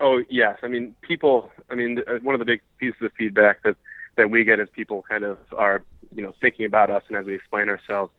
Oh 0.00 0.22
yes. 0.28 0.58
I 0.62 0.68
mean 0.68 0.94
people 1.02 1.50
i 1.70 1.74
mean 1.74 1.98
uh, 2.06 2.18
one 2.22 2.34
of 2.34 2.38
the 2.38 2.44
big 2.44 2.60
pieces 2.78 3.02
of 3.02 3.12
feedback 3.18 3.62
that 3.62 3.76
that 4.16 4.30
we 4.30 4.44
get 4.44 4.60
is 4.60 4.68
people 4.70 5.04
kind 5.08 5.24
of 5.24 5.38
are 5.56 5.82
you 6.14 6.22
know 6.22 6.34
thinking 6.40 6.66
about 6.66 6.90
us 6.90 7.02
and 7.08 7.16
as 7.16 7.26
we 7.26 7.34
explain 7.34 7.68
ourselves 7.68 8.12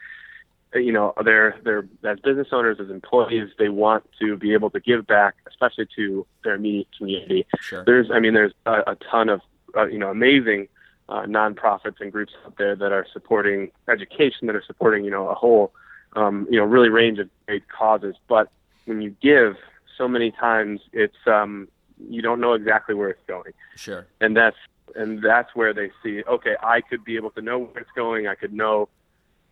you 0.74 0.92
know, 0.92 1.14
they're 1.24 1.56
they're 1.64 1.88
as 2.04 2.20
business 2.20 2.48
owners, 2.52 2.78
as 2.80 2.90
employees, 2.90 3.50
they 3.58 3.70
want 3.70 4.08
to 4.20 4.38
be 4.38 4.54
able 4.54 4.70
to 4.72 4.80
give 4.80 5.08
back, 5.08 5.36
especially 5.48 5.88
to 5.96 6.26
their 6.44 6.56
immediate 6.56 6.88
community. 6.98 7.48
Sure. 7.60 7.84
There's, 7.86 8.12
I 8.12 8.20
mean, 8.20 8.34
there's 8.34 8.54
a, 8.66 8.82
a 8.88 8.98
ton 9.10 9.30
of 9.30 9.42
uh, 9.76 9.88
you 9.88 9.98
know 9.98 10.10
amazing 10.10 10.68
uh, 11.10 11.24
nonprofits 11.24 12.00
and 12.00 12.12
groups 12.12 12.34
out 12.46 12.56
there 12.58 12.76
that 12.76 12.92
are 12.92 13.06
supporting 13.12 13.72
education, 13.88 14.48
that 14.48 14.56
are 14.56 14.64
supporting 14.66 15.04
you 15.04 15.12
know 15.12 15.28
a 15.30 15.34
whole 15.36 15.72
um, 16.16 16.48
you 16.50 16.60
know 16.60 16.66
really 16.66 16.90
range 16.90 17.20
of 17.20 17.30
great 17.48 17.68
causes. 17.70 18.16
But 18.28 18.50
when 18.86 19.02
you 19.02 19.16
give, 19.22 19.56
so 19.98 20.08
many 20.08 20.32
times 20.32 20.82
it's 20.94 21.18
um, 21.26 21.68
you 22.10 22.22
don't 22.22 22.40
know 22.40 22.54
exactly 22.54 22.94
where 22.96 23.10
it's 23.10 23.24
going, 23.28 23.54
Sure. 23.76 24.06
and 24.22 24.38
that's 24.38 24.58
and 24.96 25.22
that's 25.24 25.56
where 25.56 25.74
they 25.74 25.92
see 26.04 26.24
okay, 26.28 26.56
I 26.62 26.82
could 26.82 27.04
be 27.04 27.16
able 27.16 27.32
to 27.32 27.42
know 27.42 27.60
where 27.60 27.82
it's 27.82 27.92
going. 27.96 28.28
I 28.28 28.36
could 28.36 28.54
know, 28.54 28.88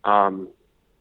um, 0.04 0.50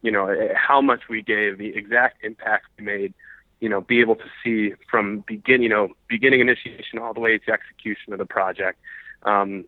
you 0.01 0.11
know, 0.11 0.27
eh, 0.27 0.53
how 0.55 0.81
much 0.81 1.01
we 1.09 1.21
gave, 1.21 1.57
the 1.57 1.75
exact 1.75 2.23
impact 2.23 2.65
we 2.77 2.85
made. 2.85 3.13
You 3.59 3.69
know, 3.69 3.81
be 3.81 4.01
able 4.01 4.15
to 4.15 4.25
see 4.43 4.73
from 4.89 5.23
begin, 5.27 5.63
you 5.63 5.69
know, 5.69 5.89
beginning 6.07 6.41
initiation 6.41 6.99
all 6.99 7.13
the 7.13 7.19
way 7.19 7.39
to 7.39 7.51
execution 7.51 8.13
of 8.13 8.19
the 8.19 8.25
project. 8.25 8.79
Um, 9.23 9.65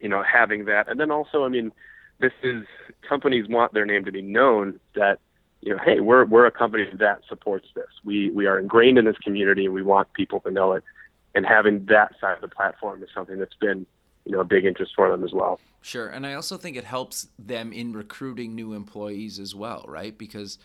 you 0.00 0.08
know, 0.08 0.24
having 0.24 0.64
that, 0.64 0.88
and 0.88 0.98
then 0.98 1.12
also, 1.12 1.44
I 1.44 1.48
mean, 1.48 1.70
this 2.18 2.32
is 2.42 2.64
companies 3.08 3.46
want 3.48 3.72
their 3.72 3.86
name 3.86 4.04
to 4.04 4.12
be 4.12 4.22
known 4.22 4.80
that 4.96 5.20
you 5.62 5.72
know, 5.72 5.78
hey, 5.84 6.00
we're 6.00 6.24
we're 6.24 6.46
a 6.46 6.50
company 6.50 6.84
that 6.94 7.20
supports 7.28 7.68
this. 7.74 7.86
We 8.04 8.30
we 8.30 8.46
are 8.46 8.58
ingrained 8.58 8.98
in 8.98 9.04
this 9.04 9.16
community, 9.18 9.64
and 9.64 9.74
we 9.74 9.82
want 9.82 10.12
people 10.12 10.40
to 10.40 10.50
know 10.50 10.72
it. 10.72 10.82
And 11.34 11.46
having 11.46 11.86
that 11.86 12.14
side 12.20 12.34
of 12.34 12.40
the 12.40 12.48
platform 12.48 13.02
is 13.02 13.08
something 13.14 13.38
that's 13.38 13.54
been, 13.54 13.86
you 14.24 14.32
know, 14.32 14.40
a 14.40 14.44
big 14.44 14.64
interest 14.64 14.92
for 14.94 15.10
them 15.10 15.24
as 15.24 15.32
well. 15.32 15.58
Sure, 15.80 16.08
and 16.08 16.26
I 16.26 16.34
also 16.34 16.56
think 16.56 16.76
it 16.76 16.84
helps 16.84 17.28
them 17.38 17.72
in 17.72 17.92
recruiting 17.92 18.54
new 18.54 18.72
employees 18.72 19.38
as 19.38 19.54
well, 19.54 19.84
right? 19.88 20.16
Because 20.16 20.58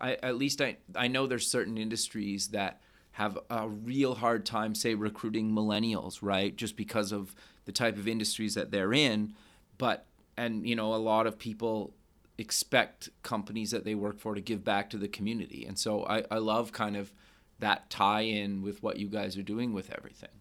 I 0.00 0.14
at 0.22 0.36
least 0.36 0.60
I 0.60 0.76
I 0.94 1.08
know 1.08 1.26
there's 1.26 1.50
certain 1.50 1.78
industries 1.78 2.48
that 2.48 2.80
have 3.12 3.38
a 3.50 3.68
real 3.68 4.14
hard 4.14 4.46
time, 4.46 4.74
say, 4.74 4.94
recruiting 4.94 5.50
millennials, 5.50 6.18
right? 6.22 6.54
Just 6.54 6.76
because 6.76 7.10
of 7.12 7.34
the 7.64 7.72
type 7.72 7.96
of 7.96 8.06
industries 8.06 8.54
that 8.54 8.70
they're 8.70 8.92
in, 8.92 9.34
but 9.78 10.06
and 10.36 10.66
you 10.68 10.76
know 10.76 10.94
a 10.94 10.96
lot 10.96 11.26
of 11.26 11.38
people 11.38 11.94
expect 12.36 13.08
companies 13.22 13.72
that 13.72 13.84
they 13.84 13.94
work 13.94 14.20
for 14.20 14.34
to 14.34 14.40
give 14.40 14.62
back 14.62 14.90
to 14.90 14.98
the 14.98 15.08
community, 15.08 15.64
and 15.64 15.78
so 15.78 16.04
I 16.04 16.24
I 16.30 16.38
love 16.38 16.72
kind 16.72 16.96
of 16.96 17.12
that 17.58 17.90
tie 17.90 18.20
in 18.20 18.62
with 18.62 18.82
what 18.82 18.98
you 18.98 19.08
guys 19.08 19.36
are 19.36 19.42
doing 19.42 19.72
with 19.72 19.90
everything. 19.96 20.37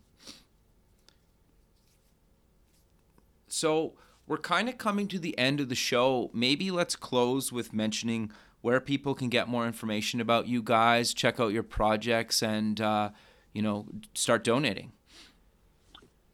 So 3.47 3.93
we're 4.27 4.37
kind 4.37 4.69
of 4.69 4.77
coming 4.77 5.07
to 5.09 5.19
the 5.19 5.37
end 5.37 5.59
of 5.59 5.67
the 5.69 5.75
show. 5.75 6.31
Maybe 6.33 6.71
let's 6.71 6.95
close 6.95 7.51
with 7.51 7.73
mentioning 7.73 8.31
where 8.61 8.79
people 8.79 9.13
can 9.15 9.29
get 9.29 9.47
more 9.47 9.65
information 9.65 10.19
about 10.19 10.47
you 10.47 10.61
guys, 10.61 11.13
check 11.13 11.39
out 11.39 11.53
your 11.53 11.63
projects, 11.63 12.43
and 12.43 12.81
uh, 12.81 13.09
you 13.53 13.61
know 13.61 13.85
start 14.13 14.43
donating. 14.43 14.91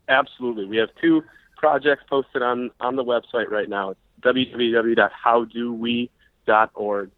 Absolutely, 0.09 0.65
we 0.65 0.77
have 0.77 0.89
two 0.99 1.21
projects 1.57 2.03
posted 2.09 2.41
on 2.41 2.71
on 2.79 2.95
the 2.95 3.03
website 3.03 3.49
right 3.49 3.69
now. 3.69 3.91
It's 3.91 3.99
www.howdowe.org. 4.21 7.11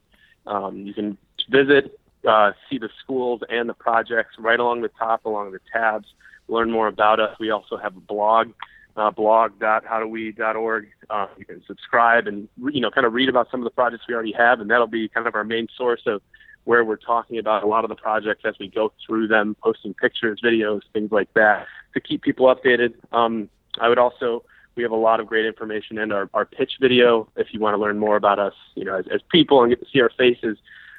Um, 0.48 0.86
you 0.86 0.94
can 0.94 1.18
visit, 1.50 2.00
uh, 2.28 2.52
see 2.70 2.78
the 2.78 2.90
schools 3.04 3.42
and 3.50 3.68
the 3.70 3.74
projects 3.74 4.36
right 4.38 4.60
along 4.60 4.82
the 4.82 4.90
top, 4.90 5.26
along 5.26 5.52
the 5.52 5.60
tabs. 5.72 6.08
Learn 6.48 6.70
more 6.70 6.88
about 6.88 7.20
us. 7.20 7.36
We 7.40 7.50
also 7.50 7.78
have 7.78 7.98
a 7.98 8.02
blog, 8.02 8.52
uh, 8.96 9.12
blog.howdowe.org. 9.12 10.88
Uh, 11.10 11.28
you 11.38 11.46
can 11.46 11.64
subscribe 11.68 12.28
and 12.28 12.48
you 12.72 12.82
know 12.82 12.92
kind 12.92 13.06
of 13.06 13.14
read 13.14 13.30
about 13.30 13.50
some 13.52 13.60
of 13.60 13.64
the 13.64 13.72
projects 13.72 14.04
we 14.08 14.14
already 14.14 14.34
have, 14.34 14.60
and 14.60 14.70
that'll 14.70 14.88
be 14.88 15.08
kind 15.10 15.28
of 15.28 15.36
our 15.36 15.44
main 15.44 15.68
source 15.78 16.02
of 16.06 16.22
where 16.64 16.84
we're 16.84 16.96
talking 16.96 17.38
about 17.38 17.64
a 17.64 17.68
lot 17.68 17.84
of 17.84 17.90
the 17.90 17.96
projects 17.96 18.42
as 18.44 18.56
we 18.60 18.68
go 18.68 18.92
through 19.06 19.28
them, 19.28 19.56
posting 19.64 19.94
pictures, 19.94 20.40
videos, 20.44 20.82
things 20.94 21.12
like 21.12 21.32
that 21.36 21.68
to 21.94 22.00
keep 22.00 22.24
people 22.24 22.54
updated. 22.54 22.94
Um, 23.12 23.50
I 23.80 23.88
would 23.88 24.00
also 24.00 24.44
we 24.76 24.84
have 24.84 24.92
a 24.92 24.98
lot 24.98 25.20
of 25.20 25.28
great 25.28 25.46
information 25.46 25.98
in 25.98 26.12
our, 26.12 26.30
our 26.34 26.46
pitch 26.46 26.74
video. 26.82 27.30
If 27.36 27.48
you 27.52 27.60
want 27.60 27.76
to 27.76 27.82
learn 27.82 27.98
more 27.98 28.16
about 28.16 28.40
us, 28.40 28.54
you 28.76 28.84
know, 28.84 28.96
as, 28.96 29.06
as 29.14 29.22
people 29.32 29.64
and 29.64 29.72
get 29.72 29.80
to 29.80 29.86
see 29.92 30.02
our 30.02 30.12
faces, 30.18 30.58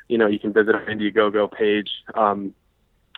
you 0.09 0.19
know, 0.19 0.27
you 0.27 0.39
can 0.39 0.53
visit 0.53 0.75
our 0.75 0.85
Indiegogo 0.87 1.53
page 1.53 1.91
um, 2.15 2.55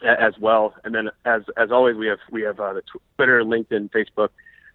as 0.02 0.34
well. 0.40 0.74
And 0.84 0.94
then, 0.94 1.10
as 1.24 1.42
as 1.56 1.70
always, 1.70 1.96
we 1.96 2.06
have 2.06 2.18
we 2.30 2.42
have 2.42 2.58
uh, 2.58 2.72
the 2.72 2.82
Twitter, 3.16 3.42
LinkedIn, 3.42 3.90
Facebook. 3.90 4.30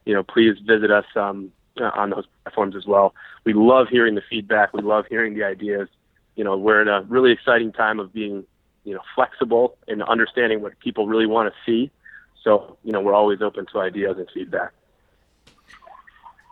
You 0.05 0.13
know, 0.13 0.23
please 0.23 0.57
visit 0.65 0.91
us 0.91 1.05
um, 1.15 1.51
uh, 1.79 1.91
on 1.95 2.09
those 2.09 2.25
platforms 2.43 2.75
as 2.75 2.85
well. 2.85 3.13
We 3.45 3.53
love 3.53 3.87
hearing 3.89 4.15
the 4.15 4.23
feedback. 4.29 4.73
We 4.73 4.81
love 4.81 5.05
hearing 5.09 5.33
the 5.33 5.43
ideas. 5.43 5.87
You 6.35 6.43
know, 6.43 6.57
we're 6.57 6.81
in 6.81 6.87
a 6.87 7.01
really 7.03 7.31
exciting 7.31 7.71
time 7.71 7.99
of 7.99 8.13
being, 8.13 8.45
you 8.83 8.93
know, 8.93 9.01
flexible 9.15 9.77
and 9.87 10.03
understanding 10.03 10.61
what 10.61 10.77
people 10.79 11.07
really 11.07 11.25
want 11.25 11.53
to 11.53 11.55
see. 11.65 11.91
So, 12.43 12.77
you 12.83 12.91
know, 12.91 13.01
we're 13.01 13.13
always 13.13 13.41
open 13.41 13.65
to 13.71 13.79
ideas 13.79 14.17
and 14.17 14.27
feedback. 14.33 14.71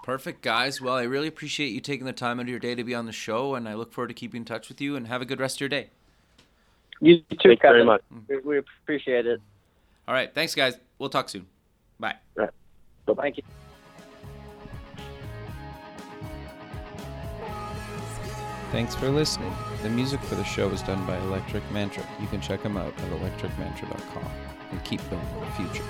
Perfect, 0.04 0.42
guys. 0.42 0.82
Well, 0.82 0.96
I 0.96 1.04
really 1.04 1.28
appreciate 1.28 1.68
you 1.68 1.80
taking 1.80 2.06
the 2.06 2.14
time 2.14 2.40
out 2.40 2.44
of 2.44 2.50
your 2.50 2.60
day 2.60 2.74
to 2.74 2.84
be 2.84 2.96
on 2.96 3.06
the 3.06 3.12
show, 3.12 3.54
and 3.56 3.70
I 3.70 3.76
look 3.76 3.94
forward 3.94 4.08
to 4.08 4.14
keeping 4.14 4.42
in 4.42 4.46
touch 4.46 4.68
with 4.70 4.82
you. 4.82 4.96
And 4.96 5.08
have 5.08 5.22
a 5.22 5.26
good 5.26 5.40
rest 5.40 5.58
of 5.58 5.62
your 5.62 5.70
day. 5.70 5.90
You 7.02 7.18
too, 7.18 7.26
Thank 7.30 7.44
you 7.44 7.58
Kevin. 7.58 7.74
very 7.74 7.86
much. 7.86 8.02
We, 8.28 8.38
we 8.40 8.58
appreciate 8.58 9.26
it. 9.28 9.42
All 10.08 10.14
right, 10.14 10.34
thanks, 10.34 10.56
guys. 10.56 10.78
We'll 10.98 11.10
talk 11.10 11.30
soon. 11.30 11.46
Bye. 12.00 12.16
Thank 13.16 13.38
you. 13.38 13.44
Thanks 18.72 18.96
for 18.96 19.10
listening. 19.10 19.54
The 19.84 19.90
music 19.90 20.22
for 20.22 20.36
the 20.36 20.46
show 20.46 20.70
is 20.70 20.82
done 20.82 21.06
by 21.06 21.18
Electric 21.18 21.70
Mantra. 21.72 22.08
You 22.22 22.28
can 22.28 22.40
check 22.40 22.64
them 22.64 22.78
out 22.78 22.94
at 22.98 23.10
electricmantra.com 23.12 24.32
and 24.72 24.84
keep 24.86 25.02
building 25.10 25.28
the 25.42 25.52
future. 25.52 25.84